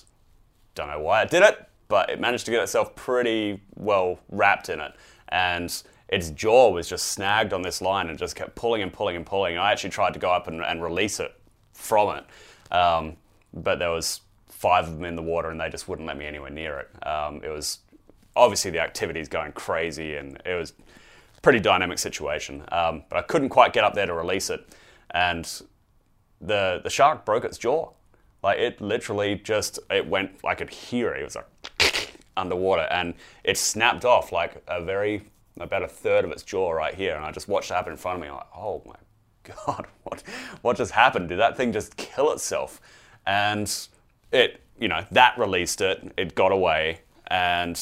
don't 0.74 0.88
know 0.88 1.00
why 1.00 1.22
it 1.22 1.30
did 1.30 1.42
it, 1.42 1.67
but 1.88 2.10
it 2.10 2.20
managed 2.20 2.44
to 2.46 2.50
get 2.50 2.62
itself 2.62 2.94
pretty 2.94 3.60
well 3.76 4.20
wrapped 4.28 4.68
in 4.68 4.80
it. 4.80 4.94
And 5.28 5.82
its 6.08 6.30
jaw 6.30 6.70
was 6.70 6.88
just 6.88 7.08
snagged 7.08 7.52
on 7.52 7.62
this 7.62 7.82
line 7.82 8.08
and 8.08 8.18
just 8.18 8.36
kept 8.36 8.54
pulling 8.54 8.82
and 8.82 8.92
pulling 8.92 9.16
and 9.16 9.26
pulling. 9.26 9.54
And 9.54 9.62
I 9.62 9.72
actually 9.72 9.90
tried 9.90 10.14
to 10.14 10.18
go 10.18 10.30
up 10.30 10.46
and, 10.46 10.62
and 10.62 10.82
release 10.82 11.20
it 11.20 11.34
from 11.72 12.16
it. 12.16 12.74
Um, 12.74 13.16
but 13.52 13.78
there 13.78 13.90
was 13.90 14.20
five 14.48 14.86
of 14.86 14.94
them 14.94 15.04
in 15.04 15.16
the 15.16 15.22
water, 15.22 15.50
and 15.50 15.60
they 15.60 15.68
just 15.68 15.88
wouldn't 15.88 16.06
let 16.06 16.16
me 16.16 16.26
anywhere 16.26 16.50
near 16.50 16.78
it. 16.80 17.06
Um, 17.06 17.40
it 17.44 17.48
was 17.48 17.78
obviously 18.36 18.70
the 18.70 18.80
activity 18.80 19.20
is 19.20 19.28
going 19.28 19.52
crazy, 19.52 20.16
and 20.16 20.40
it 20.44 20.54
was 20.54 20.72
pretty 21.42 21.60
dynamic 21.60 21.98
situation. 21.98 22.64
Um, 22.72 23.04
but 23.08 23.18
I 23.18 23.22
couldn't 23.22 23.50
quite 23.50 23.72
get 23.72 23.84
up 23.84 23.94
there 23.94 24.06
to 24.06 24.14
release 24.14 24.50
it, 24.50 24.66
and 25.10 25.44
the 26.40 26.80
the 26.82 26.90
shark 26.90 27.24
broke 27.24 27.44
its 27.44 27.58
jaw. 27.58 27.90
Like 28.42 28.58
it 28.58 28.80
literally 28.80 29.36
just 29.36 29.78
it 29.90 30.06
went. 30.06 30.32
I 30.44 30.54
could 30.54 30.70
hear 30.70 31.12
it. 31.14 31.20
It 31.20 31.24
was 31.24 31.36
like 31.36 32.12
underwater, 32.36 32.86
and 32.90 33.14
it 33.44 33.58
snapped 33.58 34.04
off 34.04 34.32
like 34.32 34.62
a 34.68 34.82
very 34.82 35.22
about 35.60 35.82
a 35.82 35.88
third 35.88 36.24
of 36.24 36.30
its 36.30 36.42
jaw 36.42 36.70
right 36.70 36.94
here, 36.94 37.16
and 37.16 37.24
I 37.24 37.32
just 37.32 37.48
watched 37.48 37.70
it 37.70 37.74
happen 37.74 37.92
in 37.92 37.98
front 37.98 38.18
of 38.18 38.22
me. 38.22 38.30
Like, 38.30 38.46
oh 38.56 38.82
my 38.86 38.94
God, 39.66 39.86
what, 40.04 40.22
what 40.62 40.76
just 40.76 40.92
happened? 40.92 41.28
Did 41.30 41.38
that 41.38 41.56
thing 41.56 41.72
just 41.72 41.96
kill 41.96 42.32
itself? 42.32 42.80
And 43.26 43.70
it, 44.30 44.62
you 44.78 44.88
know, 44.88 45.04
that 45.10 45.38
released 45.38 45.80
it, 45.80 46.12
it 46.16 46.34
got 46.34 46.52
away, 46.52 47.00
and 47.28 47.80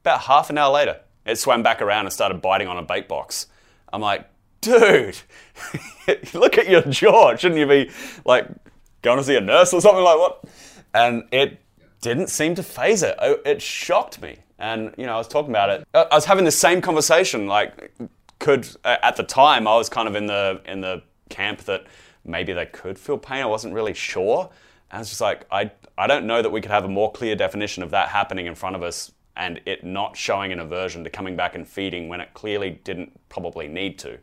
about 0.00 0.22
half 0.22 0.50
an 0.50 0.58
hour 0.58 0.72
later, 0.72 1.00
it 1.26 1.36
swam 1.36 1.62
back 1.62 1.82
around 1.82 2.06
and 2.06 2.12
started 2.12 2.40
biting 2.40 2.68
on 2.68 2.78
a 2.78 2.82
bait 2.82 3.08
box. 3.08 3.46
I'm 3.92 4.00
like, 4.00 4.28
dude, 4.60 5.18
look 6.34 6.58
at 6.58 6.68
your 6.68 6.82
jaw. 6.82 7.36
Shouldn't 7.36 7.58
you 7.58 7.66
be 7.66 7.90
like 8.24 8.48
going 9.08 9.18
to 9.18 9.24
see 9.24 9.36
a 9.36 9.40
nurse 9.40 9.72
or 9.72 9.80
something 9.80 10.04
like 10.04 10.18
what? 10.18 10.44
And 10.94 11.24
it 11.32 11.60
didn't 12.00 12.28
seem 12.28 12.54
to 12.56 12.62
faze 12.62 13.02
it. 13.02 13.16
Oh, 13.18 13.38
it 13.44 13.60
shocked 13.60 14.20
me. 14.22 14.36
And, 14.58 14.94
you 14.96 15.06
know, 15.06 15.14
I 15.14 15.18
was 15.18 15.28
talking 15.28 15.50
about 15.50 15.70
it. 15.70 15.86
I 15.94 16.06
was 16.12 16.24
having 16.24 16.44
the 16.44 16.50
same 16.50 16.80
conversation, 16.80 17.46
like, 17.46 17.92
could 18.38 18.68
at 18.84 19.16
the 19.16 19.22
time 19.22 19.66
I 19.66 19.76
was 19.76 19.88
kind 19.88 20.08
of 20.08 20.14
in 20.14 20.26
the 20.26 20.60
in 20.64 20.80
the 20.80 21.02
camp 21.28 21.60
that 21.62 21.86
maybe 22.24 22.52
they 22.52 22.66
could 22.66 22.98
feel 22.98 23.18
pain. 23.18 23.42
I 23.42 23.46
wasn't 23.46 23.74
really 23.74 23.94
sure. 23.94 24.50
And 24.90 25.00
it's 25.00 25.10
just 25.10 25.20
like 25.20 25.46
I 25.50 25.70
I 25.96 26.06
don't 26.06 26.26
know 26.26 26.40
that 26.40 26.50
we 26.50 26.60
could 26.60 26.70
have 26.70 26.84
a 26.84 26.88
more 26.88 27.10
clear 27.12 27.34
definition 27.34 27.82
of 27.82 27.90
that 27.90 28.08
happening 28.08 28.46
in 28.46 28.54
front 28.54 28.76
of 28.76 28.82
us 28.82 29.12
and 29.36 29.60
it 29.66 29.84
not 29.84 30.16
showing 30.16 30.52
an 30.52 30.58
aversion 30.58 31.04
to 31.04 31.10
coming 31.10 31.36
back 31.36 31.54
and 31.54 31.66
feeding 31.66 32.08
when 32.08 32.20
it 32.20 32.34
clearly 32.34 32.80
didn't 32.84 33.12
probably 33.28 33.68
need 33.68 33.98
to. 34.00 34.18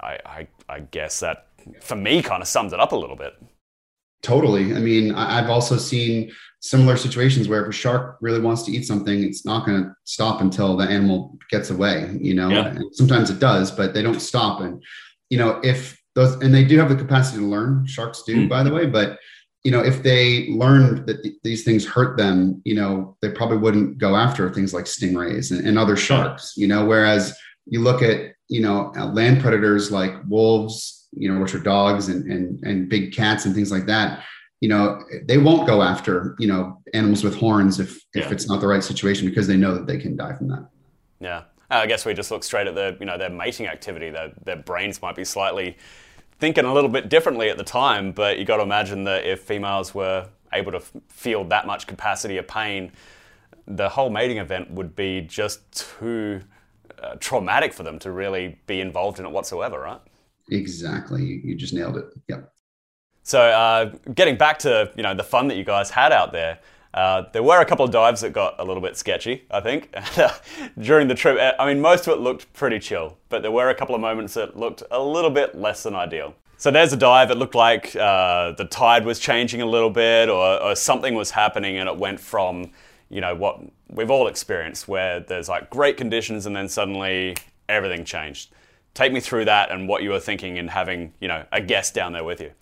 I, 0.00 0.18
I, 0.24 0.46
I 0.68 0.80
guess 0.80 1.20
that 1.20 1.48
for 1.80 1.96
me 1.96 2.22
kind 2.22 2.40
of 2.40 2.48
sums 2.48 2.72
it 2.72 2.80
up 2.80 2.92
a 2.92 2.96
little 2.96 3.16
bit. 3.16 3.34
Totally. 4.22 4.74
I 4.74 4.78
mean, 4.78 5.14
I've 5.14 5.48
also 5.48 5.76
seen 5.76 6.30
similar 6.60 6.96
situations 6.96 7.48
where 7.48 7.62
if 7.62 7.68
a 7.68 7.72
shark 7.72 8.18
really 8.20 8.40
wants 8.40 8.64
to 8.64 8.72
eat 8.72 8.86
something, 8.86 9.24
it's 9.24 9.46
not 9.46 9.64
going 9.64 9.82
to 9.82 9.94
stop 10.04 10.42
until 10.42 10.76
the 10.76 10.86
animal 10.86 11.38
gets 11.50 11.70
away, 11.70 12.18
you 12.20 12.34
know, 12.34 12.50
yeah. 12.50 12.78
sometimes 12.92 13.30
it 13.30 13.38
does, 13.38 13.70
but 13.70 13.94
they 13.94 14.02
don't 14.02 14.20
stop. 14.20 14.60
And, 14.60 14.82
you 15.30 15.38
know, 15.38 15.58
if 15.64 15.98
those, 16.14 16.34
and 16.42 16.54
they 16.54 16.64
do 16.64 16.78
have 16.78 16.90
the 16.90 16.96
capacity 16.96 17.38
to 17.38 17.46
learn, 17.46 17.86
sharks 17.86 18.22
do, 18.24 18.46
mm. 18.46 18.48
by 18.48 18.62
the 18.62 18.72
way, 18.72 18.84
but, 18.84 19.18
you 19.64 19.70
know, 19.70 19.80
if 19.80 20.02
they 20.02 20.48
learned 20.50 21.06
that 21.06 21.22
th- 21.22 21.36
these 21.42 21.64
things 21.64 21.86
hurt 21.86 22.18
them, 22.18 22.60
you 22.64 22.74
know, 22.74 23.16
they 23.22 23.30
probably 23.30 23.56
wouldn't 23.56 23.96
go 23.96 24.14
after 24.14 24.52
things 24.52 24.74
like 24.74 24.84
stingrays 24.84 25.50
and, 25.50 25.66
and 25.66 25.78
other 25.78 25.96
sharks, 25.96 26.54
you 26.58 26.66
know, 26.66 26.84
whereas 26.84 27.34
you 27.64 27.80
look 27.80 28.02
at, 28.02 28.34
you 28.48 28.60
know, 28.60 28.92
land 29.12 29.40
predators 29.40 29.90
like 29.90 30.12
wolves, 30.28 30.99
you 31.12 31.32
know, 31.32 31.40
which 31.40 31.54
are 31.54 31.60
dogs 31.60 32.08
and, 32.08 32.30
and, 32.30 32.62
and 32.64 32.88
big 32.88 33.12
cats 33.12 33.44
and 33.44 33.54
things 33.54 33.72
like 33.72 33.86
that, 33.86 34.24
you 34.60 34.68
know, 34.68 35.02
they 35.24 35.38
won't 35.38 35.66
go 35.66 35.82
after, 35.82 36.36
you 36.38 36.46
know, 36.46 36.80
animals 36.92 37.24
with 37.24 37.34
horns 37.34 37.80
if, 37.80 38.00
yeah. 38.14 38.24
if 38.24 38.32
it's 38.32 38.48
not 38.48 38.60
the 38.60 38.66
right 38.66 38.84
situation 38.84 39.28
because 39.28 39.46
they 39.46 39.56
know 39.56 39.74
that 39.74 39.86
they 39.86 39.98
can 39.98 40.16
die 40.16 40.34
from 40.34 40.48
that. 40.48 40.68
Yeah. 41.18 41.42
I 41.70 41.86
guess 41.86 42.04
we 42.04 42.14
just 42.14 42.30
look 42.30 42.42
straight 42.42 42.66
at 42.66 42.74
the, 42.74 42.96
you 42.98 43.06
know, 43.06 43.16
their 43.16 43.30
mating 43.30 43.66
activity. 43.66 44.10
Their, 44.10 44.32
their 44.44 44.56
brains 44.56 45.00
might 45.00 45.14
be 45.14 45.24
slightly 45.24 45.76
thinking 46.38 46.64
a 46.64 46.74
little 46.74 46.90
bit 46.90 47.08
differently 47.08 47.48
at 47.48 47.58
the 47.58 47.64
time, 47.64 48.12
but 48.12 48.38
you 48.38 48.44
got 48.44 48.56
to 48.56 48.62
imagine 48.62 49.04
that 49.04 49.24
if 49.24 49.40
females 49.40 49.94
were 49.94 50.26
able 50.52 50.72
to 50.72 50.80
feel 51.08 51.44
that 51.44 51.66
much 51.66 51.86
capacity 51.86 52.38
of 52.38 52.48
pain, 52.48 52.90
the 53.66 53.88
whole 53.88 54.10
mating 54.10 54.38
event 54.38 54.70
would 54.70 54.96
be 54.96 55.20
just 55.20 55.70
too 55.98 56.40
uh, 57.00 57.14
traumatic 57.20 57.72
for 57.72 57.82
them 57.82 57.98
to 58.00 58.10
really 58.10 58.58
be 58.66 58.80
involved 58.80 59.20
in 59.20 59.26
it 59.26 59.30
whatsoever, 59.30 59.78
right? 59.78 60.00
Exactly. 60.50 61.40
You 61.44 61.54
just 61.54 61.72
nailed 61.72 61.96
it. 61.96 62.06
Yep. 62.28 62.52
So, 63.22 63.40
uh, 63.40 63.92
getting 64.14 64.36
back 64.36 64.58
to 64.60 64.90
you 64.96 65.02
know 65.02 65.14
the 65.14 65.22
fun 65.22 65.48
that 65.48 65.56
you 65.56 65.64
guys 65.64 65.90
had 65.90 66.12
out 66.12 66.32
there, 66.32 66.58
uh, 66.94 67.24
there 67.32 67.42
were 67.42 67.60
a 67.60 67.64
couple 67.64 67.84
of 67.84 67.90
dives 67.90 68.22
that 68.22 68.32
got 68.32 68.56
a 68.58 68.64
little 68.64 68.82
bit 68.82 68.96
sketchy. 68.96 69.44
I 69.50 69.60
think 69.60 69.94
during 70.78 71.08
the 71.08 71.14
trip. 71.14 71.38
I 71.58 71.66
mean, 71.66 71.80
most 71.80 72.06
of 72.06 72.14
it 72.14 72.20
looked 72.20 72.52
pretty 72.52 72.78
chill, 72.78 73.18
but 73.28 73.42
there 73.42 73.52
were 73.52 73.70
a 73.70 73.74
couple 73.74 73.94
of 73.94 74.00
moments 74.00 74.34
that 74.34 74.56
looked 74.56 74.82
a 74.90 75.02
little 75.02 75.30
bit 75.30 75.54
less 75.54 75.82
than 75.82 75.94
ideal. 75.94 76.34
So 76.56 76.70
there's 76.70 76.92
a 76.92 76.96
dive. 76.96 77.30
It 77.30 77.38
looked 77.38 77.54
like 77.54 77.96
uh, 77.96 78.52
the 78.52 78.66
tide 78.66 79.06
was 79.06 79.18
changing 79.18 79.62
a 79.62 79.66
little 79.66 79.90
bit, 79.90 80.28
or, 80.28 80.62
or 80.62 80.74
something 80.74 81.14
was 81.14 81.30
happening, 81.30 81.78
and 81.78 81.88
it 81.88 81.96
went 81.96 82.20
from 82.20 82.72
you 83.08 83.20
know 83.20 83.34
what 83.34 83.60
we've 83.88 84.10
all 84.10 84.26
experienced, 84.26 84.88
where 84.88 85.20
there's 85.20 85.48
like 85.48 85.70
great 85.70 85.96
conditions, 85.96 86.46
and 86.46 86.56
then 86.56 86.68
suddenly 86.68 87.36
everything 87.68 88.04
changed. 88.04 88.50
Take 88.94 89.12
me 89.12 89.20
through 89.20 89.44
that 89.46 89.70
and 89.70 89.88
what 89.88 90.02
you 90.02 90.10
were 90.10 90.20
thinking 90.20 90.56
in 90.56 90.68
having 90.68 91.12
you 91.20 91.28
know 91.28 91.44
a 91.52 91.60
guest 91.60 91.94
down 91.94 92.12
there 92.12 92.24
with 92.24 92.40
you. 92.40 92.52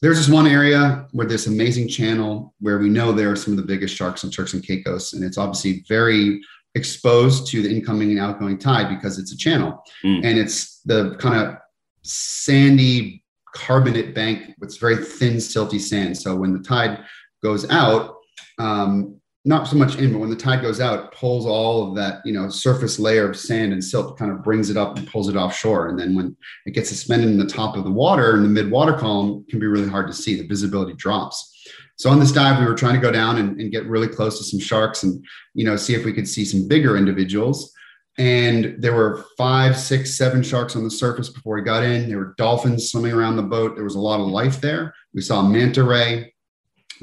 There's 0.00 0.18
this 0.18 0.28
one 0.28 0.46
area 0.46 1.06
where 1.12 1.26
this 1.26 1.46
amazing 1.46 1.88
channel 1.88 2.54
where 2.60 2.78
we 2.78 2.88
know 2.88 3.12
there 3.12 3.30
are 3.30 3.36
some 3.36 3.52
of 3.52 3.56
the 3.56 3.66
biggest 3.66 3.94
sharks 3.94 4.24
on 4.24 4.30
Turks 4.30 4.52
and 4.52 4.62
Caicos, 4.62 5.12
and 5.12 5.24
it's 5.24 5.38
obviously 5.38 5.84
very 5.88 6.40
exposed 6.74 7.46
to 7.48 7.62
the 7.62 7.70
incoming 7.70 8.10
and 8.10 8.20
outgoing 8.20 8.58
tide 8.58 8.88
because 8.88 9.18
it's 9.18 9.32
a 9.32 9.36
channel, 9.36 9.82
mm. 10.04 10.24
and 10.24 10.38
it's 10.38 10.80
the 10.80 11.16
kind 11.16 11.40
of 11.40 11.56
sandy 12.02 13.24
carbonate 13.54 14.14
bank 14.14 14.54
with 14.58 14.78
very 14.78 14.96
thin 14.96 15.36
silty 15.36 15.80
sand. 15.80 16.18
So 16.18 16.34
when 16.36 16.52
the 16.52 16.58
tide 16.58 17.04
goes 17.42 17.68
out, 17.70 18.16
um, 18.58 19.20
not 19.46 19.68
so 19.68 19.76
much 19.76 19.96
in, 19.96 20.10
but 20.12 20.20
when 20.20 20.30
the 20.30 20.36
tide 20.36 20.62
goes 20.62 20.80
out, 20.80 21.12
pulls 21.12 21.44
all 21.44 21.86
of 21.86 21.94
that, 21.96 22.20
you 22.24 22.32
know, 22.32 22.48
surface 22.48 22.98
layer 22.98 23.28
of 23.28 23.36
sand 23.36 23.74
and 23.74 23.84
silt, 23.84 24.18
kind 24.18 24.30
of 24.30 24.42
brings 24.42 24.70
it 24.70 24.76
up 24.76 24.96
and 24.96 25.06
pulls 25.06 25.28
it 25.28 25.36
offshore. 25.36 25.88
And 25.88 25.98
then 25.98 26.14
when 26.14 26.34
it 26.64 26.70
gets 26.70 26.88
suspended 26.88 27.28
in 27.28 27.38
the 27.38 27.46
top 27.46 27.76
of 27.76 27.84
the 27.84 27.90
water 27.90 28.36
in 28.36 28.42
the 28.42 28.48
mid 28.48 28.70
water 28.70 28.94
column, 28.94 29.44
can 29.50 29.60
be 29.60 29.66
really 29.66 29.88
hard 29.88 30.06
to 30.06 30.14
see. 30.14 30.36
The 30.36 30.46
visibility 30.46 30.94
drops. 30.94 31.50
So 31.96 32.10
on 32.10 32.18
this 32.18 32.32
dive, 32.32 32.58
we 32.58 32.66
were 32.66 32.74
trying 32.74 32.94
to 32.94 33.00
go 33.00 33.12
down 33.12 33.36
and, 33.36 33.60
and 33.60 33.70
get 33.70 33.86
really 33.86 34.08
close 34.08 34.38
to 34.38 34.44
some 34.44 34.58
sharks 34.58 35.02
and, 35.02 35.22
you 35.52 35.64
know, 35.64 35.76
see 35.76 35.94
if 35.94 36.04
we 36.04 36.12
could 36.12 36.28
see 36.28 36.44
some 36.44 36.66
bigger 36.66 36.96
individuals. 36.96 37.72
And 38.16 38.76
there 38.78 38.94
were 38.94 39.24
five, 39.36 39.76
six, 39.76 40.16
seven 40.16 40.42
sharks 40.42 40.74
on 40.76 40.84
the 40.84 40.90
surface 40.90 41.28
before 41.28 41.56
we 41.56 41.62
got 41.62 41.82
in. 41.82 42.08
There 42.08 42.18
were 42.18 42.34
dolphins 42.38 42.90
swimming 42.90 43.12
around 43.12 43.36
the 43.36 43.42
boat. 43.42 43.74
There 43.74 43.84
was 43.84 43.96
a 43.96 44.00
lot 44.00 44.20
of 44.20 44.28
life 44.28 44.60
there. 44.60 44.94
We 45.12 45.20
saw 45.20 45.40
a 45.40 45.48
manta 45.48 45.82
ray, 45.82 46.33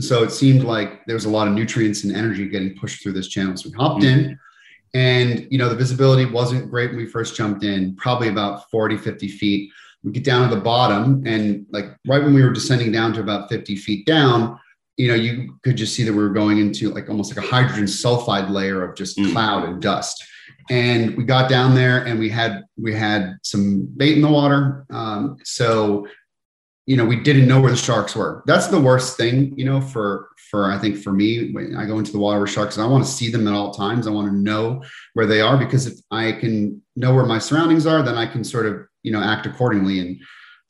so 0.04 0.24
it 0.24 0.32
seemed 0.32 0.64
like 0.64 1.06
there 1.06 1.16
was 1.16 1.26
a 1.26 1.30
lot 1.30 1.48
of 1.48 1.54
nutrients 1.54 2.04
and 2.04 2.16
energy 2.16 2.48
getting 2.48 2.76
pushed 2.76 3.02
through 3.02 3.14
this 3.14 3.28
channel. 3.28 3.56
So 3.58 3.70
we 3.70 3.76
hopped 3.76 4.04
in 4.04 4.40
and, 4.94 5.48
you 5.50 5.58
know, 5.58 5.70
the 5.70 5.76
visibility 5.76 6.26
wasn't 6.26 6.70
great 6.70 6.90
when 6.90 6.98
we 6.98 7.08
first 7.08 7.36
jumped 7.36 7.64
in, 7.64 7.96
probably 7.96 8.28
about 8.28 8.70
40, 8.70 8.98
50 8.98 9.28
feet. 9.30 9.72
We 10.04 10.12
get 10.12 10.24
down 10.24 10.50
to 10.50 10.56
the 10.56 10.62
bottom 10.62 11.24
and 11.26 11.66
like 11.72 11.86
right 12.08 12.24
when 12.24 12.34
we 12.34 12.44
were 12.44 12.52
descending 12.52 12.92
down 12.92 13.14
to 13.14 13.22
about 13.22 13.50
50 13.50 13.76
feet 13.76 14.06
down, 14.06 14.60
you 14.98 15.08
know, 15.08 15.16
you 15.16 15.58
could 15.64 15.78
just 15.78 15.96
see 15.96 16.04
that 16.04 16.14
we 16.14 16.20
were 16.20 16.30
going 16.30 16.58
into 16.58 16.90
like 16.90 17.10
almost 17.10 17.36
like 17.36 17.46
a 17.46 17.48
hydrogen 17.48 17.86
sulfide 17.86 18.50
layer 18.50 18.84
of 18.84 18.96
just 18.96 19.18
mm. 19.18 19.32
cloud 19.32 19.64
and 19.68 19.82
dust. 19.82 20.24
And 20.70 21.16
we 21.16 21.24
got 21.24 21.50
down 21.50 21.76
there 21.76 22.06
and 22.06 22.20
we 22.20 22.30
had 22.30 22.64
we 22.78 22.94
had 22.94 23.38
some 23.44 23.88
bait 23.98 24.16
in 24.16 24.22
the 24.22 24.30
water. 24.30 24.86
Um, 24.90 25.38
so 25.44 26.08
you 26.86 26.98
know, 26.98 27.06
we 27.06 27.16
didn't 27.16 27.48
know 27.48 27.62
where 27.62 27.72
the 27.72 27.78
sharks 27.78 28.16
were. 28.16 28.44
That's 28.46 28.68
the 28.68 28.80
worst 28.80 29.18
thing, 29.18 29.58
you 29.58 29.66
know, 29.66 29.82
for 29.82 30.30
for 30.50 30.72
I 30.72 30.78
think 30.78 30.98
for 30.98 31.14
me 31.14 31.52
when 31.52 31.76
I 31.76 31.86
go 31.86 32.00
into 32.00 32.12
the 32.12 32.20
water 32.20 32.42
with 32.42 32.50
sharks, 32.50 32.78
I 32.78 32.86
want 32.86 33.06
to 33.06 33.10
see 33.10 33.30
them 33.30 33.48
at 33.48 33.54
all 33.54 33.74
times. 33.74 34.08
I 34.08 34.12
want 34.12 34.28
to 34.30 34.36
know 34.36 34.84
where 35.14 35.26
they 35.26 35.42
are 35.42 35.58
because 35.58 35.86
if 35.88 36.00
I 36.10 36.32
can 36.32 36.82
know 36.96 37.14
where 37.14 37.26
my 37.26 37.40
surroundings 37.40 37.86
are, 37.86 38.02
then 38.02 38.16
I 38.16 38.26
can 38.26 38.44
sort 38.44 38.66
of, 38.66 38.86
you 39.04 39.12
know, 39.12 39.22
act 39.22 39.46
accordingly 39.46 40.00
and 40.00 40.20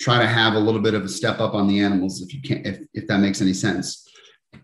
try 0.02 0.19
to 0.19 0.28
have 0.28 0.54
a 0.54 0.60
little 0.60 0.82
bit 0.82 0.93
of 0.93 1.04
a 1.04 1.10
step 1.10 1.39
up 1.39 1.54
on 1.54 1.67
the 1.67 1.80
animals 1.80 2.21
if 2.21 2.34
you 2.34 2.41
can't 2.41 2.65
if, 2.67 2.80
if 2.93 3.08
that 3.08 3.19
makes 3.19 3.41
any 3.41 3.54
sense. 3.54 4.08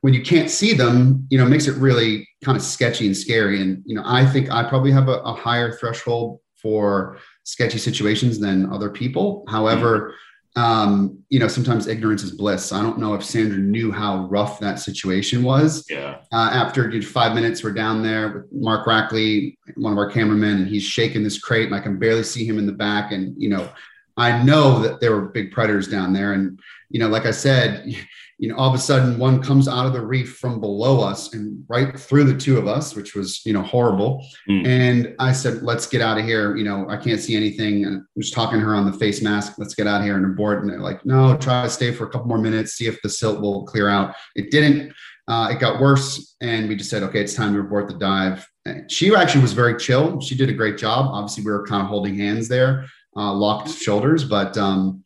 When 0.01 0.13
you 0.13 0.21
can't 0.21 0.49
see 0.49 0.73
them, 0.73 1.25
you 1.29 1.37
know, 1.37 1.45
makes 1.45 1.67
it 1.67 1.77
really 1.77 2.27
kind 2.43 2.57
of 2.57 2.63
sketchy 2.63 3.07
and 3.07 3.15
scary. 3.15 3.61
And, 3.61 3.81
you 3.85 3.95
know, 3.95 4.03
I 4.05 4.25
think 4.25 4.51
I 4.51 4.67
probably 4.67 4.91
have 4.91 5.07
a, 5.07 5.19
a 5.19 5.33
higher 5.33 5.71
threshold 5.71 6.39
for 6.61 7.17
sketchy 7.45 7.77
situations 7.77 8.37
than 8.37 8.71
other 8.71 8.89
people. 8.89 9.45
However, 9.47 9.99
mm-hmm 9.99 10.13
um, 10.57 11.23
you 11.29 11.37
know, 11.37 11.47
sometimes 11.47 11.85
ignorance 11.85 12.23
is 12.23 12.31
bliss. 12.31 12.71
I 12.71 12.81
don't 12.81 12.97
know 12.97 13.13
if 13.13 13.23
Sandra 13.23 13.59
knew 13.59 13.91
how 13.91 14.25
rough 14.25 14.59
that 14.59 14.79
situation 14.79 15.43
was. 15.43 15.85
Yeah. 15.87 16.17
Uh, 16.33 16.49
after 16.51 16.99
five 17.03 17.35
minutes, 17.35 17.63
we're 17.63 17.73
down 17.73 18.01
there 18.01 18.29
with 18.29 18.51
Mark 18.51 18.87
Rackley, 18.87 19.55
one 19.75 19.91
of 19.93 19.99
our 19.99 20.09
cameramen, 20.09 20.57
and 20.57 20.67
he's 20.67 20.81
shaking 20.81 21.23
this 21.23 21.37
crate, 21.37 21.67
and 21.67 21.75
I 21.75 21.79
can 21.79 21.99
barely 21.99 22.23
see 22.23 22.43
him 22.43 22.57
in 22.57 22.65
the 22.65 22.71
back. 22.71 23.11
And 23.11 23.39
you 23.39 23.49
know, 23.49 23.69
I 24.17 24.41
know 24.41 24.79
that 24.79 24.99
there 24.99 25.11
were 25.11 25.27
big 25.27 25.51
predators 25.51 25.87
down 25.87 26.11
there, 26.11 26.33
and 26.33 26.59
you 26.89 26.99
know, 26.99 27.07
like 27.07 27.27
I 27.27 27.31
said, 27.31 27.95
you 28.39 28.49
know, 28.49 28.55
all 28.55 28.69
of 28.69 28.75
a 28.75 28.77
sudden 28.77 29.17
one 29.17 29.41
comes 29.41 29.67
out 29.67 29.87
of 29.87 29.93
the 29.93 30.05
reef 30.05 30.37
from 30.37 30.59
below 30.59 31.01
us 31.01 31.33
and 31.33 31.63
right 31.67 31.99
through 31.99 32.23
the 32.23 32.37
two 32.37 32.57
of 32.57 32.67
us, 32.67 32.95
which 32.95 33.15
was, 33.15 33.43
you 33.45 33.53
know, 33.53 33.63
horrible. 33.63 34.23
Mm. 34.47 34.67
And 34.67 35.15
I 35.19 35.31
said, 35.31 35.63
let's 35.63 35.87
get 35.87 36.01
out 36.01 36.19
of 36.19 36.25
here. 36.25 36.55
You 36.55 36.63
know, 36.63 36.87
I 36.87 36.97
can't 36.97 37.19
see 37.19 37.35
anything. 37.35 37.85
And 37.85 37.97
I 37.97 38.05
was 38.15 38.29
talking 38.29 38.59
to 38.59 38.65
her 38.65 38.75
on 38.75 38.89
the 38.89 38.97
face 38.97 39.23
mask. 39.23 39.53
Let's 39.57 39.73
get 39.73 39.87
out 39.87 40.01
of 40.01 40.05
here 40.05 40.17
and 40.17 40.25
abort. 40.25 40.61
And 40.61 40.69
they're 40.69 40.79
like, 40.79 41.03
no, 41.03 41.35
try 41.35 41.63
to 41.63 41.69
stay 41.69 41.91
for 41.91 42.05
a 42.05 42.09
couple 42.09 42.27
more 42.27 42.37
minutes, 42.37 42.73
see 42.73 42.85
if 42.85 43.01
the 43.01 43.09
silt 43.09 43.41
will 43.41 43.65
clear 43.65 43.89
out. 43.89 44.15
It 44.35 44.51
didn't. 44.51 44.93
Uh, 45.27 45.49
it 45.51 45.59
got 45.59 45.81
worse. 45.81 46.35
And 46.39 46.69
we 46.69 46.75
just 46.75 46.91
said, 46.91 47.03
okay, 47.03 47.21
it's 47.21 47.33
time 47.33 47.53
to 47.53 47.59
abort 47.59 47.87
the 47.87 47.95
dive. 47.95 48.47
And 48.65 48.89
she 48.91 49.13
actually 49.15 49.41
was 49.41 49.53
very 49.53 49.77
chill. 49.77 50.21
She 50.21 50.35
did 50.35 50.49
a 50.49 50.53
great 50.53 50.77
job. 50.77 51.07
Obviously, 51.11 51.43
we 51.43 51.51
were 51.51 51.65
kind 51.65 51.81
of 51.81 51.87
holding 51.87 52.15
hands 52.15 52.47
there, 52.47 52.85
uh, 53.15 53.33
locked 53.33 53.69
shoulders, 53.69 54.23
but, 54.23 54.55
um, 54.57 55.03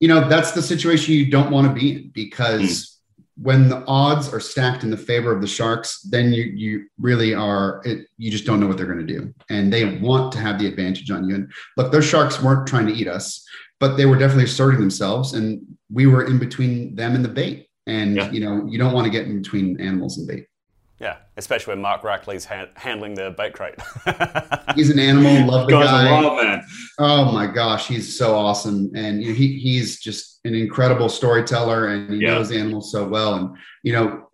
you 0.00 0.08
know, 0.08 0.28
that's 0.28 0.52
the 0.52 0.62
situation 0.62 1.14
you 1.14 1.30
don't 1.30 1.50
want 1.50 1.66
to 1.66 1.72
be 1.72 1.92
in 1.92 2.10
because 2.14 2.62
mm. 2.62 3.42
when 3.42 3.68
the 3.68 3.84
odds 3.86 4.32
are 4.32 4.40
stacked 4.40 4.84
in 4.84 4.90
the 4.90 4.96
favor 4.96 5.32
of 5.32 5.40
the 5.40 5.46
Sharks, 5.46 6.00
then 6.02 6.32
you 6.32 6.44
you 6.44 6.86
really 6.98 7.34
are 7.34 7.82
it, 7.84 8.06
you 8.16 8.30
just 8.30 8.44
don't 8.44 8.60
know 8.60 8.66
what 8.66 8.76
they're 8.76 8.86
going 8.86 9.04
to 9.04 9.12
do, 9.18 9.34
and 9.50 9.72
they 9.72 9.98
want 9.98 10.32
to 10.32 10.38
have 10.38 10.58
the 10.58 10.66
advantage 10.66 11.10
on 11.10 11.28
you. 11.28 11.34
And 11.34 11.52
look, 11.76 11.90
those 11.92 12.04
Sharks 12.04 12.42
weren't 12.42 12.66
trying 12.66 12.86
to 12.86 12.92
eat 12.92 13.08
us, 13.08 13.44
but 13.80 13.96
they 13.96 14.06
were 14.06 14.18
definitely 14.18 14.44
asserting 14.44 14.80
themselves, 14.80 15.34
and 15.34 15.60
we 15.92 16.06
were 16.06 16.24
in 16.24 16.38
between 16.38 16.94
them 16.94 17.14
and 17.14 17.24
the 17.24 17.28
bait. 17.28 17.68
And 17.86 18.16
yeah. 18.16 18.30
you 18.30 18.40
know, 18.40 18.66
you 18.66 18.78
don't 18.78 18.92
want 18.92 19.06
to 19.06 19.10
get 19.10 19.26
in 19.26 19.40
between 19.42 19.80
animals 19.80 20.18
and 20.18 20.28
bait. 20.28 20.46
Yeah, 21.00 21.18
especially 21.36 21.74
when 21.74 21.82
Mark 21.82 22.02
Rackley's 22.02 22.44
ha- 22.44 22.68
handling 22.74 23.14
the 23.14 23.32
bait 23.36 23.52
crate. 23.52 23.76
he's 24.74 24.90
an 24.90 24.98
animal, 24.98 25.46
love 25.46 25.68
the 25.68 25.72
guy. 25.72 26.10
Wild, 26.10 26.44
man. 26.44 26.64
Oh 26.98 27.30
my 27.30 27.46
gosh, 27.46 27.86
he's 27.86 28.18
so 28.18 28.34
awesome, 28.34 28.90
and 28.94 29.22
you 29.22 29.28
know, 29.28 29.34
he 29.34 29.58
he's 29.58 30.00
just 30.00 30.40
an 30.44 30.54
incredible 30.54 31.08
storyteller, 31.08 31.88
and 31.88 32.14
he 32.14 32.20
yeah. 32.20 32.34
knows 32.34 32.50
animals 32.50 32.90
so 32.90 33.06
well. 33.06 33.34
And 33.34 33.56
you 33.82 33.92
know, 33.92 34.28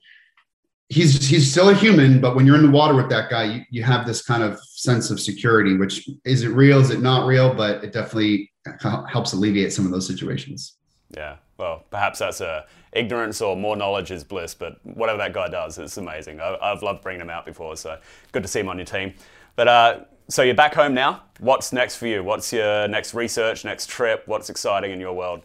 he's 0.89 1.29
he's 1.29 1.51
still 1.51 1.69
a 1.69 1.75
human, 1.75 2.21
but 2.21 2.35
when 2.35 2.47
you're 2.47 2.57
in 2.57 2.63
the 2.63 2.71
water 2.71 2.95
with 2.95 3.11
that 3.11 3.29
guy, 3.29 3.45
you, 3.45 3.63
you 3.71 3.83
have 3.83 4.07
this 4.07 4.23
kind 4.23 4.43
of 4.43 4.59
sense 4.65 5.11
of 5.11 5.21
security. 5.21 5.77
Which 5.77 6.09
is 6.25 6.43
it 6.43 6.49
real? 6.49 6.81
Is 6.81 6.91
it 6.91 7.01
not 7.01 7.27
real? 7.27 7.53
But 7.53 7.85
it 7.85 7.93
definitely 7.93 8.51
helps 8.81 9.33
alleviate 9.33 9.73
some 9.73 9.85
of 9.85 9.91
those 9.91 10.07
situations. 10.07 10.77
Yeah. 11.17 11.37
Well, 11.59 11.85
perhaps 11.91 12.19
that's 12.19 12.41
a 12.41 12.67
ignorance 12.93 13.41
or 13.41 13.57
more 13.57 13.77
knowledge 13.77 14.11
is 14.11 14.25
bliss, 14.25 14.55
but 14.55 14.85
whatever 14.85 15.19
that 15.19 15.33
guy 15.33 15.49
does, 15.49 15.79
it's 15.79 15.97
amazing. 15.97 16.41
I, 16.41 16.57
have 16.63 16.83
loved 16.83 17.03
bringing 17.03 17.21
him 17.21 17.31
out 17.31 17.47
before, 17.47 17.77
so 17.77 17.99
good 18.33 18.43
to 18.43 18.49
see 18.49 18.61
him 18.61 18.69
on 18.69 18.79
your 18.79 18.87
team. 18.87 19.15
But 19.57 19.69
uh, 19.69 20.01
so 20.29 20.43
you're 20.43 20.55
back 20.55 20.75
home 20.75 20.95
now. 20.95 21.23
What's 21.41 21.73
next 21.73 21.97
for 21.97 22.07
you? 22.07 22.23
What's 22.23 22.53
your 22.53 22.89
next 22.89 23.15
research, 23.15 23.65
next 23.65 23.89
trip? 23.89 24.23
What's 24.27 24.51
exciting 24.51 24.93
in 24.93 25.01
your 25.01 25.13
world? 25.13 25.43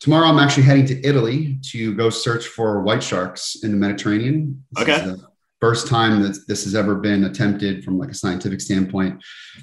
Tomorrow, 0.00 0.28
I'm 0.28 0.38
actually 0.38 0.62
heading 0.62 0.86
to 0.86 1.06
Italy 1.06 1.58
to 1.70 1.94
go 1.94 2.08
search 2.08 2.46
for 2.46 2.82
white 2.82 3.02
sharks 3.02 3.56
in 3.62 3.72
the 3.72 3.76
Mediterranean. 3.76 4.64
This 4.72 4.88
okay. 4.88 5.14
First 5.60 5.88
time 5.88 6.22
that 6.22 6.38
this 6.46 6.62
has 6.62 6.76
ever 6.76 6.94
been 6.94 7.24
attempted 7.24 7.82
from 7.82 7.98
like 7.98 8.10
a 8.10 8.14
scientific 8.14 8.60
standpoint. 8.60 9.20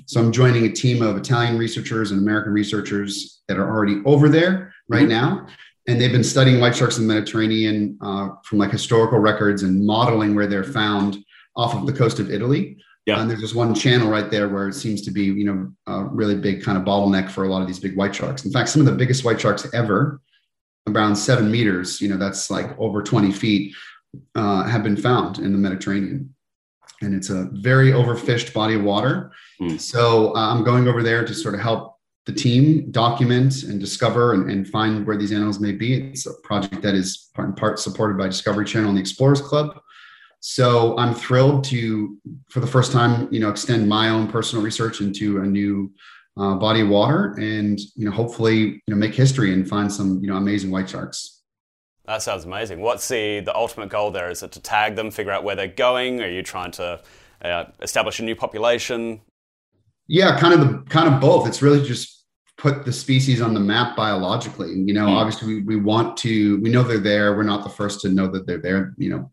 So 0.07 0.19
I'm 0.19 0.33
joining 0.33 0.65
a 0.65 0.69
team 0.69 1.01
of 1.01 1.15
Italian 1.15 1.57
researchers 1.57 2.11
and 2.11 2.19
American 2.19 2.51
researchers 2.51 3.43
that 3.47 3.57
are 3.57 3.69
already 3.69 4.01
over 4.03 4.27
there 4.27 4.73
right 4.89 5.03
mm-hmm. 5.03 5.09
now 5.09 5.47
and 5.87 6.01
they've 6.01 6.11
been 6.11 6.23
studying 6.23 6.59
white 6.59 6.75
sharks 6.75 6.97
in 6.97 7.07
the 7.07 7.13
Mediterranean 7.13 7.97
uh, 8.01 8.29
from 8.43 8.57
like 8.57 8.71
historical 8.71 9.19
records 9.19 9.63
and 9.63 9.85
modeling 9.85 10.33
where 10.33 10.47
they're 10.47 10.63
found 10.63 11.17
off 11.55 11.75
of 11.75 11.85
the 11.85 11.93
coast 11.93 12.19
of 12.19 12.31
Italy. 12.31 12.77
Yeah. 13.05 13.21
And 13.21 13.29
there's 13.29 13.41
just 13.41 13.55
one 13.55 13.75
channel 13.75 14.09
right 14.09 14.31
there 14.31 14.49
where 14.49 14.67
it 14.67 14.73
seems 14.73 15.01
to 15.03 15.11
be, 15.11 15.25
you 15.25 15.45
know, 15.45 15.71
a 15.85 16.05
really 16.05 16.35
big 16.35 16.63
kind 16.63 16.77
of 16.77 16.83
bottleneck 16.83 17.29
for 17.29 17.43
a 17.43 17.49
lot 17.49 17.61
of 17.61 17.67
these 17.67 17.79
big 17.79 17.95
white 17.95 18.15
sharks. 18.15 18.45
In 18.45 18.51
fact, 18.51 18.69
some 18.69 18.81
of 18.81 18.87
the 18.87 18.93
biggest 18.93 19.23
white 19.23 19.39
sharks 19.39 19.67
ever, 19.73 20.21
around 20.87 21.15
seven 21.15 21.51
meters, 21.51 22.01
you 22.01 22.09
know, 22.09 22.17
that's 22.17 22.49
like 22.49 22.77
over 22.79 23.03
20 23.03 23.31
feet, 23.31 23.75
uh, 24.33 24.63
have 24.63 24.81
been 24.81 24.97
found 24.97 25.37
in 25.37 25.51
the 25.51 25.57
Mediterranean. 25.57 26.33
And 27.01 27.13
it's 27.13 27.29
a 27.29 27.49
very 27.51 27.91
overfished 27.91 28.53
body 28.53 28.73
of 28.73 28.83
water. 28.83 29.31
Mm. 29.61 29.79
So 29.79 30.35
uh, 30.35 30.53
I'm 30.53 30.63
going 30.63 30.87
over 30.87 31.03
there 31.03 31.23
to 31.25 31.33
sort 31.33 31.53
of 31.53 31.61
help 31.61 31.95
the 32.25 32.33
team 32.33 32.89
document 32.89 33.63
and 33.63 33.79
discover 33.79 34.33
and, 34.33 34.49
and, 34.49 34.67
find 34.67 35.05
where 35.05 35.15
these 35.15 35.31
animals 35.31 35.59
may 35.59 35.71
be. 35.71 35.93
It's 35.93 36.25
a 36.25 36.33
project 36.41 36.81
that 36.81 36.95
is 36.95 37.29
part 37.35 37.49
and 37.49 37.57
part 37.57 37.77
supported 37.77 38.17
by 38.17 38.27
Discovery 38.27 38.65
Channel 38.65 38.89
and 38.89 38.97
the 38.97 39.01
Explorers 39.01 39.41
Club. 39.41 39.79
So 40.47 40.95
I'm 40.99 41.15
thrilled 41.15 41.63
to, 41.65 42.19
for 42.51 42.59
the 42.59 42.67
first 42.67 42.91
time, 42.91 43.27
you 43.31 43.39
know, 43.39 43.49
extend 43.49 43.89
my 43.89 44.09
own 44.09 44.27
personal 44.27 44.63
research 44.63 45.01
into 45.01 45.41
a 45.41 45.43
new 45.43 45.91
uh, 46.37 46.53
body 46.53 46.81
of 46.81 46.87
water, 46.89 47.33
and 47.39 47.79
you 47.95 48.05
know, 48.05 48.11
hopefully, 48.11 48.55
you 48.55 48.81
know, 48.89 48.95
make 48.95 49.15
history 49.15 49.53
and 49.53 49.67
find 49.67 49.91
some, 49.91 50.19
you 50.21 50.27
know, 50.27 50.35
amazing 50.35 50.69
white 50.69 50.87
sharks. 50.87 51.41
That 52.05 52.21
sounds 52.21 52.45
amazing. 52.45 52.79
What's 52.79 53.07
the 53.07 53.39
the 53.39 53.55
ultimate 53.55 53.89
goal 53.89 54.11
there? 54.11 54.29
Is 54.29 54.43
it 54.43 54.51
to 54.51 54.59
tag 54.59 54.95
them, 54.95 55.09
figure 55.09 55.31
out 55.31 55.43
where 55.43 55.55
they're 55.55 55.67
going? 55.67 56.21
Are 56.21 56.29
you 56.29 56.43
trying 56.43 56.69
to 56.73 57.01
uh, 57.41 57.65
establish 57.81 58.19
a 58.19 58.23
new 58.23 58.35
population? 58.35 59.21
Yeah, 60.07 60.39
kind 60.39 60.53
of 60.53 60.59
the 60.59 60.83
kind 60.89 61.11
of 61.11 61.19
both. 61.19 61.47
It's 61.47 61.63
really 61.63 61.83
just 61.83 62.23
put 62.59 62.85
the 62.85 62.93
species 62.93 63.41
on 63.41 63.55
the 63.55 63.59
map 63.59 63.95
biologically. 63.95 64.73
You 64.73 64.93
know, 64.93 65.07
mm. 65.07 65.15
obviously 65.15 65.55
we, 65.55 65.61
we 65.63 65.75
want 65.75 66.17
to, 66.17 66.61
we 66.61 66.69
know 66.69 66.83
they're 66.83 66.99
there. 66.99 67.35
We're 67.35 67.41
not 67.41 67.63
the 67.63 67.69
first 67.71 68.01
to 68.01 68.09
know 68.09 68.27
that 68.27 68.45
they're 68.45 68.61
there. 68.61 68.93
You 68.97 69.09
know, 69.09 69.31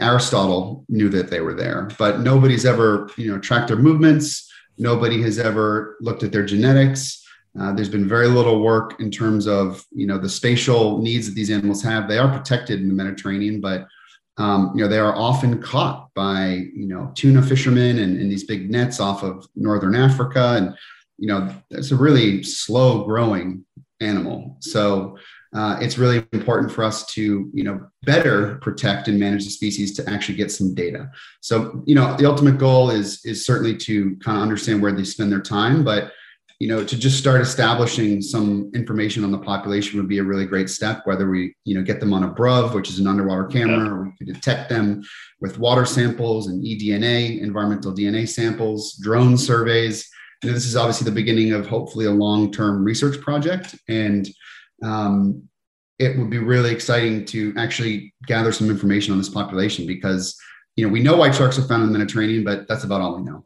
Aristotle 0.00 0.84
knew 0.88 1.08
that 1.10 1.30
they 1.30 1.40
were 1.40 1.54
there, 1.54 1.90
but 1.98 2.20
nobody's 2.20 2.64
ever, 2.64 3.10
you 3.16 3.30
know, 3.30 3.38
tracked 3.38 3.68
their 3.68 3.76
movements. 3.76 4.50
Nobody 4.78 5.22
has 5.22 5.38
ever 5.38 5.96
looked 6.00 6.22
at 6.22 6.32
their 6.32 6.44
genetics. 6.44 7.22
Uh, 7.60 7.72
there's 7.74 7.90
been 7.90 8.08
very 8.08 8.28
little 8.28 8.62
work 8.62 8.98
in 9.00 9.10
terms 9.10 9.46
of, 9.46 9.84
you 9.92 10.06
know, 10.06 10.16
the 10.16 10.28
spatial 10.28 11.02
needs 11.02 11.26
that 11.26 11.34
these 11.34 11.50
animals 11.50 11.82
have. 11.82 12.08
They 12.08 12.18
are 12.18 12.34
protected 12.36 12.80
in 12.80 12.88
the 12.88 12.94
Mediterranean, 12.94 13.60
but 13.60 13.86
um, 14.38 14.72
you 14.74 14.82
know, 14.82 14.88
they 14.88 14.98
are 14.98 15.14
often 15.14 15.60
caught 15.60 16.08
by, 16.14 16.66
you 16.74 16.86
know, 16.86 17.12
tuna 17.14 17.42
fishermen 17.42 17.98
and, 17.98 18.18
and 18.18 18.30
these 18.30 18.44
big 18.44 18.70
nets 18.70 18.98
off 18.98 19.22
of 19.22 19.46
Northern 19.54 19.94
Africa. 19.94 20.54
And 20.56 20.74
you 21.18 21.28
know, 21.28 21.54
it's 21.70 21.92
a 21.92 21.96
really 21.96 22.42
slow 22.42 23.04
growing 23.04 23.64
animal. 24.00 24.56
So 24.60 25.18
uh, 25.54 25.76
it's 25.80 25.98
really 25.98 26.24
important 26.32 26.72
for 26.72 26.82
us 26.82 27.04
to, 27.06 27.50
you 27.52 27.64
know, 27.64 27.80
better 28.04 28.56
protect 28.56 29.08
and 29.08 29.18
manage 29.18 29.44
the 29.44 29.50
species 29.50 29.94
to 29.94 30.10
actually 30.10 30.36
get 30.36 30.50
some 30.50 30.74
data. 30.74 31.10
So, 31.40 31.82
you 31.86 31.94
know, 31.94 32.16
the 32.16 32.26
ultimate 32.26 32.58
goal 32.58 32.90
is 32.90 33.24
is 33.24 33.44
certainly 33.44 33.76
to 33.78 34.16
kind 34.16 34.38
of 34.38 34.42
understand 34.42 34.80
where 34.80 34.92
they 34.92 35.04
spend 35.04 35.30
their 35.30 35.42
time, 35.42 35.84
but 35.84 36.12
you 36.58 36.68
know, 36.68 36.84
to 36.84 36.96
just 36.96 37.18
start 37.18 37.40
establishing 37.40 38.22
some 38.22 38.70
information 38.72 39.24
on 39.24 39.32
the 39.32 39.38
population 39.38 39.98
would 39.98 40.08
be 40.08 40.18
a 40.18 40.22
really 40.22 40.46
great 40.46 40.70
step. 40.70 41.04
Whether 41.04 41.28
we, 41.28 41.56
you 41.64 41.74
know, 41.74 41.82
get 41.82 41.98
them 41.98 42.12
on 42.12 42.22
a 42.22 42.30
BRUV, 42.30 42.72
which 42.72 42.88
is 42.88 43.00
an 43.00 43.08
underwater 43.08 43.46
camera, 43.46 43.92
or 43.92 44.04
we 44.04 44.12
could 44.16 44.32
detect 44.32 44.68
them 44.68 45.02
with 45.40 45.58
water 45.58 45.84
samples 45.84 46.46
and 46.46 46.62
eDNA, 46.62 47.40
environmental 47.40 47.92
DNA 47.92 48.28
samples, 48.28 48.92
drone 49.02 49.36
surveys 49.36 50.08
you 50.42 50.48
know, 50.48 50.54
this 50.54 50.66
is 50.66 50.76
obviously 50.76 51.04
the 51.04 51.12
beginning 51.12 51.52
of 51.52 51.66
hopefully 51.66 52.06
a 52.06 52.10
long-term 52.10 52.82
research 52.84 53.20
project, 53.20 53.76
and 53.88 54.28
um, 54.82 55.48
it 55.98 56.18
would 56.18 56.30
be 56.30 56.38
really 56.38 56.72
exciting 56.72 57.24
to 57.26 57.54
actually 57.56 58.12
gather 58.26 58.52
some 58.52 58.70
information 58.70 59.12
on 59.12 59.18
this 59.18 59.28
population 59.28 59.86
because 59.86 60.36
you 60.76 60.86
know 60.86 60.92
we 60.92 61.02
know 61.02 61.16
white 61.16 61.34
sharks 61.34 61.58
are 61.58 61.62
found 61.62 61.82
in 61.84 61.92
the 61.92 61.98
Mediterranean, 61.98 62.44
but 62.44 62.66
that's 62.68 62.84
about 62.84 63.00
all 63.00 63.16
we 63.16 63.22
know. 63.22 63.44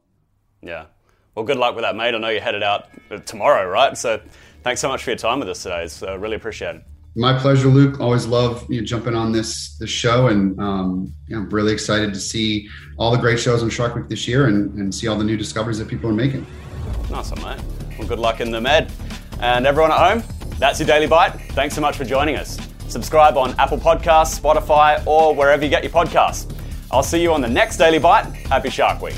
Yeah. 0.63 0.87
Well, 1.35 1.45
good 1.45 1.59
luck 1.59 1.75
with 1.75 1.85
that, 1.85 1.95
mate. 1.97 2.15
I 2.15 2.19
know 2.19 2.31
you're 2.31 2.41
headed 2.41 2.63
out 2.63 2.89
tomorrow, 3.27 3.69
right? 3.69 3.97
So, 3.97 4.23
thanks 4.63 4.81
so 4.81 4.89
much 4.89 5.05
for 5.05 5.11
your 5.11 5.19
time 5.19 5.39
with 5.39 5.49
us 5.51 5.63
today. 5.63 5.85
It's 5.85 6.03
uh, 6.03 6.19
really 6.19 6.37
appreciated. 6.37 6.83
My 7.15 7.39
pleasure, 7.39 7.69
Luke. 7.69 8.01
Always 8.01 8.27
love 8.27 8.67
you 8.71 8.81
know, 8.81 8.87
jumping 8.87 9.15
on 9.15 9.33
this 9.33 9.77
this 9.79 9.91
show, 9.91 10.29
and 10.29 10.59
um, 10.59 11.13
yeah, 11.29 11.39
I'm 11.39 11.51
really 11.51 11.73
excited 11.73 12.15
to 12.15 12.21
see 12.21 12.69
all 12.97 13.11
the 13.11 13.19
great 13.19 13.39
shows 13.39 13.63
on 13.63 13.69
Shark 13.69 13.95
Week 13.95 14.09
this 14.09 14.27
year, 14.27 14.47
and, 14.47 14.73
and 14.75 14.95
see 14.95 15.09
all 15.09 15.17
the 15.17 15.25
new 15.25 15.37
discoveries 15.37 15.79
that 15.79 15.89
people 15.89 16.09
are 16.09 16.15
making. 16.15 16.45
One, 17.09 17.43
mate. 17.43 17.65
Well, 17.99 18.09
good 18.09 18.19
luck 18.19 18.41
in 18.41 18.51
the 18.51 18.61
med. 18.61 18.91
And 19.41 19.67
everyone 19.67 19.93
at 19.93 19.99
home, 19.99 20.36
that's 20.59 20.79
your 20.81 20.87
Daily 20.87 21.07
Bite. 21.07 21.33
Thanks 21.53 21.75
so 21.75 21.81
much 21.81 21.97
for 21.97 22.05
joining 22.05 22.37
us. 22.37 22.59
Subscribe 22.89 23.37
on 23.37 23.55
Apple 23.59 23.79
Podcasts, 23.79 24.41
Spotify, 24.41 25.05
or 25.07 25.35
wherever 25.35 25.65
you 25.65 25.71
get 25.71 25.83
your 25.83 25.93
podcasts. 25.93 26.53
I'll 26.91 27.03
see 27.03 27.21
you 27.21 27.33
on 27.33 27.41
the 27.41 27.49
next 27.49 27.77
Daily 27.77 27.99
Bite. 27.99 28.25
Happy 28.25 28.71
Shark 28.71 29.03
Week. 29.03 29.15